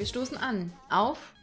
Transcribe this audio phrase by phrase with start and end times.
[0.00, 1.34] Wir stoßen an auf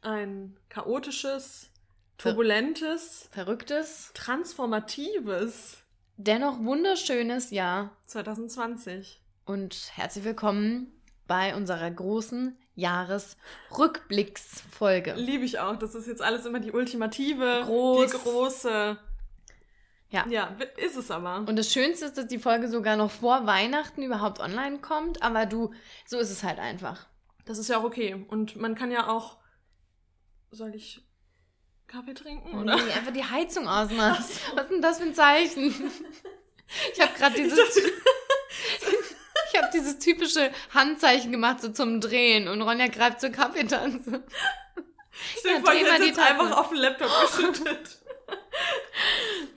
[0.00, 1.70] ein chaotisches,
[2.18, 5.78] turbulentes, verrücktes, transformatives,
[6.16, 9.20] dennoch wunderschönes Jahr 2020.
[9.44, 10.92] Und herzlich willkommen
[11.26, 15.14] bei unserer großen Jahresrückblicksfolge.
[15.14, 15.76] Liebe ich auch.
[15.76, 18.12] Das ist jetzt alles immer die ultimative, Groß.
[18.12, 18.98] die große.
[20.10, 20.24] Ja.
[20.28, 21.38] Ja, ist es aber.
[21.38, 25.44] Und das Schönste ist, dass die Folge sogar noch vor Weihnachten überhaupt online kommt, aber
[25.44, 25.74] du,
[26.06, 27.08] so ist es halt einfach.
[27.46, 28.26] Das ist ja auch okay.
[28.28, 29.38] Und man kann ja auch.
[30.50, 31.02] Soll ich
[31.86, 32.58] Kaffee trinken?
[32.58, 32.76] Oder?
[32.76, 34.24] Nee, einfach die Heizung ausmachen.
[34.54, 35.74] Was ist denn das für ein Zeichen?
[36.92, 37.58] Ich habe gerade dieses.
[39.48, 42.48] Ich habe dieses typische Handzeichen gemacht, so zum Drehen.
[42.48, 44.24] Und Ronja greift zur Kaffeetasse.
[45.38, 47.98] Stell Ja, vor, ich jetzt einfach auf den Laptop geschüttet.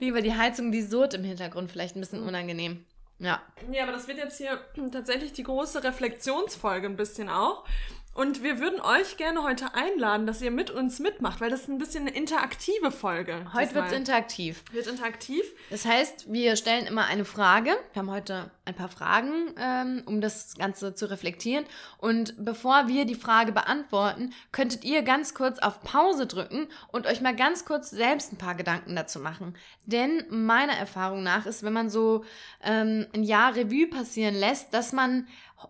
[0.00, 2.86] Weil die Heizung, die surrt im Hintergrund, vielleicht ein bisschen unangenehm.
[3.20, 3.42] Ja.
[3.70, 4.58] Ja, aber das wird jetzt hier
[4.92, 7.64] tatsächlich die große Reflexionsfolge ein bisschen auch.
[8.12, 11.68] Und wir würden euch gerne heute einladen, dass ihr mit uns mitmacht, weil das ist
[11.68, 13.46] ein bisschen eine interaktive Folge.
[13.52, 13.84] Heute diesmal.
[13.84, 14.64] wird's interaktiv.
[14.72, 15.44] wird interaktiv.
[15.70, 17.70] Das heißt, wir stellen immer eine Frage.
[17.92, 21.64] Wir haben heute ein paar Fragen, ähm, um das Ganze zu reflektieren.
[21.98, 27.20] Und bevor wir die Frage beantworten, könntet ihr ganz kurz auf Pause drücken und euch
[27.20, 29.56] mal ganz kurz selbst ein paar Gedanken dazu machen.
[29.86, 32.24] Denn meiner Erfahrung nach ist, wenn man so
[32.64, 35.28] ähm, ein Jahr Revue passieren lässt, dass man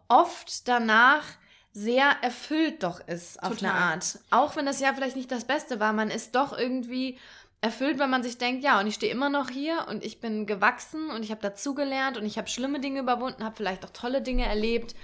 [0.09, 1.25] oft danach
[1.73, 3.71] sehr erfüllt doch ist auf Total.
[3.71, 4.19] eine Art.
[4.31, 7.19] Auch wenn das Jahr vielleicht nicht das Beste war, man ist doch irgendwie
[7.61, 10.47] erfüllt, wenn man sich denkt, ja, und ich stehe immer noch hier und ich bin
[10.47, 14.23] gewachsen und ich habe dazugelernt und ich habe schlimme Dinge überwunden, habe vielleicht auch tolle
[14.23, 14.95] Dinge erlebt.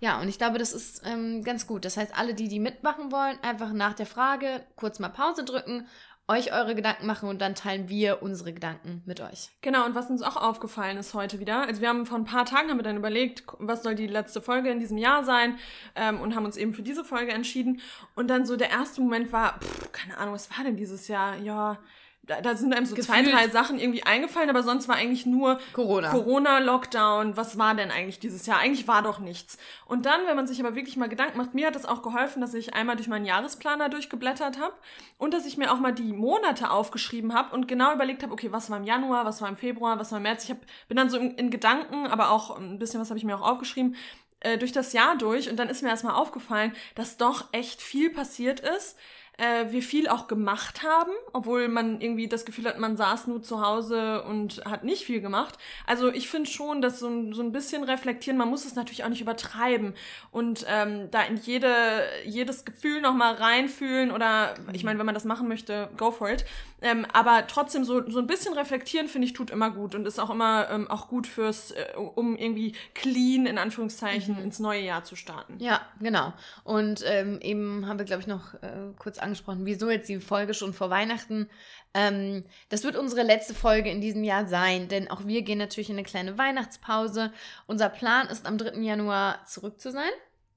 [0.00, 1.84] Ja, und ich glaube, das ist ähm, ganz gut.
[1.84, 5.86] Das heißt, alle, die, die mitmachen wollen, einfach nach der Frage kurz mal Pause drücken,
[6.26, 9.50] euch eure Gedanken machen und dann teilen wir unsere Gedanken mit euch.
[9.60, 12.46] Genau, und was uns auch aufgefallen ist heute wieder, also wir haben vor ein paar
[12.46, 15.58] Tagen wir dann überlegt, was soll die letzte Folge in diesem Jahr sein
[15.94, 17.80] ähm, und haben uns eben für diese Folge entschieden.
[18.14, 21.36] Und dann so der erste Moment war, pff, keine Ahnung, was war denn dieses Jahr?
[21.36, 21.78] Ja,
[22.26, 25.26] da, da sind einem so zwei, Gefühlt- drei Sachen irgendwie eingefallen, aber sonst war eigentlich
[25.26, 26.10] nur Corona.
[26.10, 28.58] Corona, Lockdown, was war denn eigentlich dieses Jahr?
[28.58, 29.58] Eigentlich war doch nichts.
[29.86, 32.40] Und dann, wenn man sich aber wirklich mal Gedanken macht, mir hat es auch geholfen,
[32.40, 34.74] dass ich einmal durch meinen Jahresplaner durchgeblättert habe
[35.18, 38.50] und dass ich mir auch mal die Monate aufgeschrieben habe und genau überlegt habe, okay,
[38.52, 40.44] was war im Januar, was war im Februar, was war im März.
[40.44, 40.58] Ich hab,
[40.88, 43.46] bin dann so in, in Gedanken, aber auch ein bisschen was habe ich mir auch
[43.46, 43.96] aufgeschrieben,
[44.40, 48.10] äh, durch das Jahr durch und dann ist mir erstmal aufgefallen, dass doch echt viel
[48.10, 48.96] passiert ist.
[49.36, 53.42] Äh, wir viel auch gemacht haben, obwohl man irgendwie das Gefühl hat, man saß nur
[53.42, 55.58] zu Hause und hat nicht viel gemacht.
[55.88, 59.02] Also ich finde schon, dass so ein, so ein bisschen reflektieren, man muss es natürlich
[59.02, 59.94] auch nicht übertreiben
[60.30, 65.24] und ähm, da in jede, jedes Gefühl nochmal reinfühlen oder ich meine, wenn man das
[65.24, 66.44] machen möchte, go for it.
[66.84, 70.18] Ähm, aber trotzdem so, so ein bisschen reflektieren, finde ich, tut immer gut und ist
[70.18, 75.02] auch immer ähm, auch gut fürs, äh, um irgendwie clean, in Anführungszeichen, ins neue Jahr
[75.02, 75.56] zu starten.
[75.60, 76.34] Ja, genau.
[76.62, 80.52] Und ähm, eben haben wir, glaube ich, noch äh, kurz angesprochen, wieso jetzt die Folge
[80.52, 81.48] schon vor Weihnachten.
[81.94, 85.88] Ähm, das wird unsere letzte Folge in diesem Jahr sein, denn auch wir gehen natürlich
[85.88, 87.32] in eine kleine Weihnachtspause.
[87.66, 88.80] Unser Plan ist, am 3.
[88.80, 90.10] Januar zurück zu sein.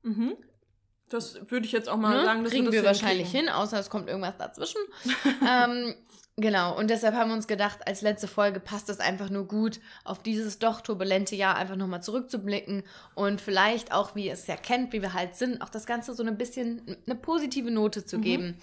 [0.04, 0.36] Mhm.
[1.10, 2.26] Das würde ich jetzt auch mal Ne?
[2.26, 4.82] sagen, Kriegen wir wahrscheinlich hin, außer es kommt irgendwas dazwischen.
[5.50, 5.96] ähm,
[6.38, 9.80] genau, und deshalb haben wir uns gedacht, als letzte Folge passt es einfach nur gut,
[10.06, 12.84] auf dieses doch turbulente Jahr einfach nochmal zurückzublicken
[13.16, 16.14] und vielleicht auch, wie ihr es ja kennt, wie wir halt sind, auch das Ganze
[16.14, 18.58] so ein bisschen eine positive Note zu geben.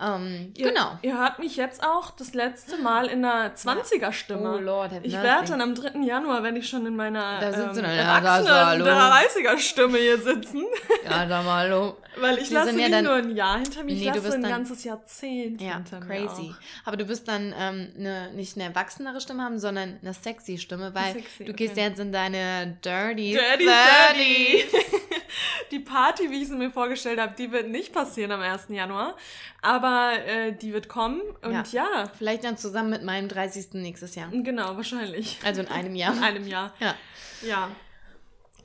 [0.00, 0.98] Ähm, Ihr, genau.
[1.02, 4.54] Ihr hört mich jetzt auch das letzte Mal in einer 20er-Stimme.
[4.54, 5.98] Oh Lord, ich werde dann am 3.
[6.04, 8.84] Januar, wenn ich schon in meiner Da du ähm, ja, er, erwachsenen hallo.
[8.86, 10.64] 30er-Stimme hier sitzen.
[11.08, 11.96] Ja, da mal hallo.
[12.20, 14.20] Weil ich Wir lasse ja nicht nur ein Jahr hinter mir, ich Nee, du lasse
[14.22, 16.54] bist ein dann- ganzes Jahrzehnt Ja, hinter mir crazy.
[16.84, 20.94] Aber du bist dann ähm, ne, nicht eine erwachsenere Stimme haben, sondern eine sexy Stimme,
[20.94, 21.82] weil Sexy, du gehst okay.
[21.82, 23.72] jetzt in deine Dirty, Dirty 30s.
[24.14, 25.07] 30s.
[25.70, 28.66] Die Party, wie ich sie mir vorgestellt habe, die wird nicht passieren am 1.
[28.68, 29.16] Januar.
[29.62, 31.20] Aber äh, die wird kommen.
[31.42, 33.74] Und ja, Vielleicht dann zusammen mit meinem 30.
[33.74, 34.28] nächstes Jahr.
[34.32, 35.38] genau, wahrscheinlich.
[35.44, 36.12] Also in einem Jahr.
[36.16, 36.74] In einem Jahr.
[36.80, 36.94] Ja.
[37.42, 37.68] Ja.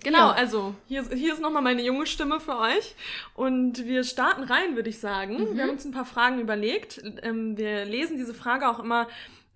[0.04, 0.32] Genau, Ja.
[0.34, 2.96] also hier, hier ist nochmal meine junge Stimme für euch.
[3.36, 5.38] Und wir starten rein, würde ich sagen.
[5.52, 5.56] Mhm.
[5.56, 7.02] Wir haben uns ein paar Fragen überlegt.
[7.22, 9.08] Ähm, wir lesen diese Frage auch immer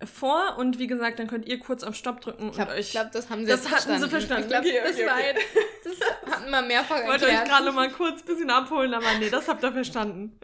[0.05, 2.91] vor und wie gesagt, dann könnt ihr kurz auf Stopp drücken Ich glaube, und euch.
[2.91, 4.43] glaub, das haben sie das hatten sie verstanden.
[4.43, 5.35] Ich glaube, Okay, das, okay, war okay.
[5.83, 5.93] das
[6.39, 7.47] hatten wir mehrfach Ich wollte euch erklärt.
[7.59, 10.39] gerade mal kurz ein bisschen abholen, aber nee, das habt ihr verstanden.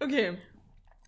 [0.00, 0.38] Okay.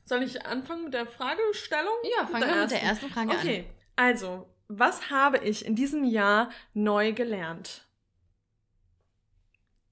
[0.04, 1.94] Soll ich anfangen mit der Fragestellung?
[2.16, 3.36] Ja, fangen wir mit der ersten Frage an.
[3.38, 3.66] Okay,
[3.96, 7.86] also, was habe ich in diesem Jahr neu gelernt?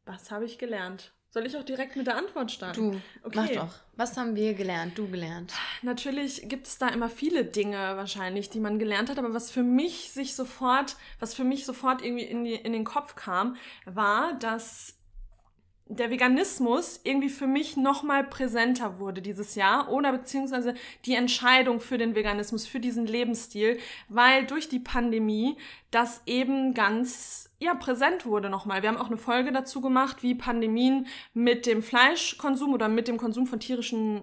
[0.05, 1.14] Was habe ich gelernt?
[1.35, 2.93] Soll ich auch direkt mit der Antwort starten?
[2.93, 3.35] Du, Okay.
[3.57, 3.75] mach doch.
[3.97, 4.97] Was haben wir gelernt?
[4.97, 5.53] Du gelernt.
[5.83, 9.65] Natürlich gibt es da immer viele Dinge wahrscheinlich, die man gelernt hat, aber was für
[9.65, 14.35] mich sich sofort, was für mich sofort irgendwie in, die, in den Kopf kam, war,
[14.35, 14.95] dass
[15.87, 21.99] der Veganismus irgendwie für mich nochmal präsenter wurde dieses Jahr oder beziehungsweise die Entscheidung für
[21.99, 23.79] den Veganismus, für diesen Lebensstil,
[24.09, 25.57] weil durch die Pandemie
[25.91, 28.83] das eben ganz ja präsent wurde nochmal.
[28.83, 33.19] Wir haben auch eine Folge dazu gemacht, wie Pandemien mit dem Fleischkonsum oder mit dem
[33.19, 34.23] Konsum von tierischen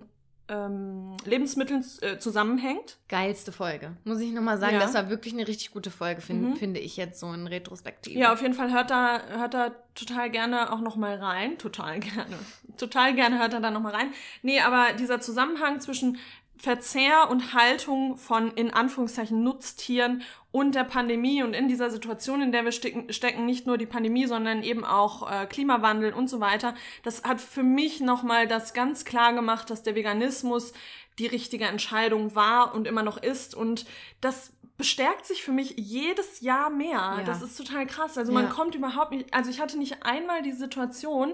[0.52, 2.98] ähm, Lebensmitteln äh, zusammenhängt.
[3.08, 3.96] Geilste Folge.
[4.04, 4.80] Muss ich nochmal sagen, ja.
[4.82, 6.56] das war wirklich eine richtig gute Folge, find, mhm.
[6.58, 8.20] finde ich jetzt so in Retrospektive.
[8.20, 11.58] Ja, auf jeden Fall hört da, hört da total gerne auch nochmal rein.
[11.58, 12.38] Total gerne.
[12.78, 14.12] Total gerne hört er da nochmal rein.
[14.42, 16.18] Nee, aber dieser Zusammenhang zwischen
[16.62, 20.22] Verzehr und Haltung von in Anführungszeichen Nutztieren
[20.52, 23.88] und der Pandemie und in dieser Situation, in der wir stecken, stecken nicht nur die
[23.88, 26.76] Pandemie, sondern eben auch äh, Klimawandel und so weiter.
[27.02, 30.74] Das hat für mich nochmal das ganz klar gemacht, dass der Veganismus
[31.18, 33.88] die richtige Entscheidung war und immer noch ist und
[34.22, 37.16] das bestärkt sich für mich jedes Jahr mehr.
[37.18, 37.24] Ja.
[37.24, 38.18] Das ist total krass.
[38.18, 38.50] Also man ja.
[38.50, 41.34] kommt überhaupt nicht, also ich hatte nicht einmal die Situation,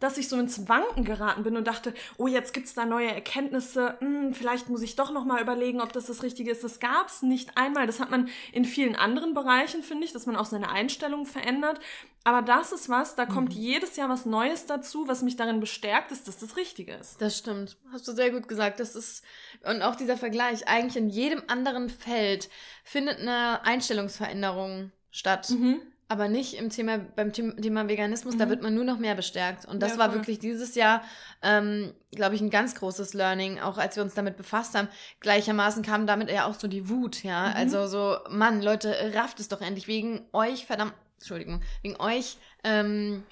[0.00, 3.96] dass ich so ins Wanken geraten bin und dachte, oh, jetzt gibt's da neue Erkenntnisse,
[4.00, 6.62] hm, vielleicht muss ich doch noch mal überlegen, ob das das Richtige ist.
[6.62, 7.86] Das gab's nicht einmal.
[7.86, 11.80] Das hat man in vielen anderen Bereichen, finde ich, dass man auch seine Einstellung verändert.
[12.24, 13.60] Aber das ist was, da kommt mhm.
[13.60, 17.22] jedes Jahr was Neues dazu, was mich darin bestärkt, dass das das Richtige ist.
[17.22, 17.76] Das stimmt.
[17.92, 18.80] Hast du sehr gut gesagt.
[18.80, 19.24] Das ist,
[19.62, 22.50] und auch dieser Vergleich, eigentlich in jedem anderen Feld
[22.82, 25.50] findet eine Einstellungsveränderung statt.
[25.50, 25.80] Mhm.
[26.08, 28.38] Aber nicht im Thema, beim Thema Veganismus, mhm.
[28.38, 29.64] da wird man nur noch mehr bestärkt.
[29.64, 31.02] Und das ja, war wirklich dieses Jahr,
[31.42, 34.88] ähm, glaube ich, ein ganz großes Learning, auch als wir uns damit befasst haben.
[35.18, 37.48] Gleichermaßen kam damit ja auch so die Wut, ja.
[37.48, 37.56] Mhm.
[37.56, 43.24] Also so, Mann, Leute, rafft es doch endlich wegen euch, verdammt Entschuldigung, wegen euch, ähm,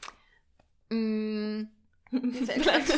[0.91, 1.67] mh,
[2.32, 2.93] vielleicht,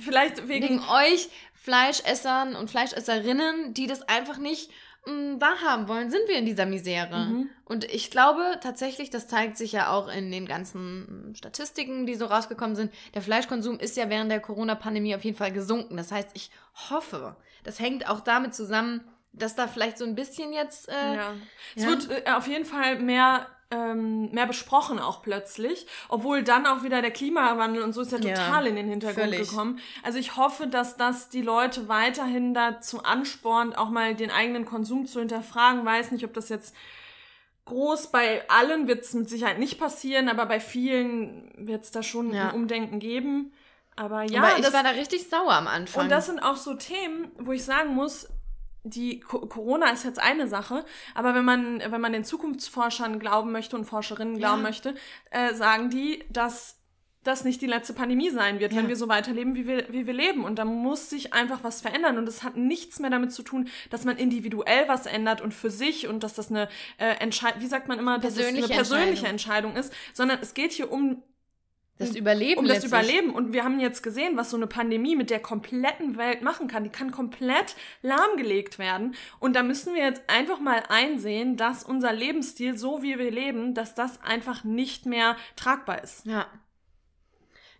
[0.00, 4.70] vielleicht wegen, wegen euch Fleischessern und Fleischesserinnen, die das einfach nicht
[5.06, 7.26] mh, mm, wahrhaben wollen, sind wir in dieser Misere.
[7.26, 7.50] Mhm.
[7.64, 12.26] Und ich glaube tatsächlich, das zeigt sich ja auch in den ganzen Statistiken, die so
[12.26, 12.92] rausgekommen sind.
[13.14, 15.96] Der Fleischkonsum ist ja während der Corona-Pandemie auf jeden Fall gesunken.
[15.96, 16.50] Das heißt, ich
[16.90, 20.88] hoffe, das hängt auch damit zusammen, dass da vielleicht so ein bisschen jetzt.
[20.88, 21.34] Äh, ja.
[21.74, 21.88] Es ja?
[21.90, 27.02] wird äh, auf jeden Fall mehr ähm, mehr besprochen auch plötzlich, obwohl dann auch wieder
[27.02, 29.50] der Klimawandel und so ist ja total ja, in den Hintergrund völlig.
[29.50, 29.80] gekommen.
[30.02, 35.06] Also ich hoffe, dass das die Leute weiterhin dazu anspornt, auch mal den eigenen Konsum
[35.06, 35.84] zu hinterfragen.
[35.84, 36.74] Weiß nicht, ob das jetzt
[37.64, 42.02] groß bei allen wird es mit Sicherheit nicht passieren, aber bei vielen wird es da
[42.02, 42.50] schon ja.
[42.50, 43.52] ein Umdenken geben.
[43.96, 46.04] Aber ja, aber ich das, war da richtig sauer am Anfang.
[46.04, 48.28] Und das sind auch so Themen, wo ich sagen muss,
[48.86, 50.84] die Corona ist jetzt eine Sache,
[51.14, 54.68] aber wenn man, wenn man den Zukunftsforschern glauben möchte und Forscherinnen glauben ja.
[54.68, 54.94] möchte,
[55.30, 56.78] äh, sagen die, dass
[57.26, 58.78] das nicht die letzte Pandemie sein wird, ja.
[58.78, 60.44] wenn wir so weiterleben, wie wir, wie wir leben.
[60.44, 62.18] Und da muss sich einfach was verändern.
[62.18, 65.70] Und es hat nichts mehr damit zu tun, dass man individuell was ändert und für
[65.70, 66.68] sich und dass das eine
[66.98, 69.72] äh, Entscheidung, wie sagt man immer, dass es eine persönliche Entscheidung.
[69.72, 71.22] Entscheidung ist, sondern es geht hier um
[71.98, 72.60] das Überleben.
[72.60, 72.92] Um das letztlich.
[72.92, 73.30] Überleben.
[73.34, 76.84] Und wir haben jetzt gesehen, was so eine Pandemie mit der kompletten Welt machen kann.
[76.84, 79.14] Die kann komplett lahmgelegt werden.
[79.38, 83.74] Und da müssen wir jetzt einfach mal einsehen, dass unser Lebensstil, so wie wir leben,
[83.74, 86.26] dass das einfach nicht mehr tragbar ist.
[86.26, 86.46] Ja.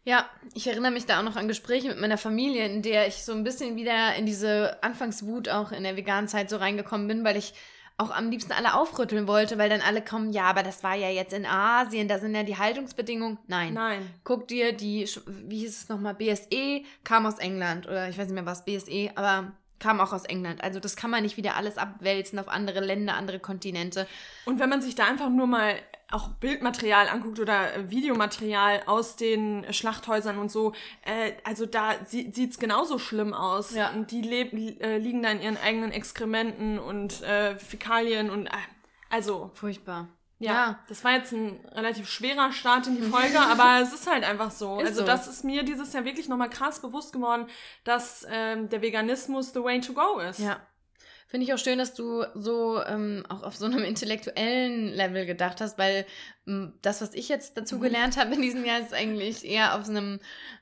[0.05, 3.25] Ja, ich erinnere mich da auch noch an Gespräche mit meiner Familie, in der ich
[3.25, 7.25] so ein bisschen wieder in diese Anfangswut auch in der veganen Zeit so reingekommen bin,
[7.25, 7.55] weil ich
[7.99, 11.09] auch am liebsten alle aufrütteln wollte, weil dann alle kommen, ja, aber das war ja
[11.09, 13.39] jetzt in Asien, da sind ja die Haltungsbedingungen.
[13.47, 13.73] Nein.
[13.73, 14.11] Nein.
[14.25, 18.35] Guck dir die, wie hieß es nochmal, BSE, kam aus England oder ich weiß nicht
[18.35, 20.63] mehr was, BSE, aber kam auch aus England.
[20.63, 24.07] Also das kann man nicht wieder alles abwälzen auf andere Länder, andere Kontinente.
[24.45, 25.77] Und wenn man sich da einfach nur mal
[26.11, 30.73] auch Bildmaterial anguckt oder äh, Videomaterial aus den Schlachthäusern und so,
[31.05, 33.75] äh, also da sie, sieht's genauso schlimm aus.
[33.75, 33.91] Ja.
[33.91, 38.51] Und die leben, äh, liegen da in ihren eigenen Exkrementen und äh, Fäkalien und äh,
[39.11, 40.09] also furchtbar.
[40.39, 44.07] Ja, ja, das war jetzt ein relativ schwerer Start in die Folge, aber es ist
[44.07, 44.79] halt einfach so.
[44.81, 45.07] Ist also so.
[45.07, 47.47] das ist mir dieses Jahr wirklich nochmal krass bewusst geworden,
[47.85, 50.39] dass ähm, der Veganismus the way to go ist.
[50.39, 50.61] Ja,
[51.29, 55.61] Finde ich auch schön, dass du so ähm, auch auf so einem intellektuellen Level gedacht
[55.61, 56.07] hast, weil
[56.47, 57.81] ähm, das, was ich jetzt dazu mhm.
[57.81, 60.21] gelernt habe in diesem Jahr, ist eigentlich eher auf so einem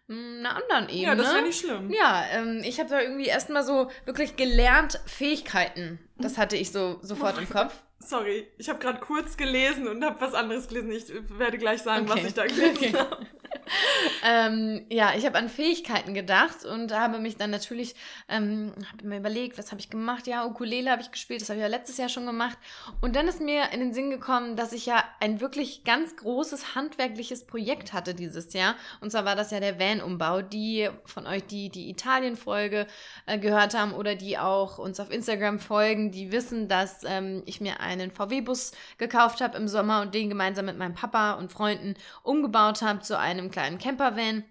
[0.09, 1.03] hm, einer anderen Ebene.
[1.03, 1.91] Ja, das wäre nicht schlimm.
[1.91, 5.99] Ja, ähm, ich habe da irgendwie erstmal so wirklich gelernt Fähigkeiten.
[6.17, 7.83] Das hatte ich so sofort oh im Kopf.
[8.05, 10.93] Sorry, ich habe gerade kurz gelesen und habe was anderes gelesen.
[10.93, 12.21] Ich werde gleich sagen, okay.
[12.21, 12.93] was ich da gelesen okay.
[12.93, 13.27] habe.
[14.25, 17.95] ähm, ja, ich habe an Fähigkeiten gedacht und habe mich dann natürlich,
[18.29, 20.27] ähm, mir überlegt, was habe ich gemacht?
[20.27, 22.59] Ja, Ukulele habe ich gespielt, das habe ich ja letztes Jahr schon gemacht.
[23.01, 26.75] Und dann ist mir in den Sinn gekommen, dass ich ja ein wirklich ganz großes
[26.75, 28.77] handwerkliches Projekt hatte dieses Jahr.
[29.01, 30.43] Und zwar war das ja der Van-Umbau.
[30.43, 32.87] Die von euch, die die Italien-Folge
[33.27, 37.61] äh, gehört haben oder die auch uns auf Instagram folgen, die wissen, dass ähm, ich
[37.61, 41.53] mir ein einen VW-Bus gekauft habe im Sommer und den gemeinsam mit meinem Papa und
[41.53, 44.45] Freunden umgebaut habe zu einem kleinen Camp Campervan.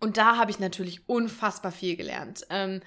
[0.00, 2.44] Und da habe ich natürlich unfassbar viel gelernt.
[2.50, 2.80] Ähm,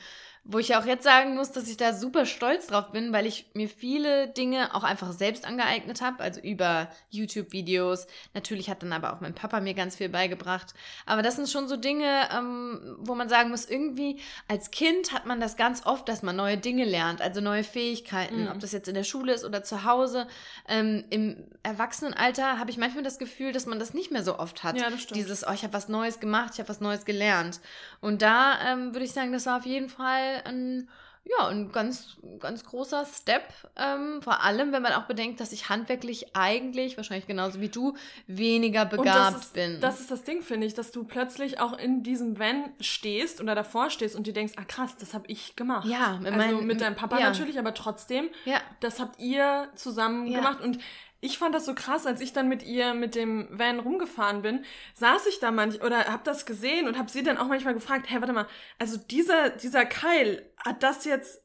[0.48, 3.48] wo ich auch jetzt sagen muss, dass ich da super stolz drauf bin, weil ich
[3.56, 8.06] mir viele Dinge auch einfach selbst angeeignet habe, also über YouTube-Videos.
[8.36, 10.76] Natürlich hat dann aber auch mein Papa mir ganz viel beigebracht.
[11.08, 15.26] Aber das sind schon so Dinge, ähm, wo man sagen muss, irgendwie als Kind hat
[15.26, 18.52] man das ganz oft, dass man neue Dinge lernt, also neue Fähigkeiten, mhm.
[18.52, 20.28] ob das jetzt in der Schule ist oder zu Hause.
[20.68, 24.64] Ähm, Im Erwachsenenalter habe ich manchmal das Gefühl, dass man das nicht mehr so oft
[24.64, 24.78] hat.
[24.78, 25.20] Ja, das stimmt.
[25.20, 27.62] Dieses, oh, ich habe was Neues gemacht, ich habe was Neues gelernt.
[28.06, 30.88] Und da ähm, würde ich sagen, das war auf jeden Fall ein,
[31.24, 33.52] ja, ein ganz, ganz großer Step.
[33.76, 37.96] Ähm, vor allem, wenn man auch bedenkt, dass ich handwerklich eigentlich, wahrscheinlich genauso wie du,
[38.28, 39.82] weniger begabt das ist, bin.
[39.82, 43.56] Das ist das Ding, finde ich, dass du plötzlich auch in diesem Van stehst oder
[43.56, 45.88] davor stehst und dir denkst, ah krass, das habe ich gemacht.
[45.88, 47.26] Ja, mit also mein, mit deinem Papa ja.
[47.32, 48.58] natürlich, aber trotzdem, ja.
[48.82, 50.38] das habt ihr zusammen ja.
[50.38, 50.78] gemacht und
[51.26, 54.64] ich fand das so krass, als ich dann mit ihr mit dem Van rumgefahren bin,
[54.94, 58.06] saß ich da manch oder hab das gesehen und hab sie dann auch manchmal gefragt,
[58.10, 58.48] hey, warte mal,
[58.80, 61.42] also dieser dieser Keil hat das jetzt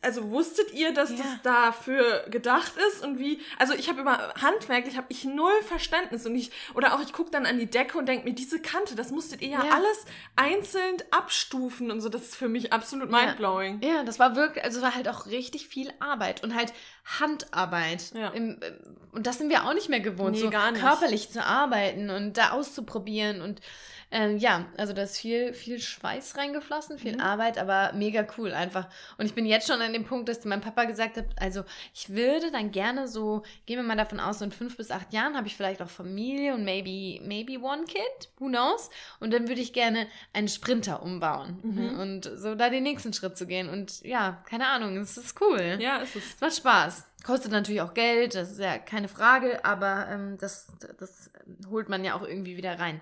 [0.00, 1.16] also wusstet ihr, dass ja.
[1.16, 3.40] das dafür gedacht ist und wie?
[3.58, 7.30] Also ich habe über handwerklich habe ich null Verständnis und ich oder auch ich gucke
[7.30, 10.04] dann an die Decke und denke mir diese Kante, das musstet ihr ja, ja, alles
[10.36, 12.08] einzeln abstufen und so.
[12.08, 13.80] Das ist für mich absolut mindblowing.
[13.82, 16.72] Ja, ja das war wirklich, also war halt auch richtig viel Arbeit und halt
[17.18, 18.12] Handarbeit.
[18.14, 18.28] Ja.
[18.28, 18.60] Im,
[19.12, 20.80] und das sind wir auch nicht mehr gewohnt, nee, so gar nicht.
[20.80, 23.60] körperlich zu arbeiten und da auszuprobieren und
[24.10, 27.20] ähm, ja, also da ist viel, viel Schweiß reingeflossen, viel mhm.
[27.20, 28.88] Arbeit, aber mega cool einfach.
[29.18, 32.10] Und ich bin jetzt schon an dem Punkt, dass mein Papa gesagt hat, also ich
[32.10, 35.36] würde dann gerne so, gehen wir mal davon aus, so in fünf bis acht Jahren
[35.36, 38.88] habe ich vielleicht auch Familie und maybe, maybe one kid, who knows?
[39.20, 41.98] Und dann würde ich gerne einen Sprinter umbauen mhm.
[41.98, 43.68] und so da den nächsten Schritt zu gehen.
[43.68, 45.78] Und ja, keine Ahnung, es ist cool.
[45.80, 46.36] Ja, es ist.
[46.36, 47.04] Es macht Spaß.
[47.24, 51.30] Kostet natürlich auch Geld, das ist ja keine Frage, aber ähm, das, das
[51.68, 53.00] holt man ja auch irgendwie wieder rein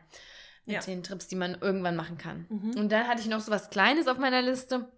[0.67, 0.81] mit ja.
[0.81, 2.47] den Trips, die man irgendwann machen kann.
[2.49, 2.75] Mhm.
[2.77, 4.89] Und dann hatte ich noch so was Kleines auf meiner Liste,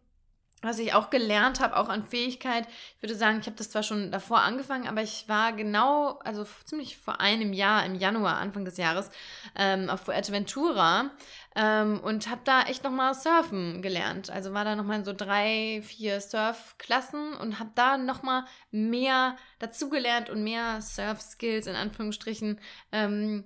[0.62, 2.66] was ich auch gelernt habe, auch an Fähigkeit.
[2.96, 6.44] Ich würde sagen, ich habe das zwar schon davor angefangen, aber ich war genau, also
[6.64, 9.10] ziemlich vor einem Jahr, im Januar, Anfang des Jahres,
[9.54, 11.10] ähm, auf Fuerteventura
[11.54, 14.30] ähm, und habe da echt nochmal Surfen gelernt.
[14.30, 20.28] Also war da nochmal in so drei, vier Surfklassen und habe da nochmal mehr dazugelernt
[20.28, 22.58] und mehr Surf-Skills in Anführungsstrichen
[22.90, 23.44] ähm,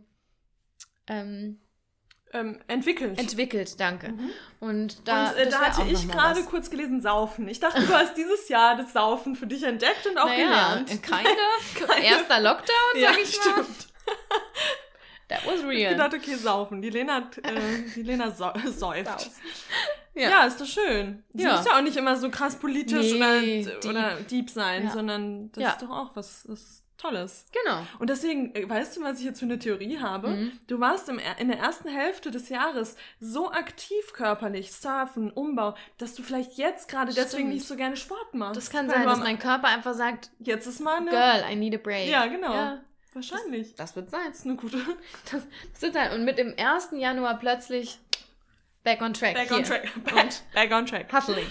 [1.09, 1.62] ähm,
[2.33, 3.19] ähm, entwickelt.
[3.19, 4.13] Entwickelt, danke.
[4.13, 4.31] Mhm.
[4.61, 7.49] Und da, und, äh, da hatte ich gerade kurz gelesen, Saufen.
[7.49, 10.89] Ich dachte, du hast dieses Jahr das Saufen für dich entdeckt und auch naja, gelernt.
[11.03, 12.03] Kind of.
[12.03, 13.57] Erster Lockdown, ja, sag ich stimmt.
[13.57, 13.65] mal.
[15.29, 15.93] That was real.
[15.93, 16.83] Ich dachte, okay, saufen.
[16.83, 19.31] Die Lena, äh, die Lena so, säuft.
[20.15, 20.29] Ja.
[20.29, 20.45] ja.
[20.45, 21.25] ist doch schön.
[21.33, 21.57] Das ja.
[21.57, 23.85] muss ja auch nicht immer so krass politisch nee, oder, deep.
[23.85, 24.91] oder deep sein, ja.
[24.91, 27.47] sondern das ist doch auch was, was Tolles.
[27.65, 27.85] Genau.
[27.99, 30.29] Und deswegen, äh, weißt du, was ich jetzt für eine Theorie habe?
[30.29, 30.53] Mhm.
[30.69, 36.15] Du warst im, in der ersten Hälfte des Jahres so aktiv körperlich, Surfen, Umbau, dass
[36.15, 38.57] du vielleicht jetzt gerade deswegen nicht so gerne Sport machst.
[38.57, 41.11] Das kann sein, dass mein Körper einfach sagt, jetzt ist mal eine...
[41.11, 42.09] Girl, I need a break.
[42.09, 42.55] Ja, genau.
[42.55, 42.81] Ja.
[43.15, 43.75] Wahrscheinlich.
[43.75, 44.21] Das, das, wird sein.
[44.29, 44.79] Das ist eine gute...
[45.31, 45.43] Das,
[45.73, 46.13] das wird sein.
[46.13, 46.91] Und mit dem 1.
[46.93, 47.99] Januar plötzlich
[48.85, 49.35] back on track.
[49.35, 49.57] Back hier.
[49.57, 50.05] on track.
[50.05, 51.13] Back, back on track.
[51.13, 51.47] Hustling.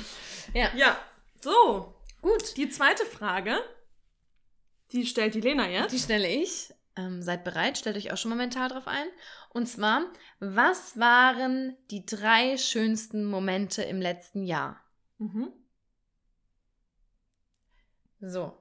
[0.54, 0.70] Ja.
[0.76, 0.98] Ja.
[1.42, 1.94] So.
[2.22, 2.56] Gut.
[2.56, 3.60] Die zweite Frage
[4.92, 5.92] die stellt die Lena jetzt.
[5.92, 6.74] Die stelle ich.
[6.98, 9.08] Ähm, seid bereit, stellt euch auch schon momentan drauf ein.
[9.50, 10.04] Und zwar,
[10.40, 14.82] was waren die drei schönsten Momente im letzten Jahr?
[15.18, 15.54] Mhm.
[18.20, 18.58] So.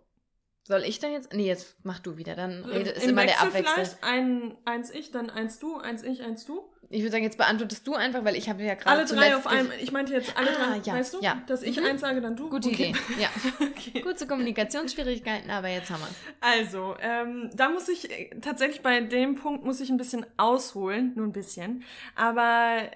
[0.62, 1.32] Soll ich dann jetzt?
[1.32, 2.36] Nee, jetzt mach du wieder.
[2.36, 3.74] Dann ist Im immer Wechsel der Abwechsel.
[3.74, 6.72] vielleicht ein, eins ich, dann eins du, eins ich, eins du.
[6.92, 8.98] Ich würde sagen, jetzt beantwortest du einfach, weil ich habe ja gerade.
[8.98, 9.76] Alle drei auf einmal.
[9.80, 10.78] Ich meinte jetzt alle ah, drei.
[10.78, 11.20] Ja, weißt du?
[11.20, 11.40] Ja.
[11.46, 11.86] Dass ich mhm.
[11.86, 12.50] eins sage, dann du.
[12.50, 12.90] Gute okay.
[12.90, 13.22] Idee.
[13.22, 13.28] Ja.
[13.60, 14.00] okay.
[14.00, 16.68] Kurze Kommunikationsschwierigkeiten, aber jetzt haben wir es.
[16.68, 21.12] Also, ähm, da muss ich äh, tatsächlich bei dem Punkt muss ich ein bisschen ausholen,
[21.14, 21.84] nur ein bisschen.
[22.16, 22.90] Aber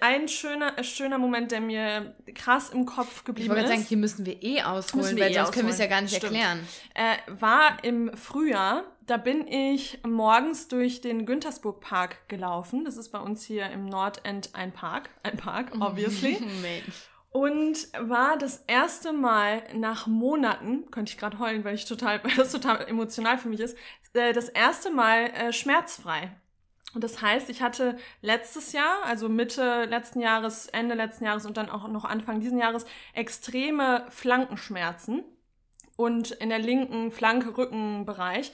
[0.00, 3.56] ein schöner, schöner Moment, der mir krass im Kopf geblieben ist.
[3.56, 5.54] Ich wollte sagen, hier müssen wir eh ausholen, wir weil eh sonst ausholen.
[5.54, 6.34] können wir es ja gar nicht Stimmt.
[6.34, 6.68] erklären.
[6.94, 12.84] Äh, war im Frühjahr, da bin ich morgens durch den Güntersburg Park gelaufen.
[12.84, 15.08] Das ist bei uns hier im Nordend ein Park.
[15.22, 16.38] Ein Park, obviously.
[16.62, 17.08] Mensch.
[17.30, 22.32] Und war das erste Mal nach Monaten, könnte ich gerade heulen, weil ich total, weil
[22.36, 23.78] das total emotional für mich ist,
[24.12, 26.30] äh, das erste Mal äh, schmerzfrei.
[26.94, 31.56] Und das heißt, ich hatte letztes Jahr, also Mitte letzten Jahres, Ende letzten Jahres und
[31.56, 32.84] dann auch noch Anfang diesen Jahres
[33.14, 35.24] extreme Flankenschmerzen
[35.96, 38.52] und in der linken Flanke-Rückenbereich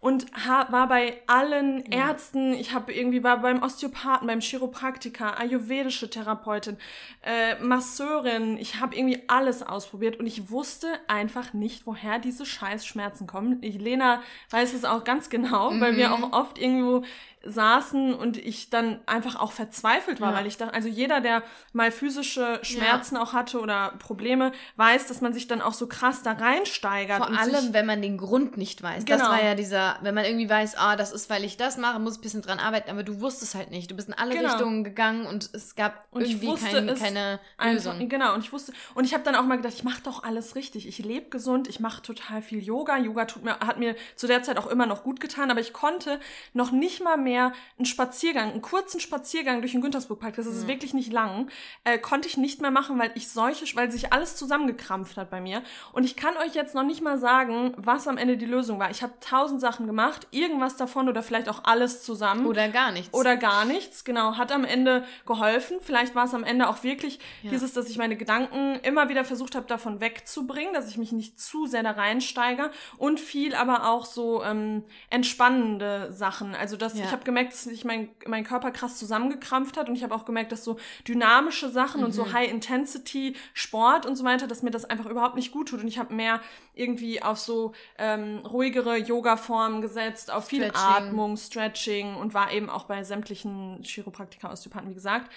[0.00, 0.26] und
[0.70, 2.08] war bei allen ja.
[2.08, 6.76] Ärzten, ich habe irgendwie war beim Osteopathen, beim Chiropraktiker, ayurvedische Therapeutin,
[7.22, 12.86] äh, Masseurin, ich habe irgendwie alles ausprobiert und ich wusste einfach nicht, woher diese scheiß
[12.86, 13.58] Schmerzen kommen.
[13.60, 15.80] Ich, Lena weiß es auch ganz genau, mhm.
[15.80, 17.02] weil wir auch oft irgendwo
[17.44, 20.38] saßen und ich dann einfach auch verzweifelt war, Ja.
[20.38, 21.42] weil ich dachte, also jeder, der
[21.72, 26.22] mal physische Schmerzen auch hatte oder Probleme, weiß, dass man sich dann auch so krass
[26.22, 27.18] da reinsteigert.
[27.18, 29.04] Vor allem, wenn man den Grund nicht weiß.
[29.04, 29.30] Das Genau.
[29.30, 32.18] war ja dieser, wenn man irgendwie weiß, ah, das ist, weil ich das mache, muss
[32.18, 33.90] ein bisschen dran arbeiten, aber du wusstest halt nicht.
[33.90, 34.48] Du bist in alle Genau.
[34.50, 38.08] Richtungen gegangen und es gab Und ich irgendwie wusste kein, keine Einfach, Lösung.
[38.08, 40.54] genau, und ich wusste, und ich habe dann auch mal gedacht, ich mache doch alles
[40.56, 40.86] richtig.
[40.88, 42.96] Ich lebe gesund, ich mache total viel Yoga.
[42.98, 45.72] Yoga tut mir, hat mir zu der Zeit auch immer noch gut getan, aber ich
[45.72, 46.18] konnte
[46.52, 50.94] noch nicht mal mehr einen Spaziergang, einen kurzen Spaziergang durch den Güntersburgpark, das ist wirklich
[50.94, 51.48] nicht lang,
[51.84, 55.40] äh, konnte ich nicht mehr machen, weil ich solche, weil sich alles zusammengekrampft hat bei
[55.40, 55.62] mir.
[55.92, 58.90] Und ich kann euch jetzt noch nicht mal sagen, was am Ende die Lösung war.
[58.90, 62.46] Ich habe tausend Sachen gemacht, irgendwas davon oder vielleicht auch alles zusammen.
[62.46, 63.12] Oder gar nichts.
[63.14, 65.78] Oder gar nichts, genau, hat am Ende geholfen.
[65.80, 69.54] Vielleicht war es am Ende auch wirklich dieses, dass ich meine Gedanken immer wieder versucht
[69.54, 74.04] habe, davon wegzubringen, dass ich mich nicht zu sehr da reinsteige und viel aber auch
[74.04, 76.54] so ähm, entspannende Sachen.
[76.54, 77.04] Also dass Ja.
[77.04, 80.24] ich habe gemerkt, dass sich mein, mein Körper krass zusammengekrampft hat und ich habe auch
[80.24, 82.14] gemerkt, dass so dynamische Sachen und Mhm.
[82.14, 85.98] so High-Intensity-Sport und so weiter, dass mir das einfach überhaupt nicht gut tut und ich
[85.98, 86.40] habe mehr
[86.74, 91.08] irgendwie auf so ähm, ruhigere Yoga-Formen gesetzt, auf viel Stretching.
[91.08, 95.30] Atmung, Stretching und war eben auch bei sämtlichen Chiropraktika-Osteopathen, wie gesagt.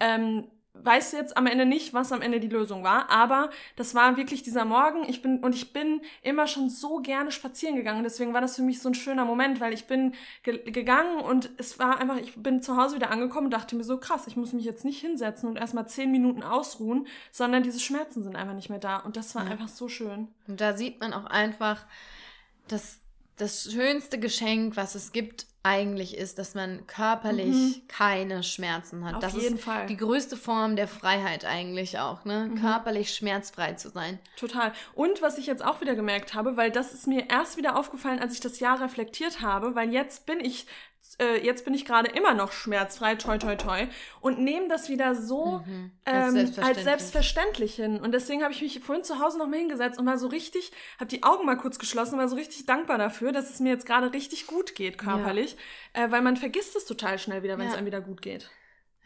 [0.00, 4.16] Ähm, weiß jetzt am Ende nicht, was am Ende die Lösung war, aber das war
[4.16, 5.08] wirklich dieser Morgen.
[5.08, 8.02] Ich bin und ich bin immer schon so gerne spazieren gegangen.
[8.02, 11.50] Deswegen war das für mich so ein schöner Moment, weil ich bin ge gegangen und
[11.58, 14.36] es war einfach, ich bin zu Hause wieder angekommen und dachte mir so krass, ich
[14.36, 18.54] muss mich jetzt nicht hinsetzen und erstmal zehn Minuten ausruhen, sondern diese Schmerzen sind einfach
[18.54, 20.28] nicht mehr da und das war einfach so schön.
[20.48, 21.86] Und da sieht man auch einfach,
[22.66, 22.98] dass
[23.36, 29.12] das schönste Geschenk, was es gibt, eigentlich ist, dass man körperlich keine Schmerzen hat.
[29.12, 29.16] Mhm.
[29.16, 29.86] Auf das jeden ist Fall.
[29.86, 32.50] die größte Form der Freiheit eigentlich auch, ne?
[32.50, 32.60] Mhm.
[32.60, 34.18] Körperlich schmerzfrei zu sein.
[34.36, 34.72] Total.
[34.94, 38.20] Und was ich jetzt auch wieder gemerkt habe, weil das ist mir erst wieder aufgefallen,
[38.20, 40.66] als ich das Jahr reflektiert habe, weil jetzt bin ich
[41.20, 43.86] äh, jetzt bin ich gerade immer noch schmerzfrei, toi toi toi,
[44.20, 45.92] und nehme das wieder so Mhm.
[46.06, 46.66] Als ähm, selbstverständlich.
[46.76, 48.00] als selbstverständlich hin.
[48.00, 51.06] Und deswegen habe ich mich vorhin zu Hause nochmal hingesetzt und war so richtig, habe
[51.06, 54.12] die Augen mal kurz geschlossen, war so richtig dankbar dafür, dass es mir jetzt gerade
[54.12, 55.56] richtig gut geht körperlich,
[55.94, 57.78] äh, weil man vergisst es total schnell wieder, wenn es Ja.
[57.78, 58.50] einem wieder gut geht.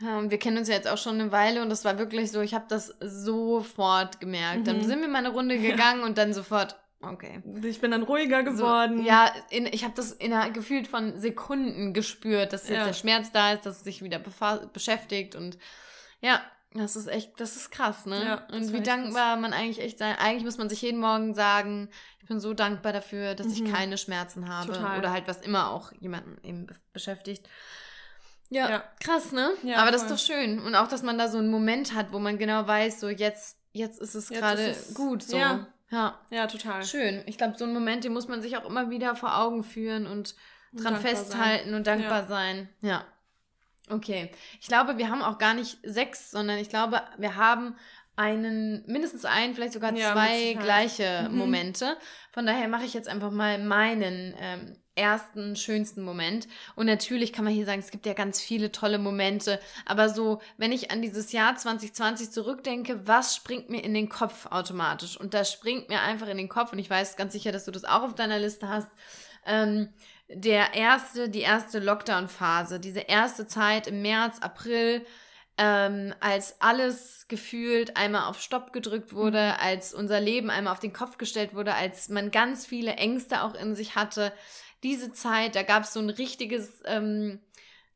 [0.01, 2.31] Ja, und wir kennen uns ja jetzt auch schon eine Weile und das war wirklich
[2.31, 4.67] so, ich habe das sofort gemerkt.
[4.67, 4.85] Dann Mhm.
[4.85, 7.43] sind wir mal eine Runde gegangen und dann sofort, okay.
[7.65, 9.05] Ich bin dann ruhiger So, geworden.
[9.05, 12.85] ja, in, ich habe das innerhalb gefühlt von Sekunden gespürt, dass jetzt Ja.
[12.85, 14.21] der Schmerz da ist, dass es sich wieder
[14.73, 15.59] beschäftigt und
[16.21, 16.41] ja,
[16.75, 18.23] das ist echt, das ist krass, ne?
[18.25, 20.17] Ja, und wie dankbar man eigentlich echt sein.
[20.19, 21.89] Eigentlich muss man sich jeden Morgen sagen,
[22.21, 23.73] ich bin so dankbar dafür, dass ich Mhm.
[23.73, 24.99] keine Schmerzen habe Total.
[24.99, 27.49] oder halt was immer auch jemanden eben be- beschäftigt.
[28.51, 28.85] Ja, Ja.
[29.03, 29.51] krass, ne?
[29.63, 32.13] Ja, Aber das ist doch schön und auch, dass man da so einen Moment hat,
[32.13, 35.37] wo man genau weiß, so jetzt, jetzt ist es gerade gut, so.
[35.39, 35.67] ja.
[35.91, 36.19] Ja.
[36.31, 36.85] Ja, total.
[36.85, 37.23] Schön.
[37.27, 40.07] Ich glaube, so einen Moment, den muss man sich auch immer wieder vor Augen führen
[40.07, 40.35] und
[40.73, 42.27] Und dran festhalten und dankbar Ja.
[42.27, 42.69] sein.
[42.81, 43.05] Ja.
[43.91, 44.31] Okay.
[44.61, 47.75] Ich glaube, wir haben auch gar nicht sechs, sondern ich glaube, wir haben
[48.17, 51.39] einen, mindestens einen, vielleicht sogar Ja, zwei gleiche Mhm.
[51.39, 51.97] Momente.
[52.33, 56.49] Von daher mache ich jetzt einfach mal meinen ähm, ersten, schönsten Moment.
[56.75, 59.61] Und natürlich kann man hier sagen, es gibt ja ganz viele tolle Momente.
[59.87, 64.47] Aber so, wenn ich an dieses Jahr 2020 zurückdenke, was springt mir in den Kopf
[64.47, 65.19] automatisch?
[65.19, 67.71] Und da springt mir einfach in den Kopf, und ich weiß ganz sicher, dass du
[67.71, 68.89] das auch auf deiner Liste hast,
[69.47, 69.89] ähm,
[70.29, 75.07] der erste, die erste Lockdown-Phase, diese erste Zeit im März, April,
[75.59, 80.93] ähm, als alles gefühlt einmal auf Stopp gedrückt wurde, als unser Leben einmal auf den
[80.93, 84.33] Kopf gestellt wurde, als man ganz viele Ängste auch in sich hatte.
[84.83, 87.41] Diese Zeit, da gab es so ein richtiges, ähm,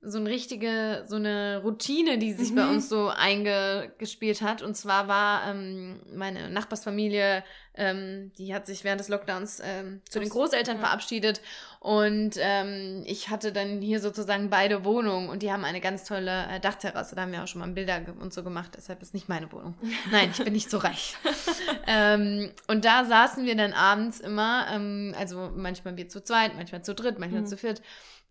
[0.04, 2.70] so eine richtige, so eine Routine, die sich bei Mhm.
[2.70, 4.60] uns so eingespielt hat.
[4.62, 10.18] Und zwar war ähm, meine Nachbarsfamilie, ähm, die hat sich während des Lockdowns ähm, zu
[10.18, 10.82] den Großeltern ja.
[10.82, 11.40] verabschiedet.
[11.78, 16.46] Und ähm, ich hatte dann hier sozusagen beide Wohnungen und die haben eine ganz tolle
[16.50, 17.14] äh, Dachterrasse.
[17.14, 18.72] Da haben wir auch schon mal Bilder und so gemacht.
[18.76, 19.74] Deshalb ist nicht meine Wohnung.
[20.10, 21.16] Nein, ich bin nicht so reich.
[21.86, 26.82] ähm, und da saßen wir dann abends immer, ähm, also manchmal wir zu zweit, manchmal
[26.82, 27.46] zu dritt, manchmal Mhm.
[27.46, 27.82] zu viert,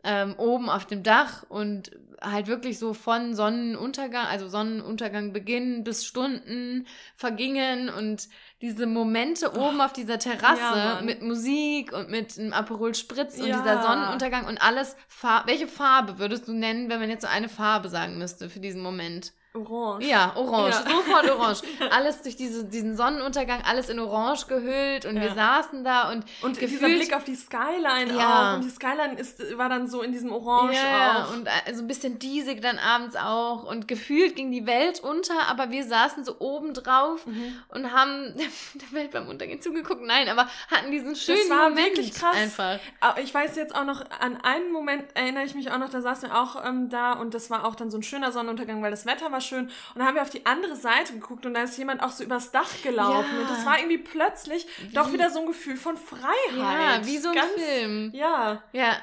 [0.04, 6.06] ähm, oben auf dem Dach und halt wirklich so von Sonnenuntergang, also Sonnenuntergang beginnen bis
[6.06, 6.86] Stunden
[7.16, 8.30] vergingen und
[8.62, 13.48] diese Momente oben auf dieser Terrasse ja, mit Musik und mit einem Aperol Spritz und
[13.48, 13.58] Ja.
[13.58, 14.96] dieser Sonnenuntergang und alles.
[15.08, 18.60] Far welche Farbe würdest du nennen, wenn man jetzt so eine Farbe sagen müsste für
[18.60, 19.34] diesen Moment?
[19.54, 20.06] Orange.
[20.08, 20.76] Ja, orange.
[20.76, 20.90] Ja.
[20.90, 21.62] Sofort orange.
[21.92, 25.36] Alles durch diese, diesen Sonnenuntergang, alles in orange gehüllt und wir Ja.
[25.36, 28.52] saßen da und, Und dieser gefühlt Blick auf die Skyline Ja.
[28.54, 28.56] auch.
[28.56, 31.34] Und die Skyline ist, war dann so in diesem Orange ja, auch.
[31.34, 35.34] und äh, so ein bisschen diesig dann abends auch und gefühlt ging die Welt unter,
[35.50, 37.54] aber wir saßen so oben drauf Mhm.
[37.70, 38.34] und haben
[38.76, 40.02] der Welt beim Untergehen zugeguckt.
[40.02, 42.38] Nein, aber hatten diesen schönen war Moment wirklich krass.
[42.38, 42.80] einfach.
[43.22, 46.30] Ich weiß jetzt auch noch, an einen Moment erinnere ich mich auch noch, da saßen
[46.30, 49.06] wir auch ähm, da und das war auch dann so ein schöner Sonnenuntergang, weil das
[49.06, 49.66] Wetter war schön.
[49.66, 52.24] Und dann haben wir auf die andere Seite geguckt und da ist jemand auch so
[52.24, 53.30] übers Dach gelaufen.
[53.36, 53.42] Ja.
[53.42, 57.02] Und das war irgendwie plötzlich doch wieder so ein Gefühl von Freiheit.
[57.02, 58.12] Ja, wie so ein Ganz, Film.
[58.14, 58.64] Ja.
[58.72, 58.96] Ja,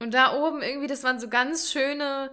[0.00, 2.30] und da oben irgendwie, das waren so ganz schöne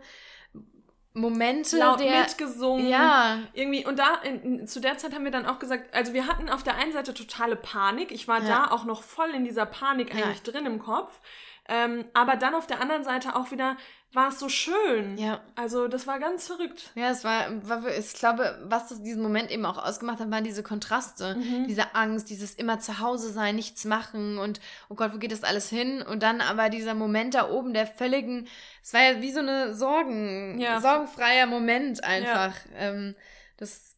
[1.13, 2.19] Momente Laut der.
[2.22, 2.88] mitgesungen.
[2.88, 6.28] Ja, Irgendwie, und da, in, zu der Zeit haben wir dann auch gesagt, also wir
[6.28, 8.12] hatten auf der einen Seite totale Panik.
[8.12, 8.48] Ich war Ja.
[8.67, 10.26] da auch noch voll in dieser Panik Ja.
[10.26, 11.19] eigentlich drin im Kopf.
[11.67, 13.76] Ähm, aber dann auf der anderen Seite auch wieder
[14.13, 15.17] war es so schön.
[15.19, 15.39] ja.
[15.56, 16.91] Also das war ganz verrückt.
[16.95, 20.43] Ja, es war, war ich glaube, was das diesen Moment eben auch ausgemacht hat, waren
[20.43, 21.67] diese Kontraste, Mhm.
[21.67, 25.43] diese Angst, dieses immer zu Hause sein, nichts machen und oh Gott, wo geht das
[25.43, 26.02] alles hin?
[26.02, 28.48] Und dann aber dieser Moment da oben der völligen,
[28.82, 30.82] es war ja wie so eine Sorgen, Ja.
[30.82, 32.56] sorgenfreier Moment einfach.
[32.76, 33.15] Ähm,
[33.58, 33.95] das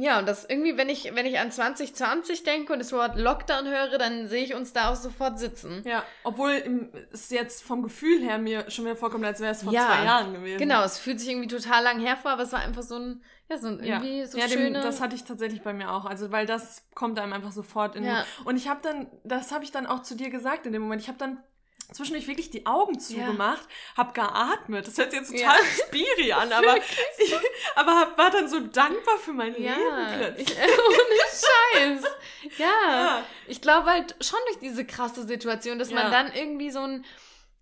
[0.00, 3.66] ja, und das irgendwie, wenn ich, wenn ich an 2020 denke und das Wort Lockdown
[3.66, 5.82] höre, dann sehe ich uns da auch sofort sitzen.
[5.84, 9.72] Ja, obwohl es jetzt vom Gefühl her mir schon wieder vorkommt, als wäre es vor
[9.72, 10.58] Ja, zwei Jahren gewesen.
[10.58, 13.22] Genau, es fühlt sich irgendwie total lang her vor, aber es war einfach so ein,
[13.48, 14.80] ja, so ein Ja, irgendwie so ja dem, schöne.
[14.80, 16.04] das hatte ich tatsächlich bei mir auch.
[16.04, 18.04] Also, weil das kommt einem einfach sofort in.
[18.04, 18.24] Ja.
[18.44, 21.00] Und ich habe dann, das habe ich dann auch zu dir gesagt in dem Moment.
[21.02, 21.38] Ich habe dann
[21.92, 24.86] zwischendurch wirklich die Augen zugemacht, habe geatmet.
[24.86, 25.52] Das hört sich jetzt Ja.
[25.52, 27.34] total spiri an, aber ich
[27.76, 30.48] aber war dann so dankbar für mein Ja, Leben plötzlich.
[30.50, 32.04] ich, ohne Scheiß.
[32.58, 33.22] Ja, Ja.
[33.46, 35.96] ich glaube halt schon durch diese krasse Situation, dass Ja.
[36.02, 37.04] man dann irgendwie so ein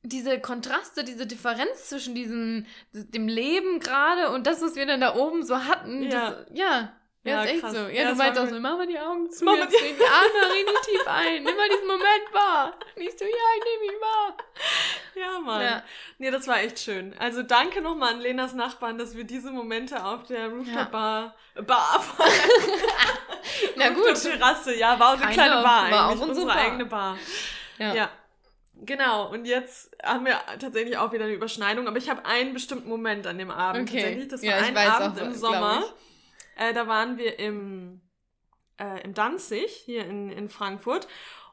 [0.02, 5.16] diese Kontraste, diese Differenz zwischen diesem dem Leben gerade und das, was wir dann da
[5.16, 6.30] oben so hatten, Ja.
[6.30, 6.95] das, ja.
[7.26, 7.72] Ja, Ja, ist echt krass.
[7.72, 7.78] so.
[7.78, 10.04] Ja, Ja, du meinst war auch so, mach mal die Augen zu, Mach jetzt die
[10.04, 12.74] Arme richtig tief ein, nimm mal diesen Moment wahr.
[12.96, 14.36] Nicht so, ja, ich nehme ihn wahr.
[15.14, 15.62] Ja, Mann.
[15.62, 15.82] Ja.
[16.18, 17.14] Nee, das war echt schön.
[17.18, 21.34] Also danke nochmal an Lenas Nachbarn, dass wir diese Momente auf der Rooftop Bar,
[21.66, 22.04] Bar,
[23.76, 24.14] Na gut.
[24.20, 26.56] Terrasse, ja, war unsere kleine Bar war eigentlich, auch unsere Bar.
[26.56, 27.18] eigene Bar.
[27.78, 27.94] Ja.
[27.94, 28.10] Ja.
[28.82, 32.90] Genau, und jetzt haben wir tatsächlich auch wieder eine Überschneidung, aber ich habe einen bestimmten
[32.90, 34.00] Moment an dem Abend Okay.
[34.02, 34.28] tatsächlich.
[34.28, 35.84] Das war Ja, ein Abend auch, im Sommer.
[36.56, 38.00] Äh, da waren wir im,
[38.78, 41.06] äh, im Danzig, hier in, in Frankfurt.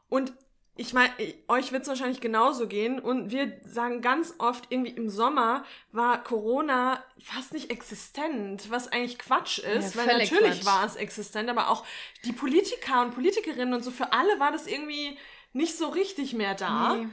[0.10, 0.34] Und
[0.76, 1.12] ich meine,
[1.48, 3.00] euch wird es wahrscheinlich genauso gehen.
[3.00, 9.20] Und wir sagen ganz oft, irgendwie im Sommer war Corona fast nicht existent, was eigentlich
[9.20, 10.66] Quatsch ist, Ja, weil natürlich Quatsch.
[10.66, 11.86] war es existent, aber auch
[12.26, 15.18] die Politiker und Politikerinnen und so, für alle war das irgendwie
[15.52, 16.96] nicht so richtig mehr da.
[16.96, 17.08] Nee.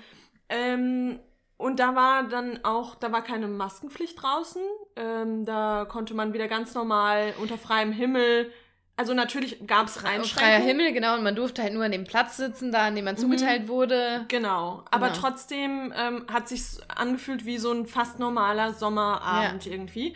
[0.48, 1.20] Ähm,
[1.61, 4.62] und da war dann auch, da war keine Maskenpflicht draußen.
[4.96, 8.51] Ähm, da konnte man wieder ganz normal unter freiem Himmel.
[8.96, 10.59] Also natürlich gab es Auf freier.
[10.59, 13.14] Himmel, genau, und man durfte halt nur an dem Platz sitzen, da an dem man
[13.14, 13.18] Mhm.
[13.20, 14.25] zugeteilt wurde.
[14.29, 14.85] Genau.
[14.90, 15.18] Aber Genau.
[15.20, 16.62] trotzdem ähm, hat sich
[16.94, 20.14] angefühlt wie so ein fast normaler Sommerabend irgendwie.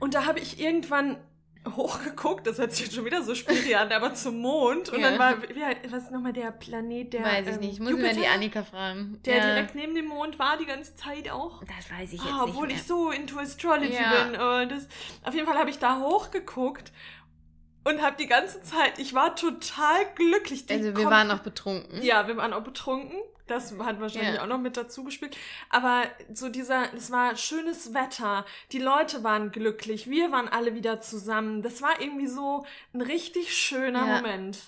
[0.00, 1.16] Und da habe ich irgendwann
[1.76, 4.88] hochgeguckt, das hört sich jetzt schon wieder so spiri an, aber zum Mond.
[4.88, 5.10] Und Ja.
[5.10, 5.60] dann war, wie,
[5.92, 7.22] was ist nochmal der Planet, der.
[7.24, 7.80] Weiß ich ähm, nicht.
[7.80, 9.20] Muss mir die Jupiter, Annika fragen.
[9.24, 9.46] Der ja.
[9.54, 11.62] direkt neben dem Mond war die ganze Zeit auch.
[11.64, 12.76] Das weiß ich jetzt Ah, nicht obwohl mehr.
[12.76, 14.24] ich so into Astrology Ja.
[14.24, 14.40] bin.
[14.40, 14.88] Und das,
[15.22, 16.92] auf jeden Fall habe ich da hochgeguckt
[17.84, 20.66] und habe die ganze Zeit, ich war total glücklich.
[20.66, 22.02] Die also wir waren noch betrunken.
[22.02, 23.16] Ja, wir waren auch betrunken.
[23.48, 24.42] Das hat wahrscheinlich Ja.
[24.42, 25.36] auch noch mit dazu gespielt.
[25.68, 28.44] Aber so dieser, es war schönes Wetter.
[28.70, 30.08] Die Leute waren glücklich.
[30.08, 31.60] Wir waren alle wieder zusammen.
[31.60, 34.16] Das war irgendwie so ein richtig schöner Ja.
[34.16, 34.58] Moment.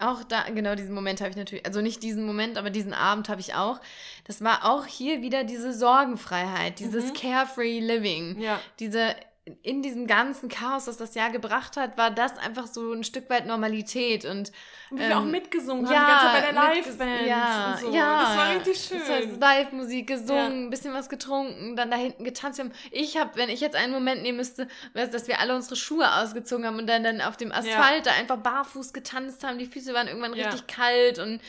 [0.00, 3.28] Auch da, genau diesen Moment habe ich natürlich, also nicht diesen Moment, aber diesen Abend
[3.28, 3.80] habe ich auch.
[4.24, 7.14] Das war auch hier wieder diese Sorgenfreiheit, dieses Mhm.
[7.14, 8.38] carefree living.
[8.40, 8.60] Ja.
[8.78, 9.14] Diese,
[9.62, 13.28] in diesem ganzen Chaos, das das Jahr gebracht hat, war das einfach so ein Stück
[13.28, 14.50] weit Normalität und
[14.90, 17.26] Und wir auch Ähm, mitgesungen haben, die ganze Zeit bei der Liveband.
[17.26, 17.90] Ja, so.
[17.92, 18.22] ja.
[18.22, 18.98] Das war richtig schön.
[19.00, 20.66] Das heißt, Live-Musik gesungen, Ja.
[20.66, 22.56] ein bisschen was getrunken, dann da hinten getanzt.
[22.58, 25.38] Wir haben, ich habe, wenn ich jetzt einen Moment nehmen müsste, wäre es, dass wir
[25.40, 29.44] alle unsere Schuhe ausgezogen haben und dann, dann auf dem Asphalt da einfach barfuß getanzt
[29.44, 29.58] haben.
[29.58, 30.46] Die Füße waren irgendwann Ja.
[30.48, 31.42] richtig kalt und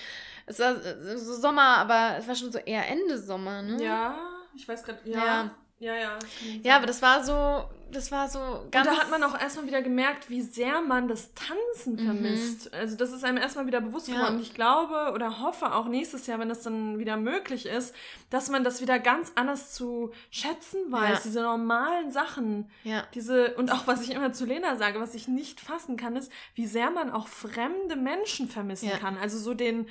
[0.47, 3.81] es war äh, so Sommer, aber es war schon so eher Ende Sommer, ne?
[3.81, 4.17] Ja,
[4.53, 4.99] ich weiß gerade.
[5.05, 5.17] Ja.
[5.25, 5.51] Ja.
[5.77, 6.19] Ja, ja.
[6.63, 8.39] Ja, aber das war so, das war so
[8.71, 8.87] ganz.
[8.87, 12.05] und da hat man auch erstmal wieder gemerkt, wie sehr man das Tanzen Mhm.
[12.05, 12.73] vermisst.
[12.73, 14.15] Also das ist einem erstmal wieder bewusst Ja.
[14.15, 14.39] geworden.
[14.41, 17.95] Ich glaube oder hoffe auch nächstes Jahr, wenn das dann wieder möglich ist,
[18.29, 21.09] dass man das wieder ganz anders zu schätzen weiß.
[21.19, 21.21] Ja.
[21.23, 22.69] Diese normalen Sachen.
[22.83, 23.03] Ja.
[23.13, 26.31] Diese, und auch was ich immer zu Lena sage, was ich nicht fassen kann, ist,
[26.55, 28.97] wie sehr man auch fremde Menschen vermissen Ja.
[28.97, 29.17] kann.
[29.17, 29.87] Also so den,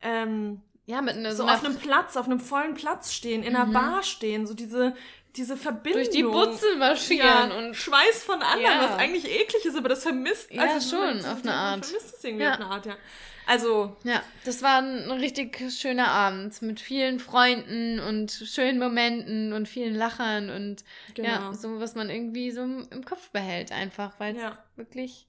[0.00, 3.54] ähm, Ja, mit einer so einer auf einem Platz, auf einem vollen Platz stehen, in
[3.54, 3.72] einer Mhm.
[3.72, 4.96] Bar stehen, so diese,
[5.36, 6.02] diese Verbindung.
[6.02, 8.82] Durch die Butzel marschieren ja, und Schweiß von anderen, Ja.
[8.90, 10.50] was eigentlich eklig ist, aber das vermisst.
[10.52, 11.86] Ja, also schon, man- auf eine Art.
[11.86, 12.50] vermisst es irgendwie Ja.
[12.52, 12.96] auf eine Art, ja.
[13.44, 19.68] Also, Ja, das war ein richtig schöner Abend mit vielen Freunden und schönen Momenten und
[19.68, 21.28] vielen Lachern und genau.
[21.28, 24.58] ja, so was man irgendwie so im Kopf behält einfach, weil es Ja.
[24.76, 25.26] wirklich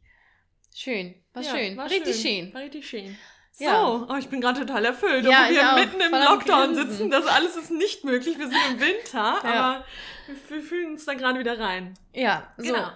[0.76, 2.54] schön, war schön, war richtig schön.
[2.54, 3.18] War richtig schön.
[3.56, 4.08] So, Ja.
[4.10, 7.12] oh, ich bin gerade total erfüllt, Ja, obwohl wir mitten im Lockdown sitzen.
[7.12, 8.40] Das alles ist nicht möglich.
[8.40, 9.44] Wir sind im Winter, Ja.
[9.44, 9.86] aber
[10.26, 11.94] wir, wir fühlen uns da gerade wieder rein.
[12.14, 12.74] Ja, so.
[12.74, 12.88] Genau.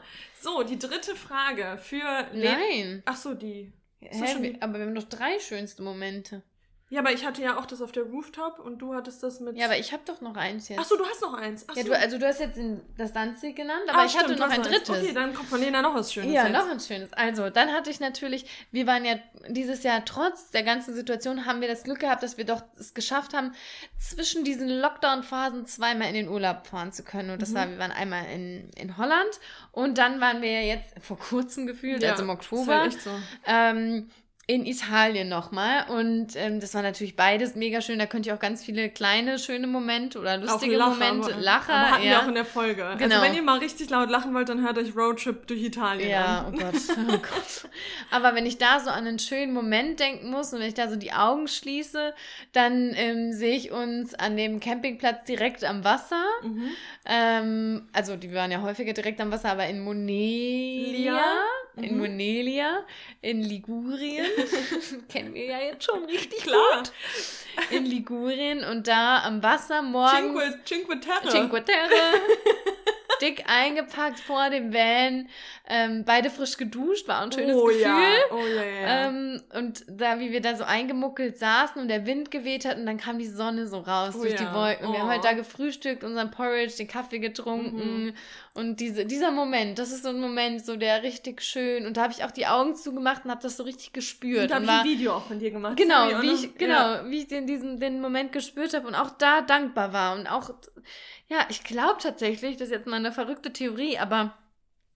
[0.41, 3.03] So, die dritte Frage für Le Nein.
[3.05, 3.71] Ach so, die.
[3.99, 6.41] Hä, schon aber wir haben noch drei schönste Momente.
[6.89, 9.57] Ja, aber ich hatte ja auch das auf der Rooftop und du hattest das mit.
[9.57, 10.79] Ja, aber ich habe doch noch eins jetzt.
[10.79, 11.65] Ach so, du hast noch eins.
[11.67, 11.89] Ach ja, so.
[11.89, 12.57] du, also du hast jetzt
[12.97, 14.89] das Danzig genannt, aber Ah, ich hatte stimmt, du noch ein drittes.
[14.89, 16.31] Okay, dann kommt von Lena noch was Schönes.
[16.33, 16.53] Ja, jetzt.
[16.53, 17.11] noch ein schönes.
[17.11, 19.15] Also, dann hatte ich natürlich, wir waren ja
[19.49, 22.93] dieses Jahr trotz der ganzen Situation, haben wir das Glück gehabt, dass wir doch es
[22.93, 23.51] geschafft haben,
[23.99, 27.31] zwischen diesen Lockdown-Phasen zweimal in den Urlaub fahren zu können.
[27.31, 27.55] Und das Mhm.
[27.55, 29.41] war, wir waren einmal in, in Holland
[29.73, 33.01] und dann waren wir jetzt vor kurzem gefühlt, Ja, also im ist Oktober, halt echt
[33.01, 33.11] so.
[33.45, 34.09] ähm,
[34.49, 35.85] in Italien nochmal.
[35.89, 37.99] Und ähm, das war natürlich beides mega schön.
[37.99, 41.73] Da könnt ihr auch ganz viele kleine, schöne Momente oder lustige Lacher, Momente, aber- Lacher.
[41.73, 42.21] Aber hatten wir ja.
[42.21, 42.85] auch in der Folge.
[42.85, 43.21] Also Genau.
[43.21, 46.53] wenn ihr mal richtig laut lachen wollt, dann hört euch Roadtrip durch Italien Ja, an.
[46.53, 47.69] oh Gott, oh Gott.
[48.09, 50.87] Aber wenn ich da so an einen schönen Moment denken muss und wenn ich da
[50.89, 52.13] so die Augen schließe,
[52.53, 56.23] dann ähm, sehe ich uns an dem Campingplatz direkt am Wasser.
[56.43, 56.69] Mhm.
[57.05, 61.23] Ähm, also die waren ja häufiger direkt am Wasser, aber in Monelia, Lia?
[61.83, 61.99] in Mhm.
[61.99, 62.79] Monelia,
[63.21, 64.25] in Ligurien,
[65.09, 66.77] kennen wir ja jetzt schon richtig Klar.
[66.77, 66.91] gut,
[67.71, 71.29] in Ligurien und da am Wasser morgens Cinque, Cinque Terre.
[71.29, 71.89] Cinque Terre.
[73.21, 75.27] Dick eingepackt vor dem Van.
[75.69, 77.81] Ähm, beide frisch geduscht, war ein schönes oh, Gefühl.
[77.81, 77.99] Ja.
[78.31, 79.07] Oh ja, ja.
[79.07, 82.85] Ähm, und da, wie wir da so eingemuckelt saßen und der Wind geweht hat und
[82.85, 84.45] dann kam die Sonne so raus Oh durch ja.
[84.49, 84.85] die Wolken.
[84.87, 85.11] Und wir haben Oh.
[85.11, 88.05] halt da gefrühstückt, unseren Porridge, den Kaffee getrunken.
[88.05, 88.13] Mhm.
[88.53, 91.85] Und diese, dieser Moment, das ist so ein Moment, so der richtig schön.
[91.85, 94.43] Und da habe ich auch die Augen zugemacht und habe das so richtig gespürt.
[94.43, 95.75] und da habe ich war- ein Video auch von dir gemacht.
[95.77, 99.41] Genau, wie ich, genau, wie ich den, diesen, den Moment gespürt habe und auch da
[99.41, 100.15] dankbar war.
[100.15, 100.49] Und auch,
[101.27, 104.37] ja, ich glaube tatsächlich, das ist jetzt mal eine verrückte Theorie, aber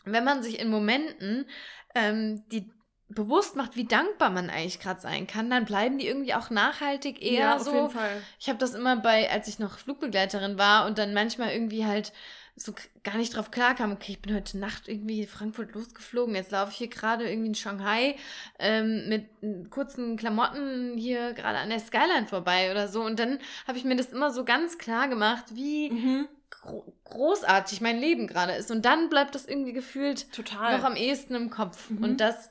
[0.06, 1.46] wenn man sich in Momenten
[1.94, 2.72] ähm, die
[3.10, 7.22] bewusst macht, wie dankbar man eigentlich gerade sein kann, dann bleiben die irgendwie auch nachhaltig
[7.22, 7.74] eher ja, auf so.
[7.74, 8.22] jeden Fall.
[8.40, 12.14] Ich habe das immer bei, als ich noch Flugbegleiterin war und dann manchmal irgendwie halt
[12.56, 16.72] so gar nicht drauf klarkam, okay, ich bin heute Nacht irgendwie Frankfurt losgeflogen, jetzt laufe
[16.72, 18.16] ich hier gerade irgendwie in Shanghai
[18.60, 19.26] ähm, mit
[19.72, 23.96] kurzen Klamotten hier gerade an der Skyline vorbei oder so und dann habe ich mir
[23.96, 26.28] das immer so ganz klar gemacht, wie Mhm.
[26.50, 30.78] gro großartig mein Leben gerade ist und dann bleibt das irgendwie gefühlt Total.
[30.78, 32.04] noch am ehesten im Kopf Mhm.
[32.04, 32.50] und das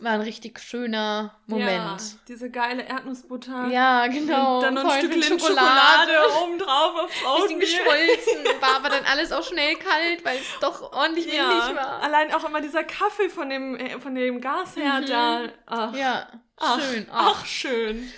[0.00, 2.18] war ein richtig schöner Ja, Moment.
[2.28, 3.66] diese geile Erdnussbutter.
[3.68, 4.56] Ja, genau.
[4.56, 7.58] Und dann noch ein Stückchen Schokolade, oben drauf aufs bisschen Oatmeal.
[7.60, 12.02] geschmolzen, war aber dann alles auch schnell kalt, weil es doch ordentlich windig Ja, war.
[12.02, 15.06] allein auch immer dieser Kaffee von dem, äh, von dem Gasherd Mhm.
[15.06, 15.40] da.
[15.66, 17.06] Ach, Ja, ach, schön.
[17.10, 18.12] Ach, schön.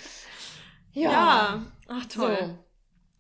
[0.93, 1.11] ja.
[1.11, 1.63] Ja.
[1.89, 2.37] Ach, toll.
[2.41, 2.65] So.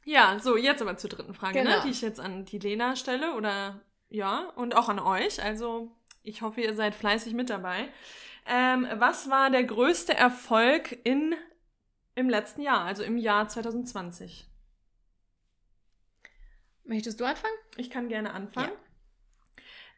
[0.05, 1.83] Ja, so, jetzt aber zur dritten Frage, ne, Genau.
[1.83, 5.43] die ich jetzt an die Lena stelle oder ja, und auch an euch.
[5.43, 5.93] Also,
[6.23, 7.89] ich hoffe, ihr seid fleißig mit dabei.
[8.53, 11.37] Ähm, was war der größte Erfolg in,
[12.17, 14.45] im letzten Jahr, also im Jahr 2020?
[16.83, 17.55] Möchtest du anfangen?
[17.77, 18.73] Ich kann gerne anfangen.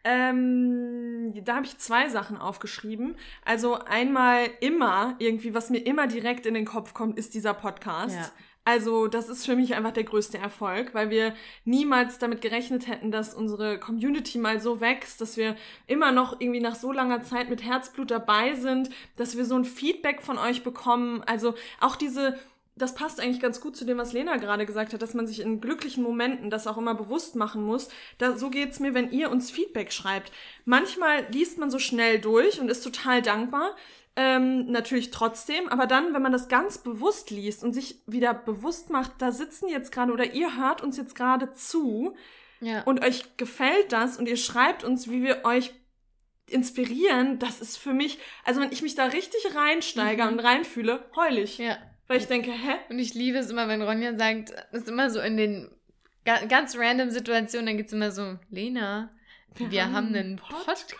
[0.05, 3.17] Ähm, da habe ich zwei Sachen aufgeschrieben.
[3.43, 8.17] Also einmal immer, irgendwie, was mir immer direkt in den Kopf kommt, ist dieser Podcast.
[8.17, 8.31] Ja.
[8.64, 13.11] Also das ist für mich einfach der größte Erfolg, weil wir niemals damit gerechnet hätten,
[13.11, 15.57] dass unsere Community mal so wächst, dass wir
[15.88, 19.64] immer noch irgendwie nach so langer Zeit mit Herzblut dabei sind, dass wir so ein
[19.64, 21.25] Feedback von euch bekommen.
[21.27, 22.38] Also auch diese
[22.75, 25.40] das passt eigentlich ganz gut zu dem, was Lena gerade gesagt hat, dass man sich
[25.40, 27.88] in glücklichen Momenten das auch immer bewusst machen muss.
[28.16, 30.33] Da, so geht's mir, wenn ihr uns Feedback schreibt.
[30.64, 33.77] Manchmal liest man so schnell durch und ist total dankbar.
[34.14, 38.90] Ähm, natürlich trotzdem, aber dann, wenn man das ganz bewusst liest und sich wieder bewusst
[38.90, 42.14] macht, da sitzen jetzt gerade oder ihr hört uns jetzt gerade zu
[42.61, 42.83] Ja.
[42.83, 45.72] und euch gefällt das und ihr schreibt uns, wie wir euch
[46.46, 50.33] inspirieren, das ist für mich, also wenn ich mich da richtig reinsteige Mhm.
[50.33, 51.59] und reinfühle, heul ich.
[51.59, 51.79] ja.
[52.09, 52.75] Weil ich denke, hä?
[52.90, 55.70] Und ich liebe es immer, wenn Ronja sagt, ist immer so in den
[56.27, 59.09] ga ganz random Situationen, dann geht's immer so, Lena,
[59.55, 60.92] wir, haben einen Podcast.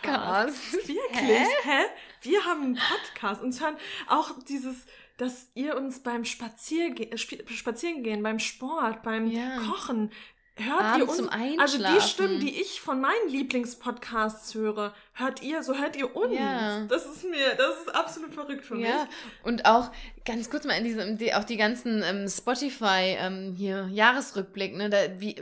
[0.73, 1.47] Wirklich?
[1.63, 1.83] Hä?
[2.23, 3.41] Wir haben einen Podcast.
[3.41, 3.75] Uns hören
[4.07, 4.85] auch dieses,
[5.17, 9.59] dass ihr uns beim Spazierge Sp Spazierengehen, beim Sport, beim Ja.
[9.59, 10.11] Kochen,
[10.55, 11.17] hört ihr Abends uns.
[11.17, 12.01] zum Also die.
[12.01, 16.33] Stimmen, die ich von meinen Lieblingspodcasts höre, hört ihr, so hört ihr uns.
[16.33, 16.81] Ja.
[16.85, 18.87] Das ist mir, das ist absolut verrückt für mich.
[18.87, 19.07] Ja,
[19.43, 19.91] und auch
[20.25, 24.89] ganz kurz mal in diesem, die, auch die ganzen ähm, Spotify ähm, hier Jahresrückblick, ne,
[24.89, 25.35] da, wie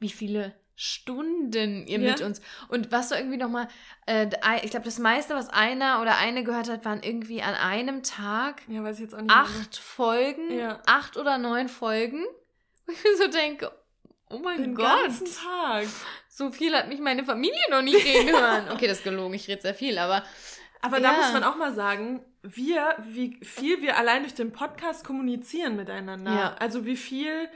[0.00, 2.10] wie viele Stunden ihr Ja.
[2.12, 2.40] mit uns.
[2.68, 3.66] Und was war irgendwie nochmal,
[4.06, 4.26] äh,
[4.62, 8.62] ich glaube, das meiste, was einer oder eine gehört hat, waren irgendwie an einem Tag
[8.68, 9.28] Ja, weiß ich jetzt auch nicht.
[9.28, 9.36] mehr.
[9.36, 10.80] acht Folgen, Ja.
[10.86, 12.24] acht oder neun Folgen.
[12.86, 13.72] Wo ich mir so denke,
[14.30, 15.86] oh mein Den Gott, ganzen Tag.
[16.28, 18.68] so viel hat mich meine Familie noch nicht reden hören.
[18.72, 20.22] Okay, das ist gelogen, ich rede sehr viel, aber
[20.82, 21.16] Aber da Ja.
[21.18, 26.30] muss man auch mal sagen, wir, wie viel wir allein durch den Podcast kommunizieren miteinander.
[26.32, 26.54] Ja.
[26.60, 27.48] Also wie viel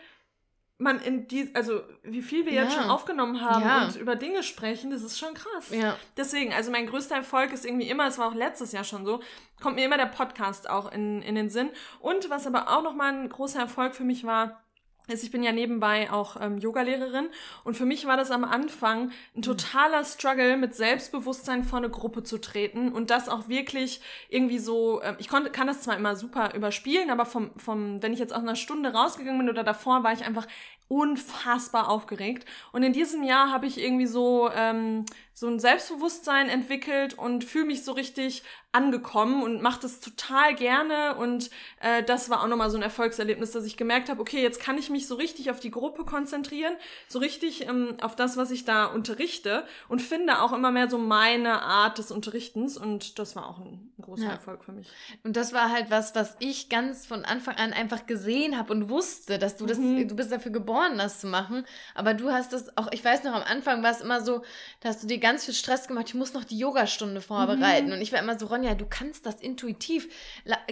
[0.81, 2.83] man in die, also wie viel wir jetzt Ja.
[2.83, 3.85] schon aufgenommen haben Ja.
[3.85, 5.71] und über Dinge sprechen, das ist schon krass.
[5.71, 5.97] ja.
[6.17, 9.21] Deswegen, also mein größter Erfolg ist irgendwie immer, es war auch letztes Jahr schon so,
[9.63, 11.71] kommt mir immer der Podcast auch in, in den Sinn.
[12.01, 14.65] Und was aber auch nochmal ein großer Erfolg für mich war,
[15.11, 17.29] ist, ich bin ja nebenbei auch ähm, Yogalehrerin
[17.65, 22.23] und für mich war das am Anfang ein totaler Struggle, mit Selbstbewusstsein vor eine Gruppe
[22.23, 26.17] zu treten und das auch wirklich irgendwie so, ähm, ich konnte, kann das zwar immer
[26.17, 30.05] super überspielen, aber vom, vom, wenn ich jetzt aus einer Stunde rausgegangen bin oder davor,
[30.05, 30.47] war ich einfach
[30.89, 32.45] unfassbar aufgeregt.
[32.73, 35.05] Und in diesem Jahr habe ich irgendwie so, ähm,
[35.41, 41.17] so ein Selbstbewusstsein entwickelt und fühle mich so richtig angekommen und mache das total gerne.
[41.17, 41.51] Und
[41.81, 44.77] äh, das war auch nochmal so ein Erfolgserlebnis, dass ich gemerkt habe, okay, jetzt kann
[44.79, 46.75] ich mich so richtig auf die Gruppe konzentrieren,
[47.09, 50.99] so richtig ähm, auf das, was ich da unterrichte und finde auch immer mehr so
[50.99, 52.77] meine Art des Unterrichtens.
[52.77, 54.31] Und das war auch ein, ein großer Ja.
[54.33, 54.89] Erfolg für mich.
[55.25, 58.91] Und das war halt was, was ich ganz von Anfang an einfach gesehen habe und
[58.91, 60.07] wusste, dass du das, Mhm.
[60.07, 61.65] du bist dafür geboren, das zu machen.
[61.97, 64.43] Aber du hast das auch, ich weiß noch, am Anfang war es immer so,
[64.81, 67.87] da hast du dir ganz viel Stress gemacht, ich muss noch die Yogastunde vorbereiten.
[67.89, 67.93] Mhm.
[67.95, 70.09] Und ich war immer so, Ronja, du kannst das intuitiv.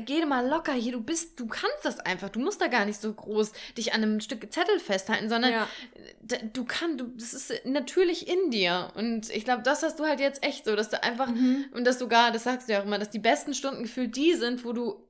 [0.05, 2.29] Geh mal locker hier, du bist, du kannst das einfach.
[2.31, 5.69] Du musst da gar nicht so groß dich an einem Stück Zettel festhalten, sondern Ja.
[6.53, 8.91] du kannst, du, das ist natürlich in dir.
[8.97, 11.67] Und ich glaube, das hast du halt jetzt echt so, dass du einfach Mhm.
[11.75, 14.17] und dass du gar, das sagst du ja auch immer, dass die besten Stunden gefühlt
[14.17, 15.01] die sind, wo du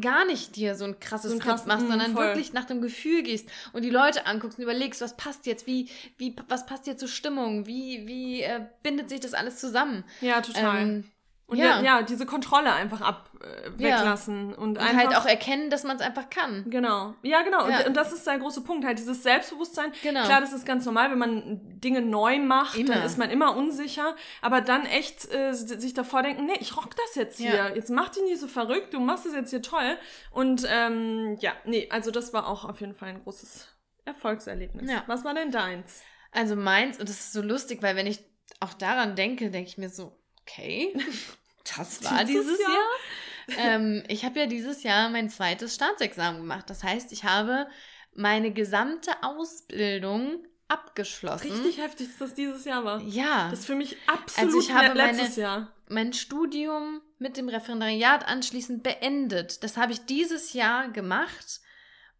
[0.00, 2.26] gar nicht dir so ein krasses So Skript machst, mm, sondern voll.
[2.26, 5.88] wirklich nach dem Gefühl gehst und die Leute anguckst und überlegst, was passt jetzt, wie,
[6.16, 10.04] wie, was passt dir zur Stimmung, wie, wie äh, bindet sich das alles zusammen.
[10.20, 10.82] Ja, total.
[10.82, 11.04] Ähm,
[11.46, 11.80] und ja.
[11.80, 11.82] ja.
[11.82, 13.98] ja, diese Kontrolle einfach ab äh, Ja.
[13.98, 16.64] weglassen und, und einfach halt auch erkennen, dass man es einfach kann.
[16.70, 17.14] Genau.
[17.22, 17.68] Ja, genau.
[17.68, 17.80] Ja.
[17.80, 19.92] Und, und das ist der große Punkt, halt dieses Selbstbewusstsein.
[20.02, 20.24] Genau.
[20.24, 22.94] Klar, das ist ganz normal, wenn man Dinge neu macht, Immer.
[22.94, 24.16] dann ist man immer unsicher.
[24.40, 27.54] Aber dann echt äh, sich davor denken, nee, ich rock das jetzt hier.
[27.54, 27.68] Ja.
[27.68, 29.98] Jetzt mach dich nicht so verrückt, du machst es jetzt hier toll.
[30.30, 33.68] Und ähm, ja, nee, also das war auch auf jeden Fall ein großes
[34.06, 34.90] Erfolgserlebnis.
[34.90, 35.02] Ja.
[35.06, 36.02] Was war denn deins?
[36.32, 38.20] Also meins, und das ist so lustig, weil wenn ich
[38.60, 40.94] auch daran denke, denke ich mir so, okay,
[41.76, 42.70] das war Dieses dieses, Jahr?
[42.70, 43.58] Jahr.
[43.76, 46.68] ähm, ich habe ja dieses Jahr mein zweites Staatsexamen gemacht.
[46.68, 47.66] Das heißt, ich habe
[48.14, 51.50] meine gesamte Ausbildung abgeschlossen.
[51.50, 53.00] Richtig heftig, dass das dieses Jahr war.
[53.02, 53.48] Ja.
[53.50, 55.72] Das ist für mich absolut Also ich habe letztes meine- Jahr.
[55.88, 59.62] mein Studium mit dem Referendariat anschließend beendet.
[59.62, 61.60] Das habe ich dieses Jahr gemacht.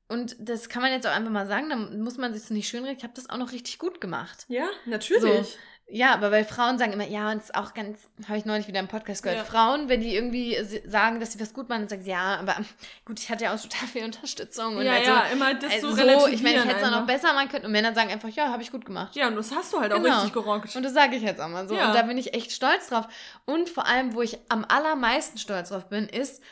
[0.08, 2.96] Und das kann man jetzt auch einfach mal sagen, da muss man sich nicht schönreden.
[2.98, 4.44] Ich habe das auch noch richtig gut gemacht.
[4.48, 5.56] Ja, natürlich.
[5.86, 8.66] Ja, aber weil Frauen sagen immer, ja, und es ist auch ganz, habe ich neulich
[8.68, 9.44] wieder im Podcast gehört, Ja.
[9.44, 12.56] Frauen, wenn die irgendwie sagen, dass sie was gut machen, dann sagen sie, ja, aber
[13.04, 14.76] gut, ich hatte ja auch total viel Unterstützung.
[14.78, 16.86] Und Ja, also, ja, immer das also so so, ich meine, ich relativieren hätte es
[16.86, 17.66] auch noch besser machen können.
[17.66, 19.14] Und Männer sagen einfach, ja, habe ich gut gemacht.
[19.14, 20.14] Ja, und das hast du halt auch Genau.
[20.14, 20.74] richtig gerockt.
[20.74, 21.74] Und das sage ich jetzt auch mal so.
[21.76, 21.88] Ja.
[21.88, 23.06] Und da bin ich echt stolz drauf.
[23.44, 26.42] Und vor allem, wo ich am allermeisten stolz drauf bin, ist,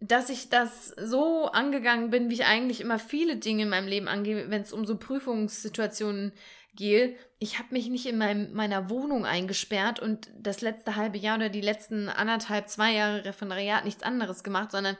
[0.00, 4.08] dass ich das so angegangen bin, wie ich eigentlich immer viele Dinge in meinem Leben
[4.08, 6.40] angehe, wenn es um so Prüfungssituationen geht.
[7.38, 11.48] Ich habe mich nicht in meinem, meiner Wohnung eingesperrt und das letzte halbe Jahr oder
[11.48, 14.96] die letzten anderthalb, zwei Jahre Referendariat nichts anderes gemacht, sondern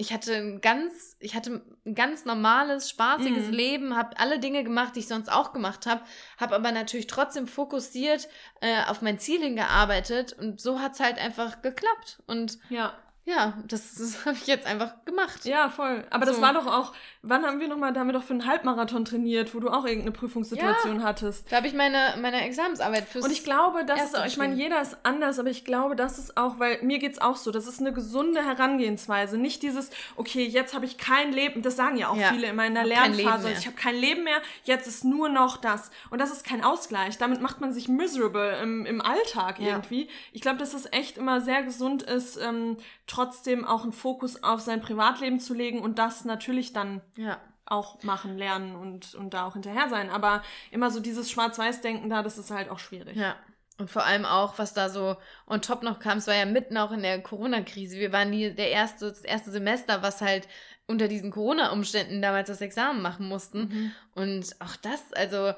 [0.00, 3.52] ich hatte ein ganz, ich hatte ein ganz normales, spaßiges Mhm.
[3.52, 6.02] Leben, habe alle Dinge gemacht, die ich sonst auch gemacht habe,
[6.36, 8.28] habe aber natürlich trotzdem fokussiert
[8.60, 12.22] äh, auf mein Ziel hingearbeitet und so hat es halt einfach geklappt.
[12.28, 12.96] Und Ja.
[13.28, 15.44] Ja, das, das habe ich jetzt einfach gemacht.
[15.44, 16.02] Ja, voll.
[16.10, 16.42] Aber das So.
[16.42, 19.54] war doch auch, wann haben wir nochmal, da haben wir doch für einen Halbmarathon trainiert,
[19.54, 21.50] wo du auch irgendeine Prüfungssituation hattest.
[21.52, 23.24] Da habe ich meine, meine Examensarbeit fürs.
[23.26, 26.18] Und ich glaube, das ist auch, ich meine, jeder ist anders, aber ich glaube, das
[26.18, 29.36] ist auch, weil mir geht's auch so, das ist eine gesunde Herangehensweise.
[29.36, 32.30] Nicht dieses, okay, jetzt habe ich kein Leben, das sagen ja auch Ja.
[32.30, 35.28] viele in meiner Hab kein Leben Lernphase, ich habe kein Leben mehr, jetzt ist nur
[35.28, 35.90] noch das.
[36.10, 37.18] Und das ist kein Ausgleich.
[37.18, 39.68] Damit macht man sich miserable im, im Alltag Ja.
[39.68, 40.08] irgendwie.
[40.32, 42.76] Ich glaube, dass es echt immer sehr gesund ist, ähm,
[43.18, 47.40] trotzdem auch einen Fokus auf sein Privatleben zu legen und das natürlich dann ja.
[47.66, 50.08] auch machen, lernen und, und da auch hinterher sein.
[50.08, 53.16] Aber immer so dieses Schwarz-Weiß-Denken da, das ist halt auch schwierig.
[53.16, 53.34] Ja.
[53.76, 55.16] Und vor allem auch, was da so
[55.48, 57.98] on top noch kam, es war ja mitten auch in der Corona-Krise.
[57.98, 60.46] Wir waren die, der erste, das erste Semester, was halt
[60.86, 63.60] unter diesen Corona-Umständen damals das Examen machen mussten.
[63.60, 63.92] Mhm.
[64.14, 65.54] Und auch das, also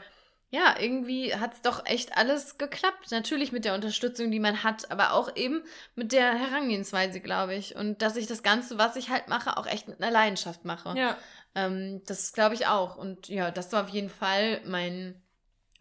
[0.51, 3.11] ja, irgendwie hat es doch echt alles geklappt.
[3.13, 5.63] Natürlich mit der Unterstützung, die man hat, aber auch eben
[5.95, 7.77] mit der Herangehensweise, glaube ich.
[7.77, 10.99] Und dass ich das Ganze, was ich halt mache, auch echt mit einer Leidenschaft mache.
[10.99, 11.17] Ja.
[11.55, 12.97] Ähm, das glaube ich auch.
[12.97, 15.23] Und ja, das war auf jeden Fall mein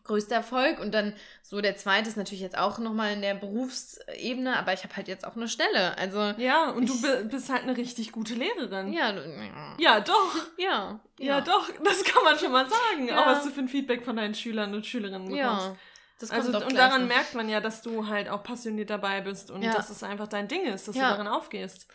[0.10, 0.80] größter Erfolg.
[0.80, 4.84] Und dann so der zweite ist natürlich jetzt auch nochmal in der Berufsebene, aber ich
[4.84, 5.98] habe halt jetzt auch eine Stelle.
[5.98, 8.92] Also ja, und ich, du bist halt eine richtig gute Lehrerin.
[8.92, 9.14] Ja,
[9.78, 10.36] ja, doch.
[10.58, 11.70] Ja, ja, ja, doch.
[11.84, 13.08] Das kann man schon mal sagen.
[13.08, 13.22] Ja.
[13.22, 15.68] Auch was du für ein Feedback von deinen Schülern und Schülerinnen bekommst.
[15.68, 15.76] Ja.
[16.20, 17.08] Das also, und daran noch.
[17.08, 19.72] merkt man ja, dass du halt auch passioniert dabei bist und ja.
[19.72, 21.88] dass es einfach dein Ding ist, dass du darin aufgehst.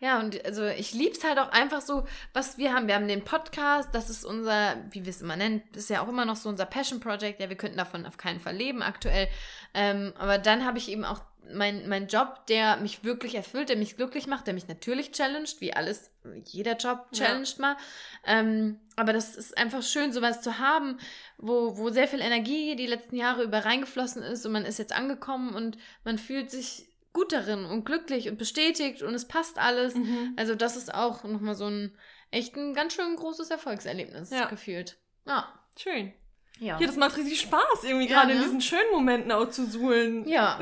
[0.00, 2.88] Ja, und also ich liebe es halt auch einfach so, was wir haben.
[2.88, 6.02] Wir haben den Podcast, das ist unser, wie wir es immer nennen, das ist ja
[6.02, 7.40] auch immer noch so unser Passion Project.
[7.40, 9.28] Ja, wir könnten davon auf keinen Fall leben aktuell.
[9.74, 11.20] Ähm, aber dann habe ich eben auch
[11.52, 15.60] meinen mein Job, der mich wirklich erfüllt, der mich glücklich macht, der mich natürlich challenged,
[15.60, 16.10] wie alles,
[16.46, 17.60] jeder Job challenged ja.
[17.60, 17.76] mal.
[18.24, 20.98] Ähm, aber das ist einfach schön, sowas zu haben,
[21.38, 24.94] wo, wo sehr viel Energie die letzten Jahre über reingeflossen ist und man ist jetzt
[24.94, 29.94] angekommen und man fühlt sich gut darin und glücklich und bestätigt und es passt alles.
[29.94, 30.34] Mhm.
[30.36, 31.96] Also das ist auch nochmal so ein
[32.30, 34.46] echt ein ganz schön großes Erfolgserlebnis ja.
[34.46, 34.98] gefühlt.
[35.26, 35.52] Ja.
[35.78, 36.12] Schön.
[36.58, 36.78] Ja.
[36.78, 38.34] ja, das macht richtig Spaß, irgendwie ja, gerade ne?
[38.34, 40.28] in diesen schönen Momenten auch zu suhlen.
[40.28, 40.60] Ja.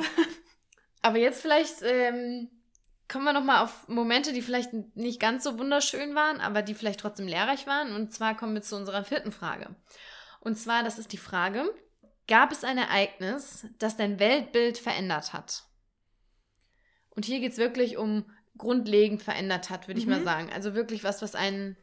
[1.03, 2.49] Aber jetzt vielleicht ähm,
[3.09, 7.01] kommen wir nochmal auf Momente, die vielleicht nicht ganz so wunderschön waren, aber die vielleicht
[7.01, 7.95] trotzdem lehrreich waren.
[7.95, 9.75] Und zwar kommen wir zu unserer vierten Frage.
[10.41, 11.65] Und zwar, das ist die Frage,
[12.27, 15.65] gab es ein Ereignis, das dein Weltbild verändert hat?
[17.19, 18.25] Und hier geht es wirklich um
[18.59, 20.03] grundlegend verändert hat, würde mhm.
[20.03, 20.25] ich mal mhm.
[20.25, 20.51] sagen.
[20.55, 21.77] Also wirklich was, was einen,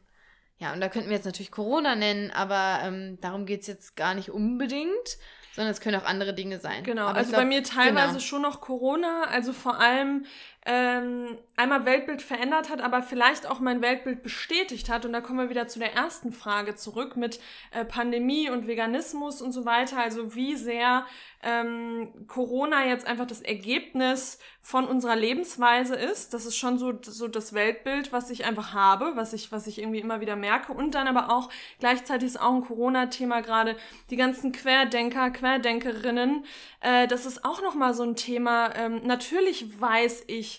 [0.56, 3.96] ja, und da könnten wir jetzt natürlich Corona nennen, aber ähm, darum geht es jetzt
[3.96, 5.18] gar nicht unbedingt,
[5.54, 6.84] sondern es können auch andere Dinge sein.
[6.84, 8.20] Genau, aber also glaub, bei mir teilweise genau.
[8.20, 10.24] schon noch Corona, also vor allem
[10.66, 15.04] ähm, einmal Weltbild verändert hat, aber vielleicht auch mein Weltbild bestätigt hat.
[15.04, 17.40] Und da kommen wir wieder zu der ersten Frage zurück mit
[17.70, 19.98] äh, Pandemie und Veganismus und so weiter.
[19.98, 21.06] Also wie sehr
[21.44, 26.34] ähm, Corona jetzt einfach das Ergebnis von unserer Lebensweise ist.
[26.34, 29.78] Das ist schon so, so das Weltbild, was ich einfach habe, was ich, was ich
[29.78, 30.72] irgendwie immer wieder merke.
[30.72, 31.48] Und dann aber auch
[31.78, 33.76] gleichzeitig ist auch ein Corona-Thema gerade
[34.10, 36.44] die ganzen Querdenker, Querdenkerinnen.
[36.80, 38.74] Äh, das ist auch nochmal so ein Thema.
[38.74, 40.55] Ähm, natürlich weiß ich,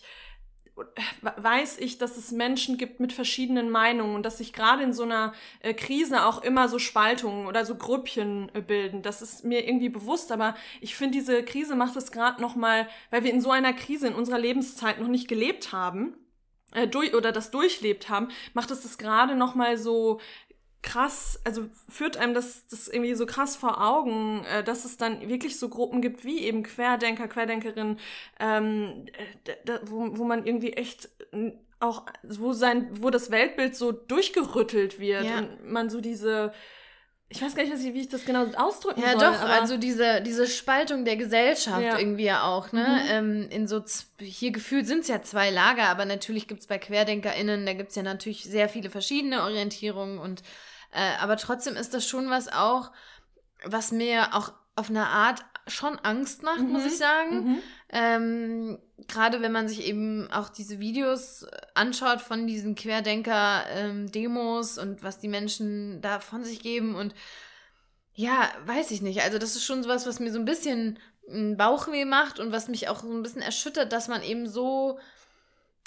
[1.37, 5.03] weiß ich, dass es Menschen gibt mit verschiedenen Meinungen und dass sich gerade in so
[5.03, 9.01] einer äh, Krise auch immer so Spaltungen oder so Grüppchen äh, bilden.
[9.01, 13.23] Das ist mir irgendwie bewusst, aber ich finde, diese Krise macht es gerade nochmal, weil
[13.23, 16.15] wir in so einer Krise in unserer Lebenszeit noch nicht gelebt haben,
[16.73, 20.19] äh, durch, oder das durchlebt haben, macht es das gerade nochmal so
[20.87, 25.27] krass, also führt einem das, das irgendwie so krass vor Augen, äh, dass es dann
[25.27, 27.99] wirklich so Gruppen gibt wie eben Querdenker, Querdenkerinnen,
[28.39, 29.05] ähm,
[29.83, 31.09] wo, wo man irgendwie echt
[31.79, 35.39] auch, wo sein, wo das Weltbild so durchgerüttelt wird ja.
[35.39, 36.53] und man so diese,
[37.29, 39.21] ich weiß gar nicht, wie ich das genau ausdrücken ja, soll.
[39.21, 41.99] Ja, doch, also diese, diese Spaltung der Gesellschaft ja.
[41.99, 43.01] irgendwie ja auch, ne?
[43.03, 43.09] Mhm.
[43.09, 43.83] Ähm, in so,
[44.19, 47.89] hier gefühlt sind es ja zwei Lager, aber natürlich gibt es bei QuerdenkerInnen, da gibt
[47.89, 50.41] es ja natürlich sehr viele verschiedene Orientierungen und
[50.91, 52.91] äh, aber trotzdem ist das schon was auch,
[53.63, 56.71] was mir auch auf eine Art schon Angst macht, mhm.
[56.71, 57.43] muss ich sagen.
[57.43, 57.57] Mhm.
[57.89, 65.03] Ähm, Gerade wenn man sich eben auch diese Videos anschaut von diesen Querdenker-Demos ähm, und
[65.03, 67.13] was die Menschen da von sich geben und
[68.13, 69.21] ja, weiß ich nicht.
[69.21, 70.97] Also das ist schon sowas, was mir so ein bisschen
[71.55, 74.97] Bauchweh macht und was mich auch so ein bisschen erschüttert, dass man eben so,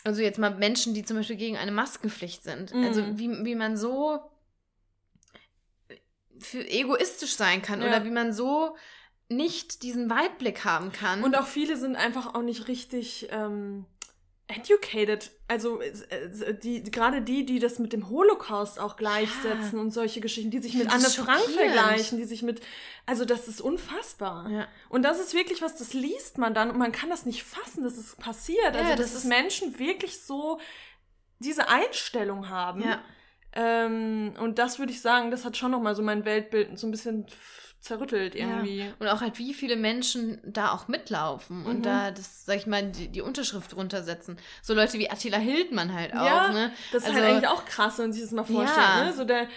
[0.04, 2.84] also jetzt mal Menschen, die zum Beispiel gegen eine Maskenpflicht sind, mhm.
[2.84, 4.20] also wie, wie man so
[6.40, 7.88] für egoistisch sein kann ja.
[7.88, 8.76] oder wie man so
[9.28, 11.22] nicht diesen Weitblick haben kann.
[11.22, 13.86] Und auch viele sind einfach auch nicht richtig ähm,
[14.50, 15.30] educated.
[15.48, 19.80] Also äh, die, gerade die, die das mit dem Holocaust auch gleichsetzen ja.
[19.80, 22.60] und solche Geschichten, die sich mit Anne Frank vergleichen, die sich mit,
[23.06, 24.50] also das ist unfassbar.
[24.50, 24.68] Ja.
[24.88, 27.84] Und das ist wirklich was, das liest man dann und man kann das nicht fassen,
[27.84, 28.74] dass es passiert.
[28.74, 30.60] Also ja, das dass ist Menschen wirklich so
[31.38, 32.82] diese Einstellung haben.
[32.82, 33.00] Ja.
[33.52, 36.90] Ähm, und das würde ich sagen, das hat schon nochmal so mein Weltbild so ein
[36.90, 37.26] bisschen
[37.80, 38.80] zerrüttelt irgendwie.
[38.80, 38.92] Ja.
[38.98, 41.66] Und auch halt, wie viele Menschen da auch mitlaufen mhm.
[41.66, 44.36] und da das, sag ich mal, die, die Unterschrift runtersetzen.
[44.62, 46.72] So Leute wie Attila Hildmann halt auch, ja, ne?
[46.92, 49.04] Das ist halt also, halt eigentlich auch krass, wenn man sich das mal vorstellt, ja.
[49.04, 49.12] ne?
[49.14, 49.48] So der,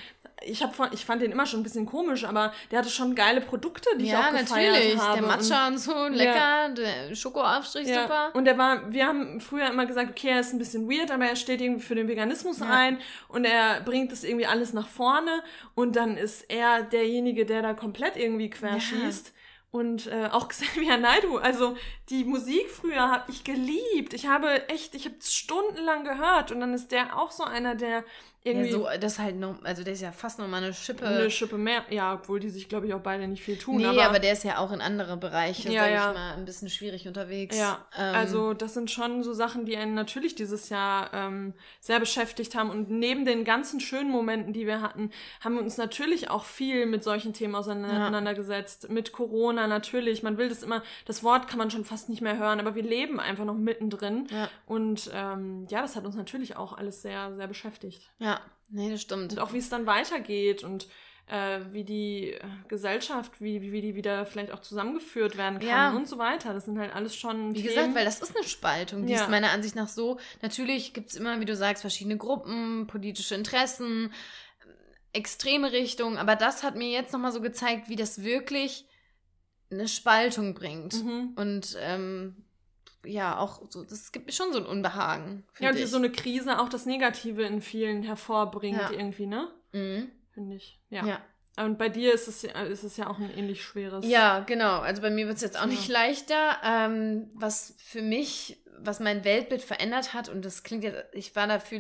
[0.46, 3.16] ich, hab von, ich fand den immer schon ein bisschen komisch, aber der hatte schon
[3.16, 5.00] geile Produkte, die ja, ich auch gefeiert natürlich.
[5.00, 5.20] habe.
[5.20, 6.70] Der Matcha und, so, lecker, ja.
[6.70, 8.04] der Schokoaufstrich, ja.
[8.04, 8.32] super.
[8.34, 11.26] Und der war, wir haben früher immer gesagt, okay, er ist ein bisschen weird, aber
[11.26, 12.68] er steht irgendwie für den Veganismus ja.
[12.70, 15.44] ein und er bringt das irgendwie alles nach vorne
[15.76, 19.34] und dann ist er derjenige, der da komplett irgendwie querschießt.
[19.72, 21.76] Und äh, auch Xavier Naidu, also
[22.10, 24.14] die Musik früher habe ich geliebt.
[24.14, 28.04] Ich habe echt, ich habe stundenlang gehört und dann ist der auch so einer, der
[28.46, 28.72] irgendwie.
[28.72, 31.06] Ja, so, das ist halt noch, also der ist ja fast noch mal eine Schippe.
[31.06, 31.84] eine Schippe mehr.
[31.90, 33.78] Ja, obwohl die sich, glaube ich, auch beide nicht viel tun.
[33.78, 36.10] nee, aber, aber, der ist ja auch in andere Bereiche, Ja, sag ja.
[36.10, 37.58] ich mal, ein bisschen schwierig unterwegs.
[37.58, 42.02] Ja, Ähm, also das sind schon so Sachen, die einen natürlich dieses Jahr ähm, sehr
[42.02, 42.70] beschäftigt haben.
[42.70, 46.86] Und neben den ganzen schönen Momenten, die wir hatten, haben wir uns natürlich auch viel
[46.86, 48.90] mit solchen Themen auseinandergesetzt.
[48.90, 50.22] Mit Corona natürlich.
[50.22, 52.84] Man will das immer, das Wort kann man schon fast nicht mehr hören, aber wir
[52.84, 54.28] leben einfach noch mittendrin.
[54.30, 54.50] Ja.
[54.66, 58.12] Und ähm, ja, das hat uns natürlich auch alles sehr, sehr beschäftigt.
[58.20, 58.33] ja,
[58.70, 59.34] nee, das stimmt.
[59.34, 60.88] Und auch wie es dann weitergeht und
[61.28, 65.68] äh, wie die äh, Gesellschaft, wie, wie, wie die wieder vielleicht auch zusammengeführt werden kann
[65.68, 65.92] Ja.
[65.96, 66.54] und so weiter.
[66.54, 67.68] Das sind halt alles schon Wie Themen.
[67.76, 69.06] gesagt, weil das ist eine Spaltung.
[69.06, 69.22] Die Ja.
[69.24, 70.20] ist meiner Ansicht nach so.
[70.42, 74.12] Natürlich gibt es immer, wie du sagst, verschiedene Gruppen, politische Interessen,
[75.14, 76.18] extreme Richtungen.
[76.18, 78.86] Aber das hat mir jetzt nochmal so gezeigt, wie das wirklich
[79.72, 81.04] eine Spaltung bringt.
[81.04, 81.34] Mhm.
[81.36, 82.36] Und ähm,
[83.06, 85.44] ja, auch so, das gibt mir schon so ein Unbehagen.
[85.60, 85.90] Ja, und ich.
[85.90, 88.92] so eine Krise auch das Negative in vielen hervorbringt Ja.
[88.92, 89.50] irgendwie, ne?
[89.72, 90.12] Mhm.
[90.34, 90.80] Finde ich.
[90.90, 91.06] Ja.
[91.06, 91.22] Ja.
[91.56, 94.04] Und bei dir ist es, ja- ist es ja auch ein ähnlich schweres.
[94.08, 94.80] Ja, genau.
[94.80, 95.68] Also bei mir wird es jetzt auch Ja.
[95.68, 96.58] nicht leichter.
[96.64, 101.48] Ähm, was für mich, was mein Weltbild verändert hat, und das klingt jetzt, ich war
[101.48, 101.80] dafür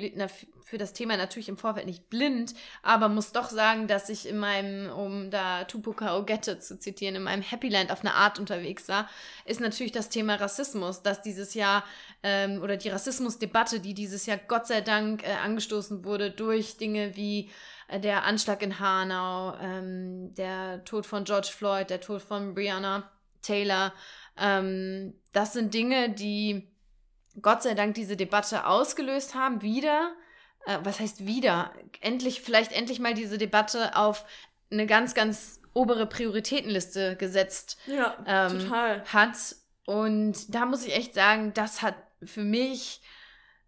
[0.63, 4.37] für das Thema natürlich im Vorfeld nicht blind, aber muss doch sagen, dass ich in
[4.37, 8.87] meinem, um da Tupoka Ogette zu zitieren, in meinem Happy Land auf eine Art unterwegs
[8.87, 9.09] war,
[9.45, 11.83] ist natürlich das Thema Rassismus, dass dieses Jahr
[12.23, 17.15] ähm, oder die Rassismusdebatte, die dieses Jahr Gott sei Dank äh, angestoßen wurde durch Dinge
[17.15, 17.49] wie
[17.87, 23.11] äh, der Anschlag in Hanau, ähm, der Tod von George Floyd, der Tod von Breonna
[23.41, 23.93] Taylor.
[24.37, 26.72] Ähm, das sind Dinge, die
[27.41, 30.13] Gott sei Dank diese Debatte ausgelöst haben, wieder.
[30.65, 31.73] Äh, was heißt wieder?
[32.01, 34.25] Endlich, vielleicht endlich mal diese Debatte auf
[34.71, 39.03] eine ganz, ganz obere Prioritätenliste gesetzt Ja, Ähm, total.
[39.05, 39.37] hat.
[39.85, 43.01] Und da muss ich echt sagen, das hat für mich,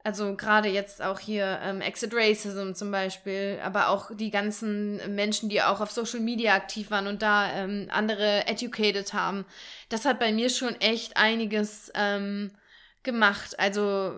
[0.04, 5.50] also gerade jetzt auch hier ähm, Exit Racism zum Beispiel, aber auch die ganzen Menschen,
[5.50, 9.46] die auch auf Social Media aktiv waren und da ähm, andere educated haben,
[9.90, 12.52] das hat bei mir schon echt einiges ähm,
[13.06, 13.58] gemacht.
[13.58, 14.14] Also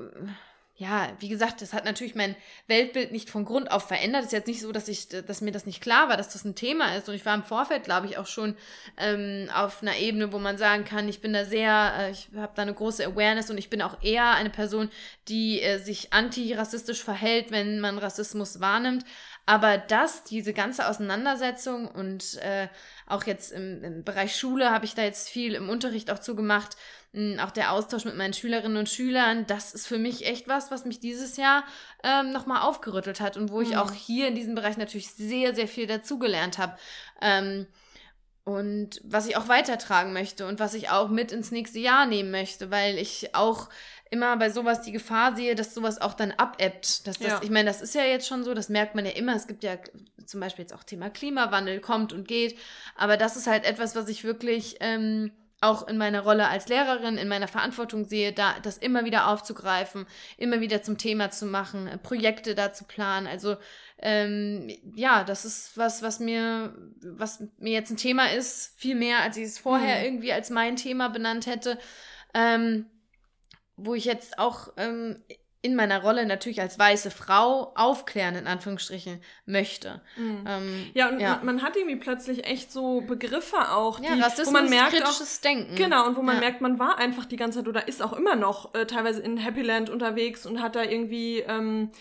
[0.79, 2.35] ja, wie gesagt, das hat natürlich mein
[2.67, 4.21] Weltbild nicht von Grund auf verändert.
[4.21, 6.45] Es ist jetzt nicht so, dass ich, dass mir das nicht klar war, dass das
[6.45, 7.09] ein Thema ist.
[7.09, 8.55] Und ich war im Vorfeld, glaube ich, auch schon
[8.97, 12.51] ähm, auf einer Ebene, wo man sagen kann, ich bin da sehr, äh, ich habe
[12.55, 14.91] da eine große Awareness und ich bin auch eher eine Person,
[15.27, 19.03] die äh, sich antirassistisch verhält, wenn man Rassismus wahrnimmt.
[19.47, 22.67] Aber das, diese ganze Auseinandersetzung und äh,
[23.08, 26.76] auch jetzt im, im Bereich Schule habe ich da jetzt viel im Unterricht auch zugemacht,
[27.14, 30.72] mh, auch der Austausch mit meinen Schülerinnen und Schülern, das ist für mich echt was,
[30.72, 31.64] was mich dieses Jahr
[32.03, 33.78] ähm, nochmal aufgerüttelt hat und wo ich Mhm.
[33.78, 36.78] auch hier in diesem Bereich natürlich sehr, sehr viel dazugelernt habe.
[37.22, 37.68] Ähm,
[38.43, 42.32] und was ich auch weitertragen möchte und was ich auch mit ins nächste Jahr nehmen
[42.32, 43.68] möchte, weil ich auch
[44.12, 47.08] immer bei sowas die Gefahr sehe, dass sowas auch dann abebbt.
[47.08, 47.41] Dass das, Ja.
[47.43, 49.36] Ich meine, das ist ja jetzt schon so, das merkt man ja immer.
[49.36, 49.78] Es gibt ja
[50.26, 52.58] zum Beispiel jetzt auch Thema Klimawandel, kommt und geht.
[52.95, 57.18] Aber das ist halt etwas, was ich wirklich ähm, auch in meiner Rolle als Lehrerin,
[57.18, 60.05] in meiner Verantwortung sehe, da das immer wieder aufzugreifen,
[60.38, 63.26] immer wieder zum Thema zu machen, äh, Projekte da zu planen.
[63.26, 63.58] Also
[63.99, 69.22] ähm, ja, das ist was, was mir, was mir jetzt ein Thema ist, viel mehr,
[69.22, 70.05] als ich es vorher Mhm.
[70.05, 71.80] irgendwie als mein Thema benannt hätte.
[72.36, 72.86] Ähm,
[73.78, 75.23] wo ich jetzt auch ähm,
[75.61, 80.01] in meiner Rolle natürlich als weiße Frau aufklären, in Anführungsstrichen, möchte.
[80.15, 80.45] Mhm.
[80.47, 81.41] Ähm, Ja, und ja.
[81.43, 84.99] man hat irgendwie plötzlich echt so Begriffe auch, ja, die, Rassismus, wo man merkt auch,
[84.99, 85.75] kritisches Denken.
[85.75, 86.41] Genau, und wo man Ja.
[86.41, 89.38] merkt, man war einfach die ganze Zeit oder ist auch immer noch äh, teilweise in
[89.38, 91.91] Happy Land unterwegs und hat da irgendwie, ähm,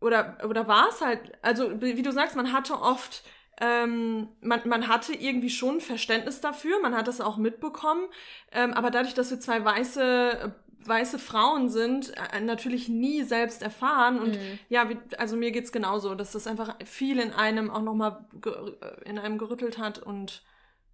[0.00, 3.24] oder, oder war es halt, also wie du sagst, man hatte oft,
[3.60, 8.04] ähm, man, man hatte irgendwie schon Verständnis dafür, man hat das auch mitbekommen,
[8.52, 10.54] ähm, aber dadurch, dass wir zwei weiße
[10.88, 14.58] weiße Frauen sind, äh, natürlich nie selbst erfahren und Mhm.
[14.68, 18.24] ja, wie, also mir geht's genauso, dass das einfach viel in einem auch nochmal
[19.04, 20.42] in einem gerüttelt hat und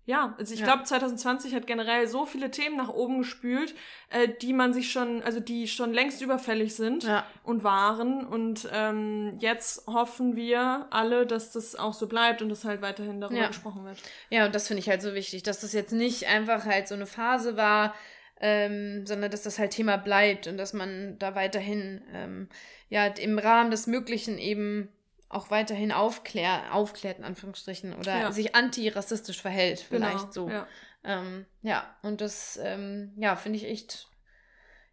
[0.06, 0.66] ja, also ich Ja.
[0.66, 3.74] glaube, 2020 hat generell so viele Themen nach oben gespült,
[4.08, 7.24] äh, die man sich schon, also die schon längst überfällig sind Ja.
[7.44, 8.26] und waren.
[8.26, 13.20] Und ähm, jetzt hoffen wir alle, dass das auch so bleibt und dass halt weiterhin
[13.20, 13.46] darüber Ja.
[13.48, 13.98] gesprochen wird.
[14.30, 16.94] Ja, und das finde ich halt so wichtig, dass das jetzt nicht einfach halt so
[16.94, 17.94] eine Phase war,
[18.40, 22.48] ähm, sondern dass das halt Thema bleibt und dass man da weiterhin ähm,
[22.88, 24.88] ja im Rahmen des Möglichen eben
[25.28, 28.32] auch weiterhin aufklär, aufklärt, in Anführungsstrichen, oder Ja.
[28.32, 30.48] sich antirassistisch verhält, vielleicht so.
[30.48, 30.66] Ja.
[31.04, 34.08] Ähm, ja, und das, ähm, ja, finde ich echt,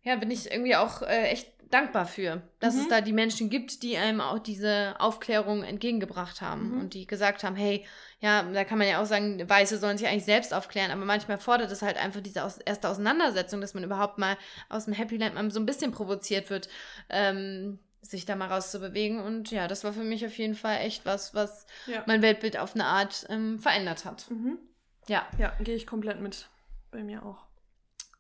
[0.04, 2.82] ja, bin ich irgendwie auch äh, echt dankbar für, dass Mhm.
[2.82, 6.80] es da die Menschen gibt, die einem auch diese Aufklärung entgegengebracht haben Mhm.
[6.82, 7.86] und die gesagt haben, hey,
[8.20, 11.38] ja, da kann man ja auch sagen, Weiße sollen sich eigentlich selbst aufklären, aber manchmal
[11.38, 14.38] fordert es halt einfach diese aus erste Auseinandersetzung, dass man überhaupt mal
[14.70, 16.68] aus dem Happy Land mal so ein bisschen provoziert wird,
[17.10, 19.20] ähm, sich da mal rauszubewegen.
[19.20, 22.04] Und ja, das war für mich auf jeden Fall echt was, was Ja.
[22.08, 24.30] mein Weltbild auf eine Art ähm, verändert hat.
[24.32, 24.58] Mhm.
[25.08, 25.28] Ja.
[25.38, 26.48] Ja, gehe ich komplett mit.
[26.92, 27.46] Bei mir auch.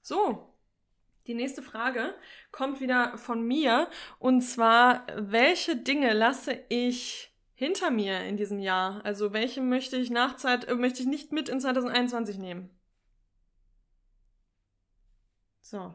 [0.01, 0.53] So,
[1.25, 2.13] die nächste Frage
[2.51, 3.89] kommt wieder von mir.
[4.19, 9.01] Und zwar, welche Dinge lasse ich hinter mir in diesem Jahr?
[9.03, 12.69] Also welche möchte ich nach Zeit, äh, möchte ich nicht mit in 2021 nehmen?
[15.61, 15.93] So.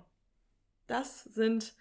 [0.88, 1.72] Das sind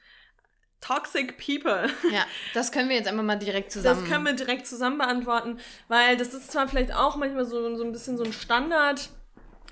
[0.81, 1.89] Toxic People.
[2.11, 4.01] Ja, das können wir jetzt einfach mal direkt zusammen.
[4.01, 7.83] Das können wir direkt zusammen beantworten, weil das ist zwar vielleicht auch manchmal so, so
[7.83, 9.09] ein bisschen so ein Standard,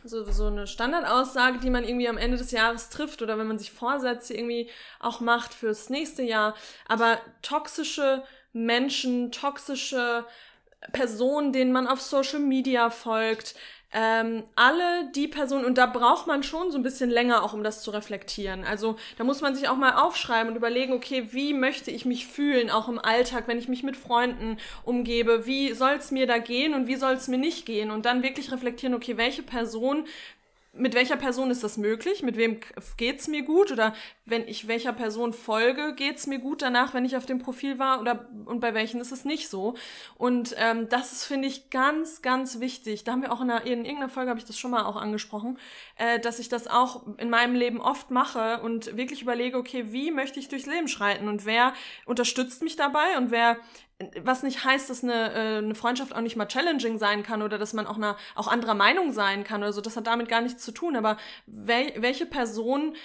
[0.04, 3.60] so, so eine Standardaussage, die man irgendwie am Ende des Jahres trifft oder wenn man
[3.60, 6.56] sich Vorsätze irgendwie auch macht fürs nächste Jahr,
[6.88, 8.24] aber toxische
[8.54, 10.26] Menschen, toxische
[10.92, 13.56] Personen, denen man auf Social Media folgt,
[13.92, 17.64] ähm, alle die Personen, und da braucht man schon so ein bisschen länger auch, um
[17.64, 18.64] das zu reflektieren.
[18.64, 22.28] Also da muss man sich auch mal aufschreiben und überlegen, okay, wie möchte ich mich
[22.28, 26.38] fühlen, auch im Alltag, wenn ich mich mit Freunden umgebe, wie soll es mir da
[26.38, 27.90] gehen und wie soll es mir nicht gehen?
[27.90, 30.06] Und dann wirklich reflektieren, okay, welche Person
[30.74, 32.22] mit welcher Person ist das möglich?
[32.22, 32.60] Mit wem
[32.98, 33.72] geht's mir gut?
[33.72, 33.94] Oder
[34.26, 38.00] wenn ich welcher Person folge, geht's mir gut danach, wenn ich auf dem Profil war?
[38.00, 39.76] Oder und bei welchen ist es nicht so?
[40.16, 43.04] Und ähm, das ist, finde ich, ganz, ganz wichtig.
[43.04, 44.96] Da haben wir auch in, einer, in irgendeiner Folge habe ich das schon mal auch
[44.96, 45.58] angesprochen,
[45.98, 50.12] äh, dass ich das auch in meinem Leben oft mache und wirklich überlege, okay, wie
[50.12, 51.74] möchte ich durchs Leben schreiten und wer
[52.06, 53.58] unterstützt mich dabei und wer
[54.22, 57.58] was nicht heißt, dass eine, äh, eine Freundschaft auch nicht mal challenging sein kann oder
[57.58, 59.82] dass man auch, einer, auch anderer Meinung sein kann oder so.
[59.82, 60.96] Das hat damit gar nichts zu tun.
[60.96, 62.96] Aber wel, welche Person,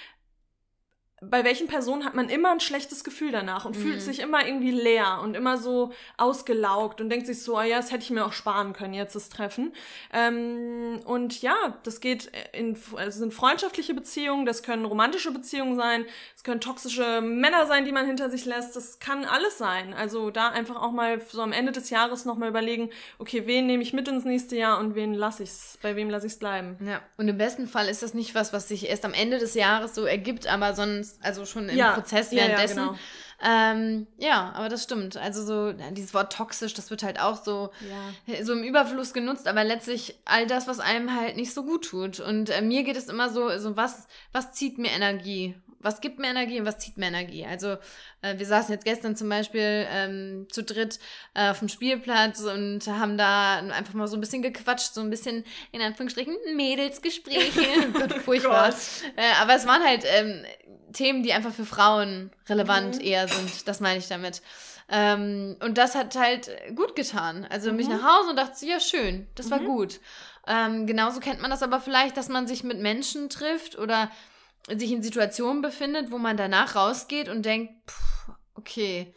[1.21, 4.71] bei welchen Personen hat man immer ein schlechtes Gefühl danach und fühlt sich immer irgendwie
[4.71, 8.25] leer und immer so ausgelaugt und denkt sich so, ah ja, das hätte ich mir
[8.25, 9.73] auch sparen können, jetzt das Treffen.
[10.13, 16.05] Ähm, und ja, das geht in, also sind freundschaftliche Beziehungen, das können romantische Beziehungen sein,
[16.35, 19.93] es können toxische Männer sein, die man hinter sich lässt, das kann alles sein.
[19.93, 22.89] Also da einfach auch mal so am Ende des Jahres nochmal überlegen,
[23.19, 26.27] okay, wen nehme ich mit ins nächste Jahr und wen lasse ich's, bei wem lasse
[26.27, 26.77] ich's bleiben.
[26.85, 29.53] Ja, und im besten Fall ist das nicht was, was sich erst am Ende des
[29.53, 32.75] Jahres so ergibt, aber sonst, also schon im Ja, Prozess ja, ja, währenddessen.
[32.77, 32.95] genau.
[33.43, 35.17] ähm, ja, aber das stimmt.
[35.17, 37.71] Also so, ja, dieses Wort toxisch, das wird halt auch so,
[38.43, 42.19] so im Überfluss genutzt, aber letztlich all das, was einem halt nicht so gut tut.
[42.19, 45.55] Und äh, mir geht es immer so, so was, was zieht mir Energie?
[45.85, 47.45] Was gibt mir Energie und was zieht mir Energie?
[47.45, 47.77] Also
[48.21, 50.99] äh, wir saßen jetzt gestern zum Beispiel ähm, zu dritt
[51.35, 55.09] äh, auf dem Spielplatz und haben da einfach mal so ein bisschen gequatscht, so ein
[55.09, 57.61] bisschen in Anführungsstrichen Mädelsgespräche.
[57.87, 58.69] Oh Gott, furchtbar.
[58.71, 58.77] Gott.
[59.15, 60.43] Äh, aber es waren halt ähm,
[60.93, 63.01] Themen, die einfach für Frauen relevant Mhm.
[63.05, 63.67] eher sind.
[63.67, 64.41] Das meine ich damit.
[64.89, 67.45] Ähm, und das hat halt gut getan.
[67.49, 67.93] Also mich Mhm.
[67.97, 69.65] nach Hause und dachte, so, ja, schön, das war Mhm.
[69.65, 69.99] gut.
[70.47, 74.11] Ähm, genauso kennt man das aber vielleicht, dass man sich mit Menschen trifft oder
[74.67, 79.13] sich in Situationen befindet, wo man danach rausgeht und denkt, pff, okay,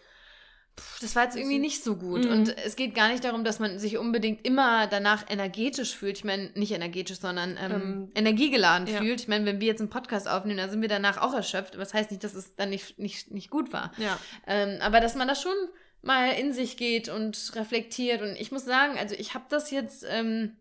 [0.78, 2.24] pff, das war jetzt irgendwie nicht so gut.
[2.24, 2.30] Mhm.
[2.30, 6.18] Und es geht gar nicht darum, dass man sich unbedingt immer danach energetisch fühlt.
[6.18, 8.98] Ich meine, nicht energetisch, sondern ähm, Ähm, energiegeladen ja.
[8.98, 9.20] fühlt.
[9.22, 11.74] Ich meine, wenn wir jetzt einen Podcast aufnehmen, dann sind wir danach auch erschöpft.
[11.74, 13.92] Aber das heißt nicht, dass es dann nicht, nicht, nicht gut war.
[13.96, 14.18] Ja.
[14.46, 15.56] Ähm, aber dass man das schon
[16.02, 18.22] mal in sich geht und reflektiert.
[18.22, 20.56] Und ich muss sagen, also ich habe das jetzt ähm,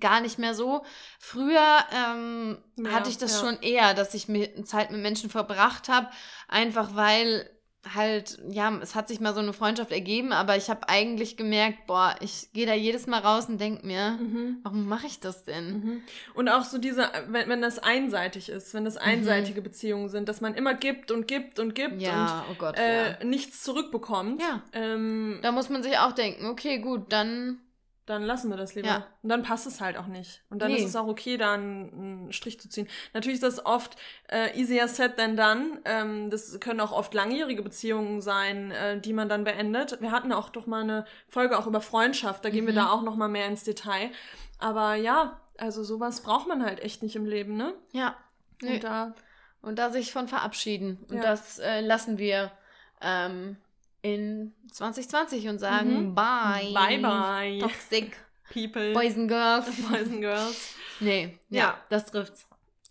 [0.00, 0.84] gar nicht mehr so.
[1.18, 3.46] Früher ähm, Ja, hatte ich das ja.
[3.46, 6.08] schon eher, dass ich mit, Zeit mit Menschen verbracht habe,
[6.48, 7.48] einfach weil
[7.94, 11.86] halt, ja, es hat sich mal so eine Freundschaft ergeben, aber ich habe eigentlich gemerkt,
[11.86, 14.56] boah, ich gehe da jedes Mal raus und denke mir, Mhm.
[14.62, 15.66] warum mache ich das denn?
[15.80, 16.02] Mhm.
[16.32, 20.40] Und auch so diese, wenn, wenn das einseitig ist, wenn das einseitige Beziehungen sind, dass
[20.40, 23.24] man immer gibt und gibt und gibt Ja, oh Gott, und äh, ja.
[23.24, 24.62] nichts zurückbekommt, Ja.
[24.72, 27.60] ähm, Da muss man sich auch denken, okay, gut, dann
[28.06, 28.88] dann lassen wir das lieber.
[28.88, 29.06] Ja.
[29.22, 30.42] Und dann passt es halt auch nicht.
[30.50, 30.78] Und dann Nee.
[30.78, 32.86] ist es auch okay, da einen, Strich zu ziehen.
[33.14, 33.96] Natürlich ist das oft
[34.28, 35.80] äh, easier said than done.
[35.84, 40.00] Ähm, das können auch oft langjährige Beziehungen sein, äh, die man dann beendet.
[40.00, 42.44] Wir hatten auch doch mal eine Folge auch über Freundschaft.
[42.44, 42.78] Da gehen wir Mhm.
[42.78, 44.10] da auch noch mal mehr ins Detail.
[44.58, 47.74] Aber ja, also sowas braucht man halt echt nicht im Leben, ne?
[47.92, 48.16] ja.
[48.62, 48.74] Nee.
[48.74, 49.14] Und da
[49.62, 51.04] Und da sich von verabschieden.
[51.08, 51.22] Und Ja.
[51.22, 52.52] das äh, lassen wir
[53.00, 53.56] ähm,
[54.04, 56.14] in 2020 und sagen Mhm.
[56.14, 56.72] bye.
[56.74, 57.58] Bye, bye.
[57.60, 58.16] Toxic
[58.52, 59.66] People, Boys and Girls.
[59.88, 60.74] Boys and Girls.
[61.00, 61.78] Nee, ja, Ja.
[61.88, 62.46] das trifft's.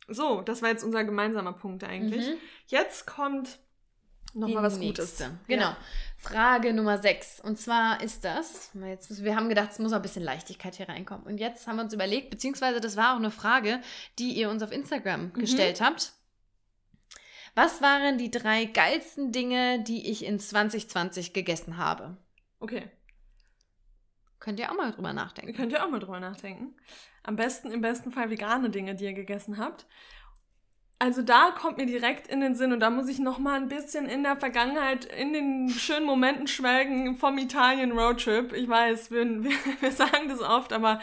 [0.07, 2.27] So, das war jetzt unser gemeinsamer Punkt eigentlich.
[2.27, 2.37] Mhm.
[2.67, 3.59] Jetzt kommt
[4.33, 5.19] noch Die mal was Gutes.
[5.19, 5.37] nächste.
[5.47, 5.75] Genau.
[6.17, 7.39] Frage Nummer 6.
[7.41, 11.25] Und zwar ist das, jetzt wir haben gedacht, es muss ein bisschen Leichtigkeit hier reinkommen.
[11.27, 13.79] Und jetzt haben wir uns überlegt, beziehungsweise das war auch eine Frage,
[14.17, 15.33] die ihr uns auf Instagram Mhm.
[15.33, 16.13] gestellt habt.
[17.55, 22.17] Was waren die drei geilsten Dinge, die ich in 2020 gegessen habe?
[22.59, 22.89] Okay.
[24.39, 25.53] Könnt ihr auch mal drüber nachdenken.
[25.53, 26.75] Könnt ihr auch mal drüber nachdenken.
[27.23, 29.85] Am besten, im besten Fall vegane Dinge, die ihr gegessen habt.
[30.99, 33.67] Also da kommt mir direkt in den Sinn und da muss ich noch mal ein
[33.67, 38.53] bisschen in der Vergangenheit, in den schönen Momenten schwelgen vom Italien Roadtrip.
[38.53, 39.51] Ich weiß, wir, wir,
[39.81, 40.99] wir sagen das oft, aber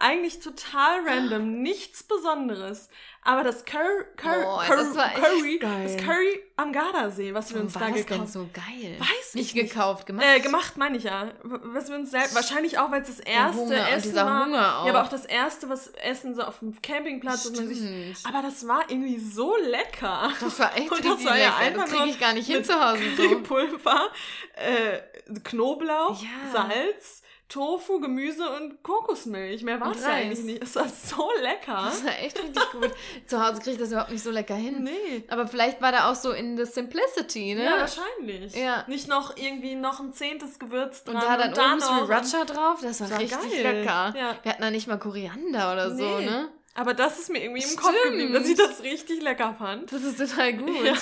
[0.00, 2.88] eigentlich total random, nichts Besonderes.
[3.22, 5.82] Aber das Curry, Curry, Boah, Curry, das Curry geil.
[5.96, 8.96] das Curry am Gardasee, was wir uns war da das gekauft denn so geil?
[8.98, 9.72] Weiß Nicht ich nicht.
[9.74, 10.24] gekauft, gemacht.
[10.26, 11.32] Äh, gemacht meine ich ja.
[11.42, 14.46] Was wir uns selbst, wahrscheinlich auch, weil es das erste Hunger Essen war.
[14.46, 14.86] Hunger auch.
[14.86, 18.24] Ja, aber auch das erste, was Essen so auf dem Campingplatz und man sich.
[18.24, 20.30] Aber das war irgendwie so lecker.
[20.40, 21.56] Das war echt Und das war ja lecker.
[21.58, 23.22] einfach Das kriege ich gar nicht hin zu Hause so.
[23.24, 24.08] Currypulver,
[24.54, 25.00] äh,
[25.44, 26.28] Knoblauch, Ja.
[26.52, 29.62] Salz, Tofu, Gemüse und Kokosmilch.
[29.62, 30.62] Mehr war es eigentlich nicht.
[30.62, 31.82] Es war so lecker.
[31.86, 32.90] Das war echt richtig gut.
[33.26, 34.82] Zu Hause kriege ich das überhaupt nicht so lecker hin.
[34.82, 35.24] Nee.
[35.28, 37.64] Aber vielleicht war da auch so in the simplicity, ne?
[37.64, 38.54] Ja, wahrscheinlich.
[38.54, 38.84] Ja.
[38.86, 41.16] Nicht noch irgendwie noch ein zehntes Gewürz dran.
[41.16, 43.62] und da dann oben noch- Sriracha drauf, das war, war richtig geil.
[43.78, 44.14] lecker.
[44.16, 44.36] Ja.
[44.42, 46.26] Wir hatten da nicht mal Koriander oder so, Nee.
[46.26, 46.48] ne?
[46.74, 49.90] Aber das ist mir irgendwie im Kopf geblieben, dass ich das richtig lecker fand.
[49.90, 50.84] Das ist total gut.
[50.84, 50.94] Ja.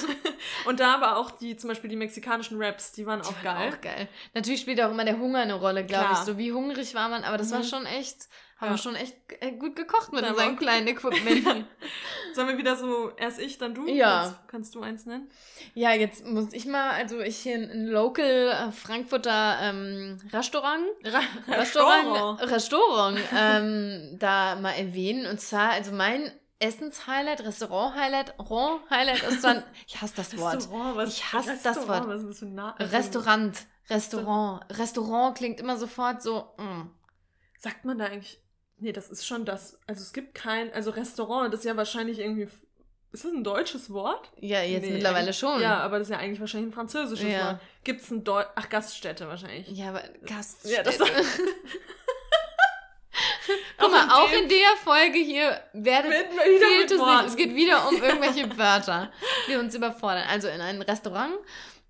[0.64, 3.58] Und da aber auch die, zum Beispiel die mexikanischen Raps, die waren auch Die waren
[3.58, 3.72] geil.
[3.74, 4.08] Auch geil.
[4.32, 6.18] Natürlich spielt auch immer der Hunger eine Rolle, glaube ich.
[6.20, 7.64] So wie hungrig war man, aber das war Mhm.
[7.64, 8.72] schon echt, haben Ja.
[8.74, 11.44] wir schon echt äh, gut gekocht mit unserem kleinen Equipment.
[12.34, 13.86] Sollen wir wieder so, erst ich, dann du?
[13.86, 14.24] Ja.
[14.24, 15.30] Jetzt kannst du eins nennen?
[15.74, 20.84] ja, jetzt muss ich mal, also ich hier ein, Local äh, Frankfurter ähm, Restaurant,
[21.48, 25.26] Restaurant, Restaurant ähm, da mal erwähnen.
[25.26, 30.57] Und zwar, also mein Essens-Highlight, Restaurant-Highlight, Restaurant-Highlight ist dann, ich hasse das Wort.
[30.57, 32.09] Restaurant, was, Ich hasse das Restaurant, Wort.
[32.09, 34.78] Was ist das für ein Restaurant, Restaurant.
[34.78, 36.90] Restaurant klingt immer sofort so, mm.
[37.59, 38.40] Sagt man da eigentlich.
[38.79, 39.79] Nee, das ist schon das.
[39.87, 40.72] Also es gibt kein.
[40.72, 42.49] Also Restaurant, das ist ja wahrscheinlich irgendwie.
[43.12, 44.31] Ist das ein deutsches Wort?
[44.41, 45.62] ja, jetzt Nee, mittlerweile schon.
[45.62, 47.47] Ja, aber das ist ja eigentlich wahrscheinlich ein französisches Ja.
[47.47, 47.61] Wort.
[47.85, 49.68] Gibt es ein Deu Ach, Gaststätte wahrscheinlich.
[49.70, 50.68] Ja, aber Gast.
[50.68, 50.99] Ja, das-
[53.79, 57.27] Guck mal, auch in der Folge hier werdet fehlt es nicht.
[57.27, 59.11] Es geht wieder um irgendwelche Wörter,
[59.49, 60.24] die uns überfordern.
[60.29, 61.33] Also in einem Restaurant,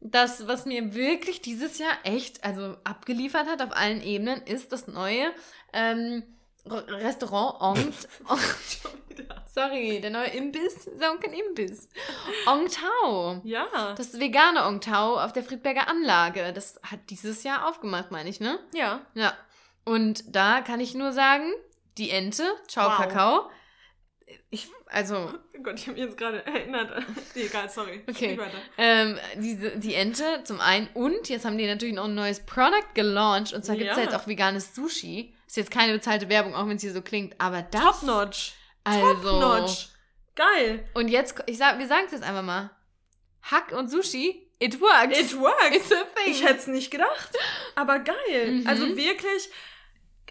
[0.01, 4.87] das, was mir wirklich dieses Jahr echt, also abgeliefert hat auf allen Ebenen, ist das
[4.87, 5.33] neue
[5.73, 6.23] ähm,
[6.71, 7.77] Restaurant Ong.
[8.83, 9.45] Schon wieder.
[9.53, 10.87] Sorry, der neue Imbiss.
[10.87, 11.89] Ist auch kein Imbiss.
[12.47, 13.41] Ong Tao.
[13.45, 13.95] Ja.
[13.97, 16.53] Das vegane Ong Tao auf der Friedberger Anlage.
[16.53, 18.59] Das hat dieses Jahr aufgemacht, meine ich, ne?
[18.75, 19.01] ja.
[19.15, 19.33] Ja.
[19.85, 21.53] Und da kann ich nur sagen,
[21.97, 22.97] die Ente, ciao Wow.
[22.97, 23.51] Kakao.
[24.51, 26.91] Ich, also, Oh Gott, ich habe mich jetzt gerade erinnert.
[27.37, 28.03] Nee, egal, sorry.
[28.09, 28.37] Okay.
[28.79, 32.95] Ähm, diese, die Ente zum einen und jetzt haben die natürlich noch ein neues Product
[32.95, 34.03] gelauncht und zwar gibt es Ja.
[34.03, 35.36] jetzt auch veganes Sushi.
[35.47, 37.83] Ist jetzt keine bezahlte Werbung, auch wenn es hier so klingt, aber das.
[37.83, 38.53] Top notch.
[38.85, 39.15] Also.
[39.15, 39.89] Top notch.
[40.35, 40.89] Geil.
[40.95, 42.71] Und jetzt, ich sag, wir sagen es jetzt einfach mal.
[43.43, 45.19] Hack und Sushi, it works.
[45.19, 45.77] It works.
[45.77, 46.33] It's a thing.
[46.33, 47.31] Ich hätte es nicht gedacht.
[47.75, 48.61] Aber geil.
[48.61, 48.67] Mhm.
[48.67, 49.49] Also wirklich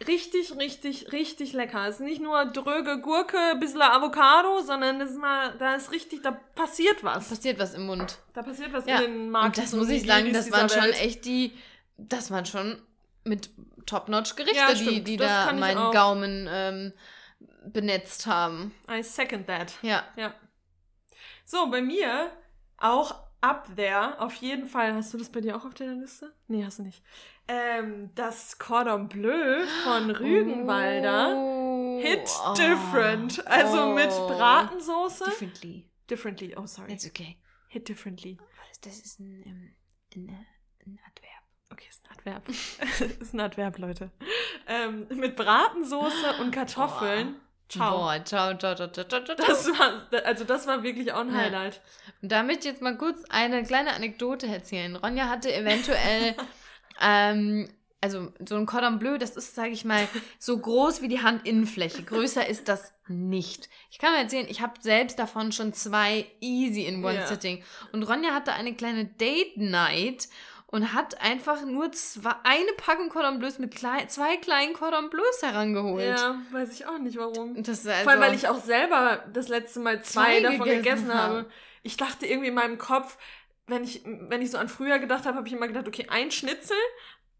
[0.07, 1.87] richtig, richtig, richtig lecker.
[1.87, 6.21] Es ist nicht nur dröge Gurke, bisschen Avocado, sondern das ist mal, da ist richtig,
[6.21, 7.29] da passiert was.
[7.29, 8.17] passiert was im Mund.
[8.33, 8.97] Da passiert was Ja.
[8.99, 9.57] in den Markt.
[9.57, 11.53] Und das muss ich sagen, das waren schon echt die,
[11.97, 12.81] das waren schon
[13.23, 13.49] mit
[13.85, 15.91] Top-Notch-Gerichte, Ja, die, die Das da meinen auch.
[15.93, 16.93] Gaumen ähm,
[17.67, 18.73] benetzt haben.
[18.89, 19.73] I second that.
[19.81, 20.03] Ja.
[20.15, 20.33] Ja.
[21.45, 22.31] So, bei mir
[22.77, 24.93] auch up there, auf jeden Fall.
[24.95, 26.33] Hast du das bei dir auch auf deiner Liste?
[26.47, 27.03] Nee, hast du nicht.
[27.47, 31.33] Ähm, das Cordon Bleu von Rügenwalder.
[31.35, 31.99] Oh.
[32.01, 32.53] Hit Oh.
[32.55, 33.45] different.
[33.47, 34.27] Also mit Oh.
[34.27, 35.25] Bratensoße.
[35.25, 35.89] Differently.
[36.09, 36.89] Differently, oh sorry.
[36.89, 37.37] That's okay.
[37.67, 38.37] Hit differently.
[38.81, 39.75] Das ist ein, ähm,
[40.15, 41.34] ein, äh, ein Adverb.
[41.75, 42.49] Okay, ist ein Adverb.
[43.21, 44.09] ist ein Adverb, Leute.
[44.65, 47.35] Ähm, mit Bratensoße und Kartoffeln.
[47.67, 47.97] Ciao.
[47.97, 49.35] Boah, ciao, ciao, ciao, ciao, ciao, ciao.
[49.35, 51.35] Das war, also das war wirklich auch ein.
[51.35, 51.81] Highlight.
[52.21, 54.95] Und damit jetzt mal kurz eine kleine Anekdote erzählen.
[54.95, 56.35] Ronja hatte eventuell,
[57.01, 57.69] ähm,
[57.99, 60.07] also so ein Cordon Bleu, das ist, sage ich mal,
[60.39, 62.03] so groß wie die Handinnenfläche.
[62.03, 63.67] Größer ist das nicht.
[63.91, 67.27] Ich kann mal erzählen, ich habe selbst davon schon zwei easy in one Ja.
[67.27, 67.63] sitting.
[67.91, 70.29] Und Ronja hatte eine kleine Date Night
[70.67, 75.41] und hat einfach nur zwei, eine Packung Cordon Bleus mit klei zwei kleinen Cordon Bleus
[75.41, 76.17] herangeholt.
[76.17, 77.61] Ja, weiß ich auch nicht warum.
[77.61, 80.59] Das ist also, Vor allem, weil ich auch selber das letzte Mal zwei, Zwei davon
[80.59, 81.37] gegessen gegessen habe.
[81.37, 81.49] habe.
[81.83, 83.17] Ich dachte irgendwie in meinem Kopf,
[83.67, 86.31] wenn ich, wenn ich so an früher gedacht habe, habe ich immer gedacht, okay, ein
[86.31, 86.77] Schnitzel,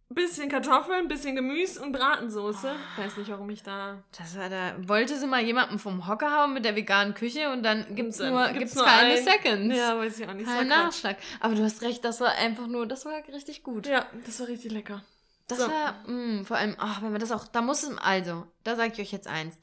[0.09, 2.69] bisschen Kartoffeln, bisschen Gemüse und Bratensoße.
[2.69, 3.01] Ah.
[3.01, 4.03] Weiß nicht, warum ich da.
[4.17, 7.63] Das war da, wollte sie mal jemanden vom Hocker hauen mit der veganen Küche und
[7.63, 9.75] dann gibt's dann nur, gibt's gibt's nur keine ein- Seconds.
[9.75, 10.45] Ja, weiß ich auch nicht.
[10.47, 10.67] Kein.
[10.67, 11.17] Nachschlag.
[11.39, 13.87] Aber du hast recht, das war einfach nur, das war richtig gut.
[13.87, 15.03] Ja, das war richtig lecker.
[15.47, 15.67] Das So.
[15.67, 18.93] war, mh, vor allem, ach, wenn man das auch, da muss es, also, da sage
[18.93, 19.57] ich euch jetzt eins.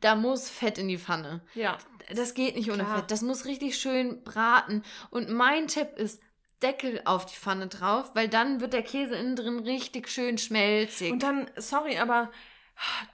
[0.00, 1.42] Da muss Fett in die Pfanne.
[1.54, 1.76] Ja.
[2.14, 2.96] Das geht nicht ohne Klar.
[3.00, 3.10] Fett.
[3.10, 4.82] Das muss richtig schön braten.
[5.10, 6.22] Und mein Tipp ist,
[6.62, 11.10] Deckel auf die Pfanne drauf, weil dann wird der Käse innen drin richtig schön schmelzig.
[11.10, 12.30] Und dann, sorry, aber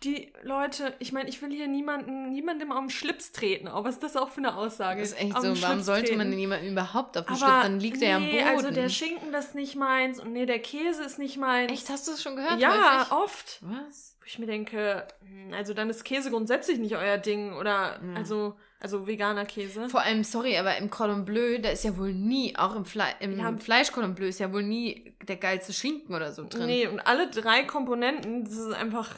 [0.02, 3.66] Die Leute, ich meine, ich will hier niemanden, niemandem auf den Schlips treten.
[3.66, 5.00] Aber was ist das auch für eine Aussage?
[5.00, 5.48] Das ist echt Auf so.
[5.48, 7.62] Warum Schlips sollte man denn jemanden überhaupt auf den Aber Schlips?
[7.62, 8.48] Dann liegt er ja am nee, Boden.
[8.48, 11.72] also der Schinken das ist nicht meins und nee, der Käse ist nicht meins.
[11.72, 12.60] Echt, hast du das schon gehört?
[12.60, 13.58] Ja, oft.
[13.62, 14.16] Was?
[14.20, 18.14] Wo ich mir denke, hm, also dann ist Käse grundsätzlich nicht euer Ding oder Ja.
[18.14, 19.88] also also veganer Käse.
[19.88, 23.04] Vor allem, sorry, aber im Cordon Bleu, da ist ja wohl nie, auch im, Fle
[23.20, 23.56] im Ja.
[23.56, 26.66] Fleisch Cordon Bleu ist ja wohl nie der geilste Schinken oder so drin.
[26.66, 29.14] Nee, und alle drei Komponenten, das ist einfach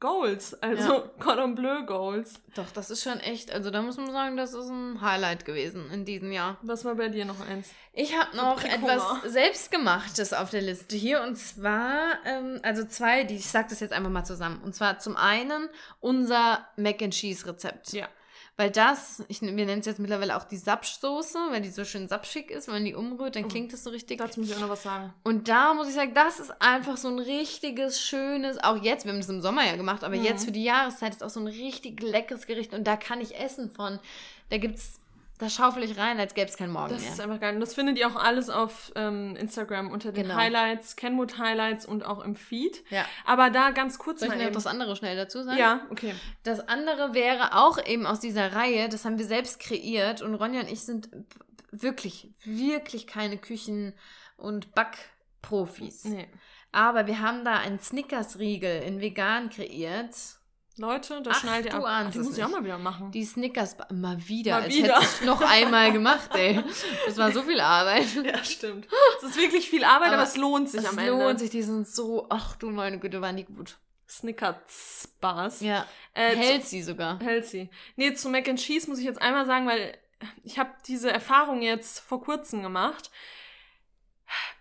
[0.00, 2.34] Goals, also Cordon Bleu Goals.
[2.54, 5.90] Doch, das ist schon echt, also da muss man sagen, das ist ein Highlight gewesen
[5.90, 6.58] in diesem Jahr.
[6.62, 7.70] Was war bei dir noch eins?
[7.94, 9.02] Ich habe noch etwas.
[9.24, 13.92] Selbstgemachtes auf der Liste hier und zwar, ähm, also zwei, die, ich sag das jetzt
[13.92, 14.60] einfach mal zusammen.
[14.62, 17.92] Und zwar zum einen unser Mac and Cheese Rezept.
[17.94, 18.08] Ja.
[18.56, 22.06] Weil das, ich, wir nennen es jetzt mittlerweile auch die Sapschsoße, weil die so schön
[22.06, 22.68] sapschig ist.
[22.68, 23.48] Wenn man die umrührt, dann Oh.
[23.48, 24.18] klingt das so richtig.
[24.18, 25.12] Dazu muss ich auch noch was sagen.
[25.24, 29.12] Und da muss ich sagen, das ist einfach so ein richtiges, schönes, auch jetzt, wir
[29.12, 30.22] haben das im Sommer ja gemacht, aber Mhm.
[30.24, 33.36] jetzt für die Jahreszeit ist auch so ein richtig leckeres Gericht und da kann ich
[33.36, 33.98] essen von.
[34.50, 35.00] Da gibt's,
[35.38, 37.12] da schaufel ich rein, als gäbe es keinen Morgen Das mehr.
[37.12, 37.54] ist einfach geil.
[37.54, 40.36] Und das findet ihr auch alles auf ähm, Instagram unter den Genau.
[40.36, 42.84] Highlights, Kenwood Highlights und auch im Feed.
[42.90, 43.04] ja.
[43.26, 44.54] Aber da ganz kurz Soll ich mal noch eben.
[44.54, 45.58] das andere schnell dazu sagen?
[45.58, 46.14] Ja, okay.
[46.44, 50.60] Das andere wäre auch eben aus dieser Reihe, das haben wir selbst kreiert und Ronja
[50.60, 51.08] und ich sind
[51.72, 53.94] wirklich, wirklich keine Küchen-
[54.36, 56.04] und Backprofis.
[56.04, 56.28] Nee.
[56.72, 60.14] Aber wir haben da einen Snickers-Riegel in vegan kreiert.
[60.76, 61.84] Leute, das Ach, schnallt ihr ab.
[61.84, 63.10] ahnst die es muss ich auch mal wieder machen.
[63.12, 64.96] Die Snickers, mal wieder, Mal als wieder.
[65.00, 66.60] hätte ich noch einmal gemacht, ey.
[67.06, 68.06] Das war so viel Arbeit.
[68.24, 68.88] Ja, stimmt.
[69.18, 71.38] Es ist wirklich viel Arbeit, aber, Aber es lohnt sich Es am lohnt Ende.
[71.38, 73.76] sich, die sind so, ach du meine Güte, waren die gut.
[74.08, 75.60] Snickers Bars.
[75.60, 77.18] Ja, Äh, hält sie sogar.
[77.20, 77.70] zu, hält sie.
[77.96, 79.96] Nee, zu Mac and Cheese muss ich jetzt einmal sagen, weil
[80.42, 83.10] ich habe diese Erfahrung jetzt vor kurzem gemacht.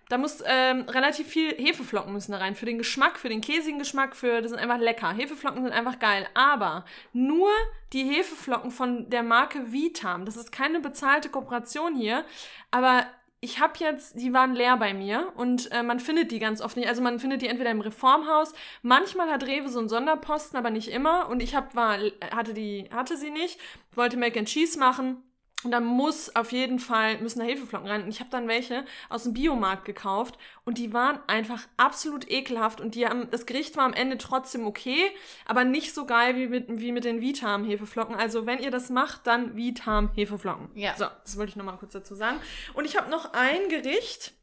[0.09, 2.55] Da muss ähm, relativ viel Hefeflocken müssen da rein.
[2.55, 5.11] Für den Geschmack, für den käsigen Geschmack, für das sind einfach lecker.
[5.11, 6.27] Hefeflocken sind einfach geil.
[6.33, 7.49] Aber nur
[7.93, 10.25] die Hefeflocken von der Marke Vitam.
[10.25, 12.25] Das ist keine bezahlte Kooperation hier.
[12.71, 13.05] Aber
[13.43, 16.77] ich habe jetzt, die waren leer bei mir und äh, man findet die ganz oft
[16.77, 16.87] nicht.
[16.87, 18.53] Also man findet die entweder im Reformhaus.
[18.83, 21.27] Manchmal hat Rewe so einen Sonderposten, aber nicht immer.
[21.27, 21.97] Und ich hab, war,
[22.33, 23.59] hatte die, hatte sie nicht.
[23.95, 25.23] Wollte Mac and Cheese machen.
[25.63, 28.03] Und da muss auf jeden Fall, müssen da Hefeflocken rein.
[28.03, 32.81] Und ich habe dann welche aus dem Biomarkt gekauft und die waren einfach absolut ekelhaft.
[32.81, 35.01] Und die haben, das Gericht war am Ende trotzdem okay,
[35.45, 38.15] aber nicht so geil wie mit, wie mit den Vitam-Hefeflocken.
[38.15, 40.69] Also wenn ihr das macht, dann Vitam-Hefeflocken.
[40.75, 40.95] Ja.
[40.95, 42.39] So, das wollte ich nochmal kurz dazu sagen.
[42.73, 44.33] Und ich habe noch ein Gericht.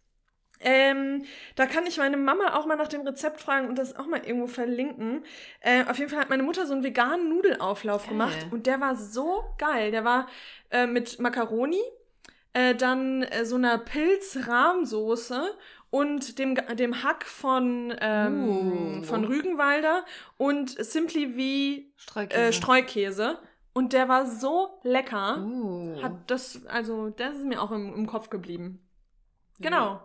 [0.62, 1.24] Ähm,
[1.56, 4.20] da kann ich meine Mama auch mal nach dem Rezept fragen und das auch mal
[4.24, 5.24] irgendwo verlinken.
[5.61, 8.11] Äh, auf jeden Fall hat meine Mutter so einen veganen Nudelauflauf Geil.
[8.12, 9.90] gemacht und der war so geil.
[9.90, 10.26] Der war
[10.70, 11.80] äh, mit Macaroni,
[12.52, 15.40] äh, dann äh, so einer Pilz-Rahmsoße
[15.90, 19.02] und dem, dem Hack von, ähm, Uh.
[19.02, 20.04] von Rügenwalder
[20.36, 22.40] und Simply wie Streukäse.
[22.40, 23.38] äh, Streukäse.
[23.72, 25.38] Und der war so lecker.
[25.42, 26.02] uh.
[26.02, 28.86] Hat das, also, das ist mir auch im, im Kopf geblieben.
[29.58, 30.00] Genau.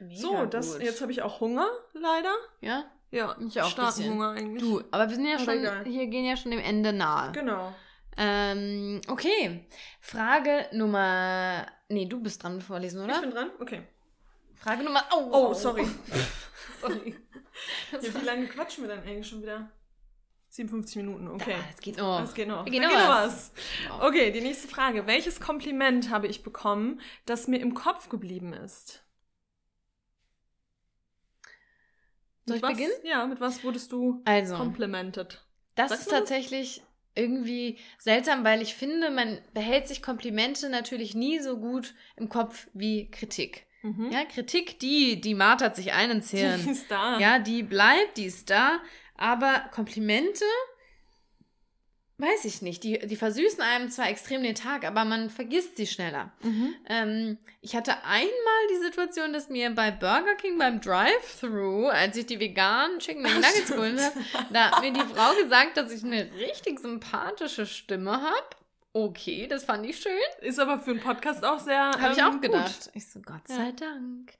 [0.00, 0.82] Mega so, das, gut.
[0.82, 2.34] jetzt habe ich auch Hunger, leider.
[2.60, 2.84] Ja?
[3.10, 4.12] Ja, Ich auch starken bisschen.
[4.14, 4.62] Hunger eigentlich.
[4.62, 5.84] Du, aber wir sind ja Aber schon, egal.
[5.86, 7.32] hier gehen ja schon dem Ende nahe.
[7.32, 7.74] Genau.
[8.16, 9.66] Ähm, okay.
[10.00, 11.66] Frage Nummer.
[11.88, 13.14] Nee, du bist dran vorlesen, oder?
[13.14, 13.50] Ich bin dran?
[13.60, 13.82] Okay.
[14.56, 15.04] Frage Nummer.
[15.14, 15.86] Oh, Oh, sorry.
[16.80, 17.14] sorry.
[17.90, 19.68] Ja, wie lange quatschen wir dann eigentlich schon wieder?
[20.50, 21.56] 57 Minuten, okay.
[21.58, 22.20] Ah, es geht noch.
[22.20, 22.64] Das geht noch.
[22.64, 23.52] Geht Da noch was.
[24.00, 25.06] Okay, die nächste Frage.
[25.08, 29.02] Welches Kompliment habe ich bekommen, das mir im Kopf geblieben ist?
[32.48, 32.94] Soll Mit ich was, beginnen?
[33.04, 35.40] Ja, mit was wurdest du Also, complimented?
[35.74, 36.18] das Sagst ist das?
[36.20, 36.82] tatsächlich
[37.14, 42.68] irgendwie seltsam, weil ich finde, man behält sich Komplimente natürlich nie so gut im Kopf
[42.74, 43.66] wie Kritik.
[43.82, 44.10] Mhm.
[44.10, 46.68] Ja, Kritik, die, die martert sich einen Die Zirn.
[46.68, 47.18] ist da.
[47.18, 48.80] Ja, die bleibt, die ist da.
[49.16, 50.44] Aber Komplimente,
[52.18, 52.82] weiß ich nicht.
[52.84, 56.32] Die, die versüßen einem zwar extrem den Tag, aber man vergisst sie schneller.
[56.42, 56.74] Mhm.
[56.88, 62.26] Ähm, ich hatte einmal die Situation, dass mir bei Burger King beim Drive-Thru, als ich
[62.26, 64.20] die veganen Chicken McNuggets geholt habe,
[64.52, 68.46] da hat mir die Frau gesagt, dass ich eine richtig sympathische Stimme habe.
[68.94, 70.12] Okay, das fand ich schön.
[70.40, 71.78] Ist aber für einen Podcast auch sehr.
[71.78, 72.42] Habe ich ähm, auch gut.
[72.42, 72.90] gedacht.
[72.94, 73.54] Ich so, Gott Ja.
[73.56, 74.32] sei Dank.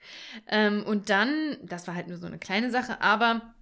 [0.48, 3.54] Ähm, und dann, das war halt nur so eine kleine Sache, aber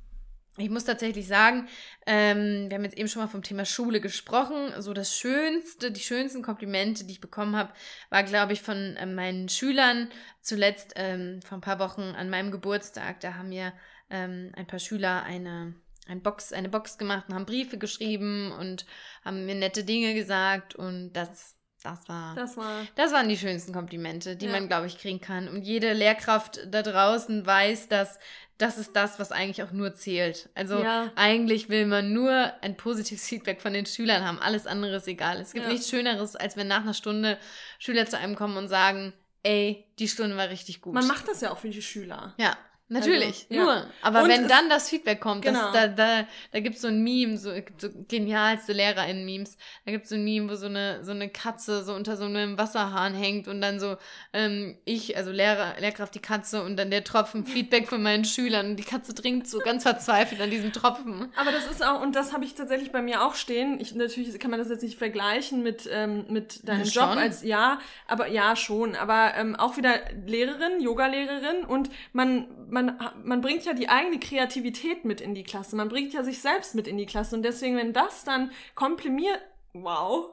[0.58, 1.68] ich muss tatsächlich sagen,
[2.06, 4.72] ähm, wir haben jetzt eben schon mal vom Thema Schule gesprochen.
[4.78, 7.72] So das Schönste, die schönsten Komplimente, die ich bekommen habe,
[8.10, 10.08] war, glaube ich, von ähm, meinen Schülern.
[10.40, 13.20] Zuletzt ähm, vor ein paar Wochen an meinem Geburtstag.
[13.20, 13.72] Da haben mir
[14.08, 15.74] ähm, ein paar Schüler eine,
[16.06, 18.86] ein Box, eine Box gemacht und haben Briefe geschrieben und
[19.24, 20.74] haben mir nette Dinge gesagt.
[20.74, 21.55] Und das,
[21.86, 22.34] Das war.
[22.34, 22.86] Das war.
[22.96, 24.52] Das waren die schönsten Komplimente, die Ja.
[24.52, 25.48] man, glaube ich, kriegen kann.
[25.48, 28.18] Und jede Lehrkraft da draußen weiß, dass
[28.58, 30.48] das ist das, was eigentlich auch nur zählt.
[30.54, 31.12] Also Ja.
[31.14, 34.38] eigentlich will man nur ein positives Feedback von den Schülern haben.
[34.40, 35.40] Alles andere ist egal.
[35.40, 35.72] Es gibt Ja.
[35.72, 37.38] nichts Schöneres, als wenn nach einer Stunde
[37.78, 39.12] Schüler zu einem kommen und sagen,
[39.42, 40.94] ey, die Stunde war richtig gut.
[40.94, 42.34] Man macht das ja auch für die Schüler.
[42.38, 42.56] ja.
[42.88, 43.62] Natürlich, Also, ja.
[43.64, 43.86] nur.
[44.02, 45.72] Aber Und wenn dann das Feedback kommt, Genau.
[45.72, 49.56] da, da, da gibt es so ein Meme, so, so genialste LehrerInnen-Memes.
[49.84, 52.24] Da gibt es so ein Meme, wo so eine, so eine Katze so unter so
[52.26, 53.96] einem Wasserhahn hängt und dann so
[54.32, 58.66] ähm, ich, also Lehrer, Lehrkraft die Katze und dann der Tropfen Feedback von meinen Schülern.
[58.70, 61.32] Und die Katze trinkt so ganz verzweifelt an diesem Tropfen.
[61.36, 63.80] Aber das ist auch, und das habe ich tatsächlich bei mir auch stehen.
[63.80, 67.18] Ich, natürlich kann man das jetzt nicht vergleichen mit, ähm, mit deinem Ja, Job schon.
[67.18, 68.94] als, ja, aber ja, schon.
[68.94, 75.04] Aber ähm, auch wieder Lehrerin, Yoga-Lehrerin und man, man, man bringt ja die eigene Kreativität
[75.04, 75.76] mit in die Klasse.
[75.76, 77.36] Man bringt ja sich selbst mit in die Klasse.
[77.36, 79.40] Und deswegen, wenn das dann komprimiert,
[79.72, 80.30] wow,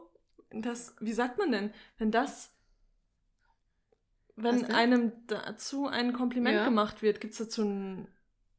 [0.51, 1.73] das, wie sagt man denn?
[1.97, 2.51] Wenn das,
[4.35, 6.65] wenn einem dazu ein Kompliment Ja.
[6.65, 8.07] gemacht wird, gibt es dazu ein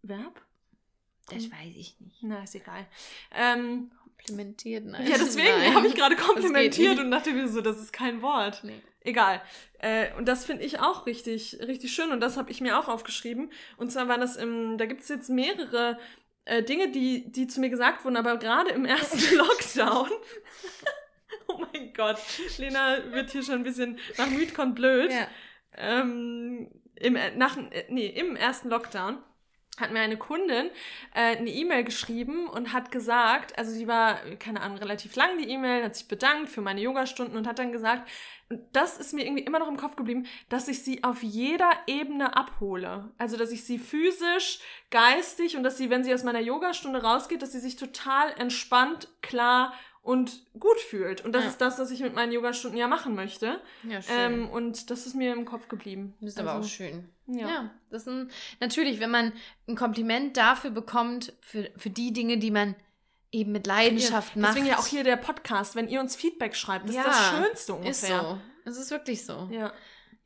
[0.02, 0.40] Verb?
[1.28, 2.22] Das weiß ich nicht.
[2.22, 2.86] Na, ist egal.
[3.32, 5.06] Ähm, Komplimentiert, nein.
[5.06, 8.62] ja, deswegen habe ich gerade komplimentiert und dachte mir so, das ist kein Wort.
[8.64, 8.80] Nee.
[9.05, 9.42] Egal.
[9.78, 12.88] Äh, und das finde ich auch richtig, richtig schön und das habe ich mir auch
[12.88, 13.52] aufgeschrieben.
[13.76, 15.98] Und zwar war das im, da gibt es jetzt mehrere
[16.46, 20.09] äh, Dinge, die, die zu mir gesagt wurden, aber gerade im ersten Lockdown.
[21.48, 22.18] oh mein Gott,
[22.57, 25.12] Lena wird hier schon ein bisschen nach müd kommt blöd.
[25.12, 25.28] Ja.
[25.76, 29.18] Ähm, im, äh, nach, äh, nee, im ersten Lockdown
[29.80, 30.70] hat mir eine Kundin
[31.14, 35.48] äh, eine E-Mail geschrieben und hat gesagt, also sie war, keine Ahnung, relativ lang die
[35.48, 38.08] E-Mail, hat sich bedankt für meine Yogastunden und hat dann gesagt,
[38.72, 42.36] das ist mir irgendwie immer noch im Kopf geblieben, dass ich sie auf jeder Ebene
[42.36, 43.10] abhole.
[43.18, 44.60] Also, dass ich sie physisch,
[44.90, 49.08] geistig und dass sie, wenn sie aus meiner Yogastunde rausgeht, dass sie sich total entspannt,
[49.22, 49.72] klar
[50.05, 51.24] und gut fühlt.
[51.24, 51.50] Und das Ja.
[51.50, 53.61] ist das, was ich mit meinen Yogastunden ja machen möchte.
[53.88, 54.14] Ja, schön.
[54.16, 56.14] Ähm, und das ist mir im Kopf geblieben.
[56.20, 57.09] Das ist aber Also, auch schön.
[57.26, 57.48] Ja.
[57.48, 58.30] Ja, das ist ein,
[58.61, 59.32] natürlich, wenn man
[59.66, 62.76] ein Kompliment dafür bekommt, für, für die Dinge, die man
[63.32, 64.50] eben mit Leidenschaft macht.
[64.55, 67.30] Deswegen ja auch hier der Podcast, wenn ihr uns Feedback schreibt, das Ja, ist das
[67.30, 68.20] Schönste Ist ungefähr.
[68.20, 68.38] so.
[68.66, 69.48] Es ist wirklich so.
[69.50, 69.72] Ja,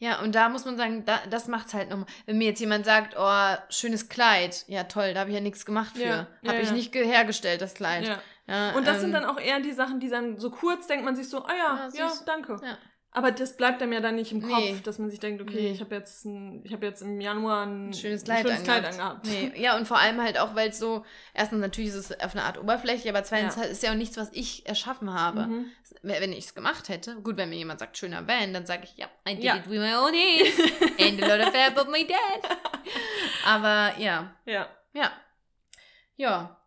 [0.00, 0.20] Ja.
[0.20, 2.06] und da muss man sagen, da, das macht's halt nochmal.
[2.26, 5.64] Wenn mir jetzt jemand sagt, oh, schönes Kleid, ja toll, da habe ich ja nichts
[5.64, 6.02] gemacht für.
[6.02, 6.74] Ja, ja, habe ich ja.
[6.74, 8.08] nicht ge- hergestellt, das Kleid.
[8.08, 8.20] ja.
[8.48, 11.04] Ja, Und das ähm, sind dann auch eher die Sachen, die dann so kurz denkt
[11.04, 12.56] man sich so, ah ja, Ja, ja, danke.
[12.64, 12.78] Ja.
[13.10, 14.80] Aber das bleibt einem ja dann nicht im Kopf, Nee.
[14.84, 15.70] dass man sich denkt, okay, Nee.
[15.72, 18.62] ich habe jetzt, ein, ich hab jetzt im Januar ein, ein schönes ein Kleid, schönes
[18.64, 19.26] Kleid angehabt.
[19.26, 19.26] angehabt.
[19.26, 19.52] Nee.
[19.62, 22.44] Ja, und vor allem halt auch, weil es so, erstens natürlich ist es auf eine
[22.44, 23.62] Art oberflächlich, aber zweitens Ja.
[23.62, 25.46] ist ja auch nichts, was ich erschaffen habe.
[25.46, 25.64] Mhm.
[26.02, 28.96] Wenn ich es gemacht hätte, gut, wenn mir jemand sagt, schöner Van, dann sage ich,
[28.98, 29.56] ja, I did Ja.
[29.56, 32.58] it with my own hands and a lot of help of my dad.
[33.46, 34.68] Aber ja, Ja.
[34.92, 35.10] ja.
[36.16, 36.57] Ja.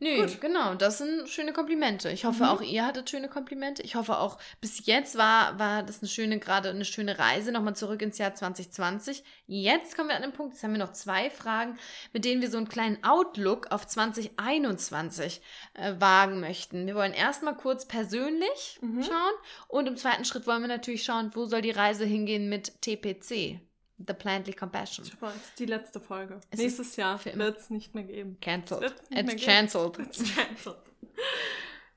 [0.00, 0.40] Nö, Gut.
[0.40, 2.08] genau, das sind schöne Komplimente.
[2.10, 2.48] Ich hoffe, Mhm.
[2.50, 3.82] auch ihr hattet schöne Komplimente.
[3.82, 7.74] Ich hoffe auch, bis jetzt war, war das eine schöne, gerade eine schöne Reise, nochmal
[7.74, 9.24] zurück ins Jahr 2020.
[9.46, 11.78] Jetzt kommen wir an den Punkt, jetzt haben wir noch zwei Fragen,
[12.12, 15.40] mit denen wir so einen kleinen Outlook auf 2021
[15.74, 16.86] äh, wagen möchten.
[16.86, 19.02] Wir wollen erstmal kurz persönlich Mhm.
[19.02, 19.34] schauen
[19.68, 23.60] und im zweiten Schritt wollen wir natürlich schauen, wo soll die Reise hingehen mit TPC,
[23.98, 25.04] The Plantly Compassion.
[25.04, 26.40] Super, das ist die letzte Folge.
[26.50, 28.38] Es Nächstes Jahr wird es nicht mehr geben.
[28.40, 28.94] Cancelled.
[29.10, 29.98] It's cancelled.
[29.98, 30.78] It's cancelled.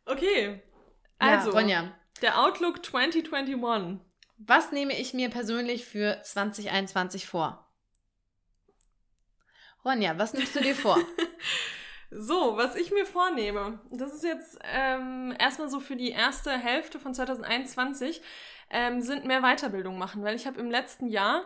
[0.05, 0.61] Okay.
[1.21, 3.99] Ja, Also, Ronja, der Outlook 2021.
[4.39, 7.71] was nehme ich mir persönlich für 2021 vor?
[9.85, 10.97] Ronja, was nimmst du dir vor?
[12.13, 16.99] So, was ich mir vornehme, das ist jetzt ähm, erstmal so für die erste Hälfte
[16.99, 18.21] von 2021,
[18.69, 21.45] ähm, sind mehr Weiterbildung machen, weil ich habe im letzten Jahr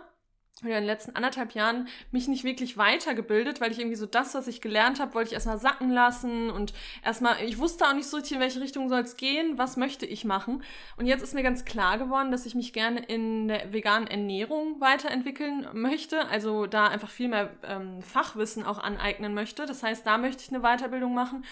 [0.61, 4.47] in den letzten anderthalb Jahren mich nicht wirklich weitergebildet, weil ich irgendwie so das, was
[4.47, 8.15] ich gelernt habe, wollte ich erstmal sacken lassen und erstmal, ich wusste auch nicht so
[8.15, 10.63] richtig, in welche Richtung soll es gehen, was möchte ich machen.
[10.95, 14.79] Und jetzt ist mir ganz klar geworden, dass ich mich gerne in der veganen Ernährung
[14.79, 19.65] weiterentwickeln möchte, also da einfach viel mehr ähm, Fachwissen auch aneignen möchte.
[19.65, 21.43] Das heißt, da möchte ich eine Weiterbildung machen.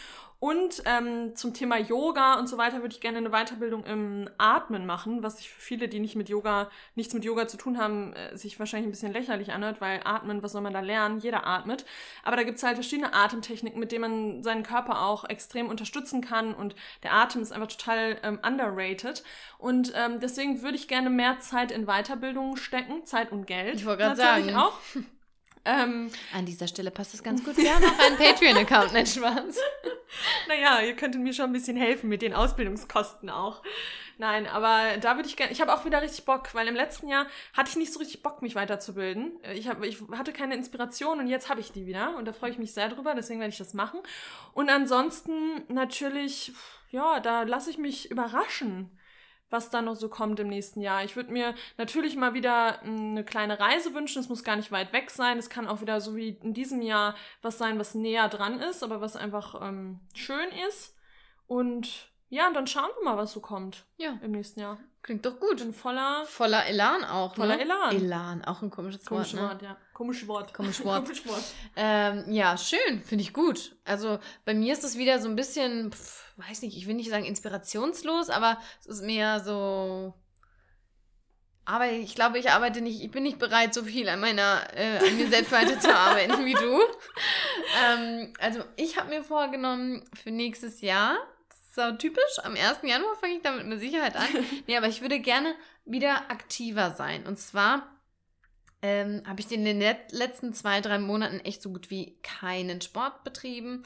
[0.44, 4.86] Und ähm, zum Thema Yoga und so weiter würde ich gerne eine Weiterbildung im Atmen
[4.86, 8.12] machen, was sich für viele, die nicht mit Yoga, nichts mit Yoga zu tun haben,
[8.12, 11.20] äh, sich wahrscheinlich ein bisschen lächerlich anhört, weil Atmen, was soll man da lernen?
[11.20, 11.86] Jeder atmet.
[12.24, 16.20] Aber da gibt es halt verschiedene Atemtechniken, mit denen man seinen Körper auch extrem unterstützen
[16.20, 16.54] kann.
[16.54, 19.24] Und der Atem ist einfach total ähm, underrated.
[19.60, 23.76] Und ähm, deswegen würde ich gerne mehr Zeit in Weiterbildungen stecken, Zeit und Geld.
[23.76, 24.56] Ich wollte gerade sagen.
[24.58, 24.78] auch.
[25.66, 27.58] ähm, An dieser Stelle passt es ganz gut.
[27.58, 29.60] Wir haben auch einen Patreon-Account, nicht Spaß.
[30.48, 33.64] Naja, ihr könntet mir schon ein bisschen helfen mit den Ausbildungskosten auch.
[34.20, 35.52] Nein, aber da würde ich gerne.
[35.52, 38.22] Ich habe auch wieder richtig Bock, weil im letzten Jahr hatte ich nicht so richtig
[38.22, 39.32] Bock, mich weiterzubilden.
[39.56, 42.52] Ich, hab, ich hatte keine Inspiration und jetzt habe ich die wieder und da freue
[42.52, 44.00] ich mich sehr drüber, deswegen werde ich das machen.
[44.54, 46.54] Und ansonsten natürlich,
[46.92, 48.92] ja, da lasse ich mich überraschen.
[49.54, 51.06] Was da noch so kommt im nächsten Jahr.
[51.06, 54.20] Ich würde mir natürlich mal wieder eine kleine Reise wünschen.
[54.20, 55.38] Es muss gar nicht weit weg sein.
[55.38, 58.84] Es kann auch wieder so wie in diesem Jahr was sein, was näher dran ist,
[58.84, 60.98] aber was einfach ähm, schön ist.
[61.48, 64.18] Und ja, und dann schauen wir mal, was so kommt Ja.
[64.24, 64.80] im nächsten Jahr.
[65.04, 65.58] Klingt doch gut.
[65.58, 67.62] Bin voller, Voller Elan auch, voller ne?
[67.62, 67.96] Elan.
[67.96, 69.50] Elan, auch ein komisches Komisches Wort, ne?
[69.50, 69.78] Wort, ja.
[69.94, 70.54] Komisches Wort.
[70.54, 71.06] Komisches Wort.
[71.06, 71.44] Komisches Wort.
[71.76, 73.76] Ähm, ja, schön, finde ich gut.
[73.86, 77.10] Also bei mir ist es wieder so ein bisschen, pf, weiß nicht, ich will nicht
[77.10, 80.14] sagen inspirationslos, aber es ist mehr so.
[81.66, 84.98] Aber ich glaube, ich arbeite nicht, ich bin nicht bereit, so viel an meiner, äh,
[84.98, 86.82] an mir selbst weiterzuarbeiten wie du.
[87.86, 91.18] Ähm, also ich habe mir vorgenommen für nächstes Jahr,
[91.50, 92.80] das ist so typisch, am 1.
[92.84, 94.28] Januar fange ich damit mit Sicherheit an.
[94.68, 97.26] Nee, aber ich würde gerne wieder aktiver sein.
[97.26, 97.93] Und zwar
[98.84, 102.82] ähm, habe ich in den let letzten zwei, drei Monaten echt so gut wie keinen
[102.82, 103.84] Sport betrieben.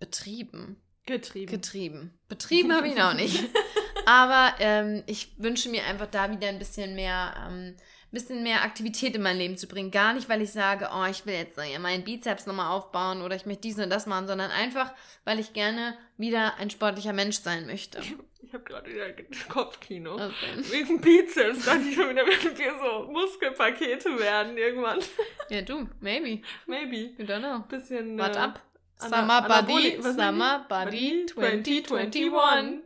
[0.00, 0.80] Betrieben.
[1.06, 1.52] Getrieben.
[1.52, 2.18] Getrieben.
[2.28, 3.44] Betrieben habe ich ihn auch nicht.
[4.06, 7.76] Aber ähm, ich wünsche mir einfach da wieder ein bisschen mehr, ähm,
[8.10, 9.90] bisschen mehr Aktivität in mein Leben zu bringen.
[9.90, 13.36] Gar nicht, weil ich sage, oh, ich will jetzt äh, meinen Bizeps nochmal aufbauen oder
[13.36, 14.94] ich möchte dies und das machen, sondern einfach,
[15.24, 18.00] weil ich gerne wieder ein sportlicher Mensch sein möchte.
[18.46, 19.10] ich habe gerade wieder
[19.48, 20.16] Kopfkino.
[20.16, 20.70] Denn?
[20.70, 25.00] Wegen Bizeps dachte ich schon wieder, wenn wir so Muskelpakete werden irgendwann.
[25.48, 26.42] Ja, du, maybe.
[26.66, 27.14] Maybe.
[27.18, 27.60] You don't know.
[27.68, 28.18] Bisschen.
[28.18, 28.60] What äh, up?
[29.00, 30.66] Ana- Summer sind Summer?
[30.68, 32.80] Body 2021.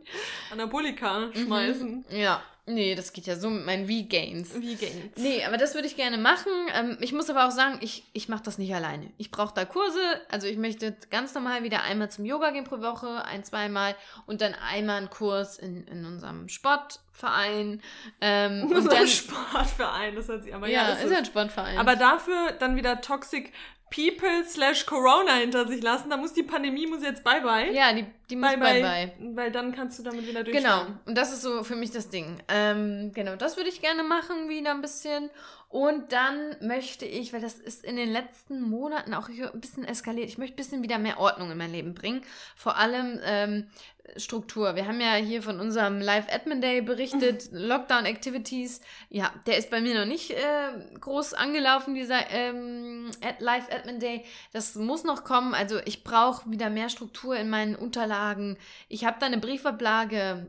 [0.51, 2.05] Anabolika schmeißen.
[2.09, 4.53] Ja, nee, das geht ja so mit meinen V-Gains.
[4.53, 5.17] Geht's?
[5.17, 6.51] Nee, aber das würde ich gerne machen.
[6.75, 9.11] Ähm, ich muss aber auch sagen, ich, ich mache das nicht alleine.
[9.17, 9.99] Ich brauche da Kurse.
[10.29, 13.95] Also ich möchte ganz normal wieder einmal zum Yoga gehen pro Woche, ein, zweimal
[14.25, 17.81] und dann einmal einen Kurs in, in unserem Sportverein.
[18.21, 21.25] Ähm, und Unser dann, Sportverein, das hört sich aber ja, ja, ist ist ja ein.
[21.25, 21.77] Sportverein.
[21.77, 23.51] Aber dafür dann wieder Toxic
[23.89, 26.09] People slash Corona hinter sich lassen.
[26.09, 27.71] Da muss die Pandemie muss jetzt bye bye.
[27.73, 29.35] ja, die, die muss bye, bye, bye bye.
[29.35, 30.99] Weil dann kannst du damit wieder Genau, durchstarten.
[31.05, 32.37] und das ist so für mich das Ding.
[32.47, 35.29] Ähm, genau, das würde ich gerne machen, wieder ein bisschen.
[35.69, 39.85] Und dann möchte ich, weil das ist in den letzten Monaten auch hier ein bisschen
[39.85, 42.21] eskaliert, ich möchte ein bisschen wieder mehr Ordnung in mein Leben bringen.
[42.55, 43.67] Vor allem ähm,
[44.17, 44.75] Struktur.
[44.75, 48.81] Wir haben ja hier von unserem Live Admin Day berichtet, Lockdown Activities.
[49.09, 53.99] Ja, der ist bei mir noch nicht äh, groß angelaufen, dieser ähm, Ad Live Admin
[53.99, 54.25] Day.
[54.53, 55.53] Das muss noch kommen.
[55.53, 58.57] Also ich brauche wieder mehr Struktur in meinen Unterlagen.
[58.87, 60.47] Ich habe da eine Briefablage.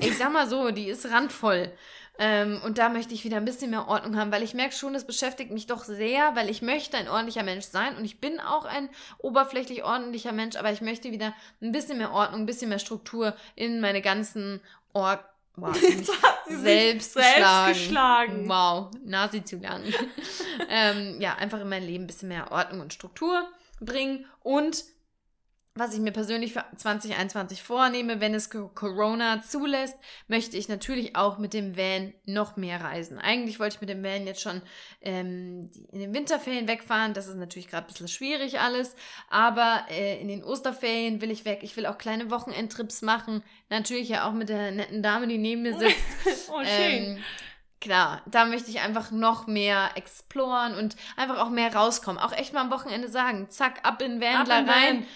[0.00, 1.70] Ich sag mal so, die ist randvoll.
[2.18, 4.92] Ähm, und da möchte ich wieder ein bisschen mehr Ordnung haben, weil ich merke schon,
[4.92, 8.38] das beschäftigt mich doch sehr, weil ich möchte ein ordentlicher Mensch sein und ich bin
[8.38, 12.68] auch ein oberflächlich ordentlicher Mensch, aber ich möchte wieder ein bisschen mehr Ordnung, ein bisschen
[12.68, 14.60] mehr Struktur in meine ganzen
[14.92, 15.24] Ort.
[15.54, 17.74] Wow, selbst, selbst geschlagen.
[17.74, 18.48] geschlagen.
[18.48, 19.84] Wow, Nasi zu lang.
[20.70, 23.46] ähm, ja, einfach in mein Leben ein bisschen mehr Ordnung und Struktur
[23.78, 24.82] bringen und
[25.74, 29.96] was ich mir persönlich für 2021 vornehme, wenn es Co- Corona zulässt,
[30.28, 33.18] möchte ich natürlich auch mit dem Van noch mehr reisen.
[33.18, 34.60] Eigentlich wollte ich mit dem Van jetzt schon
[35.00, 37.14] ähm, in den Winterferien wegfahren.
[37.14, 38.94] Das ist natürlich gerade ein bisschen schwierig alles.
[39.30, 41.60] Aber äh, in den Osterferien will ich weg.
[41.62, 43.42] Ich will auch kleine Wochenendtrips machen.
[43.70, 45.96] Natürlich ja auch mit der netten Dame, die neben mir sitzt.
[46.50, 47.16] Oh, schön.
[47.16, 47.18] Ähm,
[47.80, 52.20] klar, da möchte ich einfach noch mehr exploren und einfach auch mehr rauskommen.
[52.20, 54.20] Auch echt mal am Wochenende sagen, zack, ab in den
[54.68, 54.98] rein.
[54.98, 55.06] Van.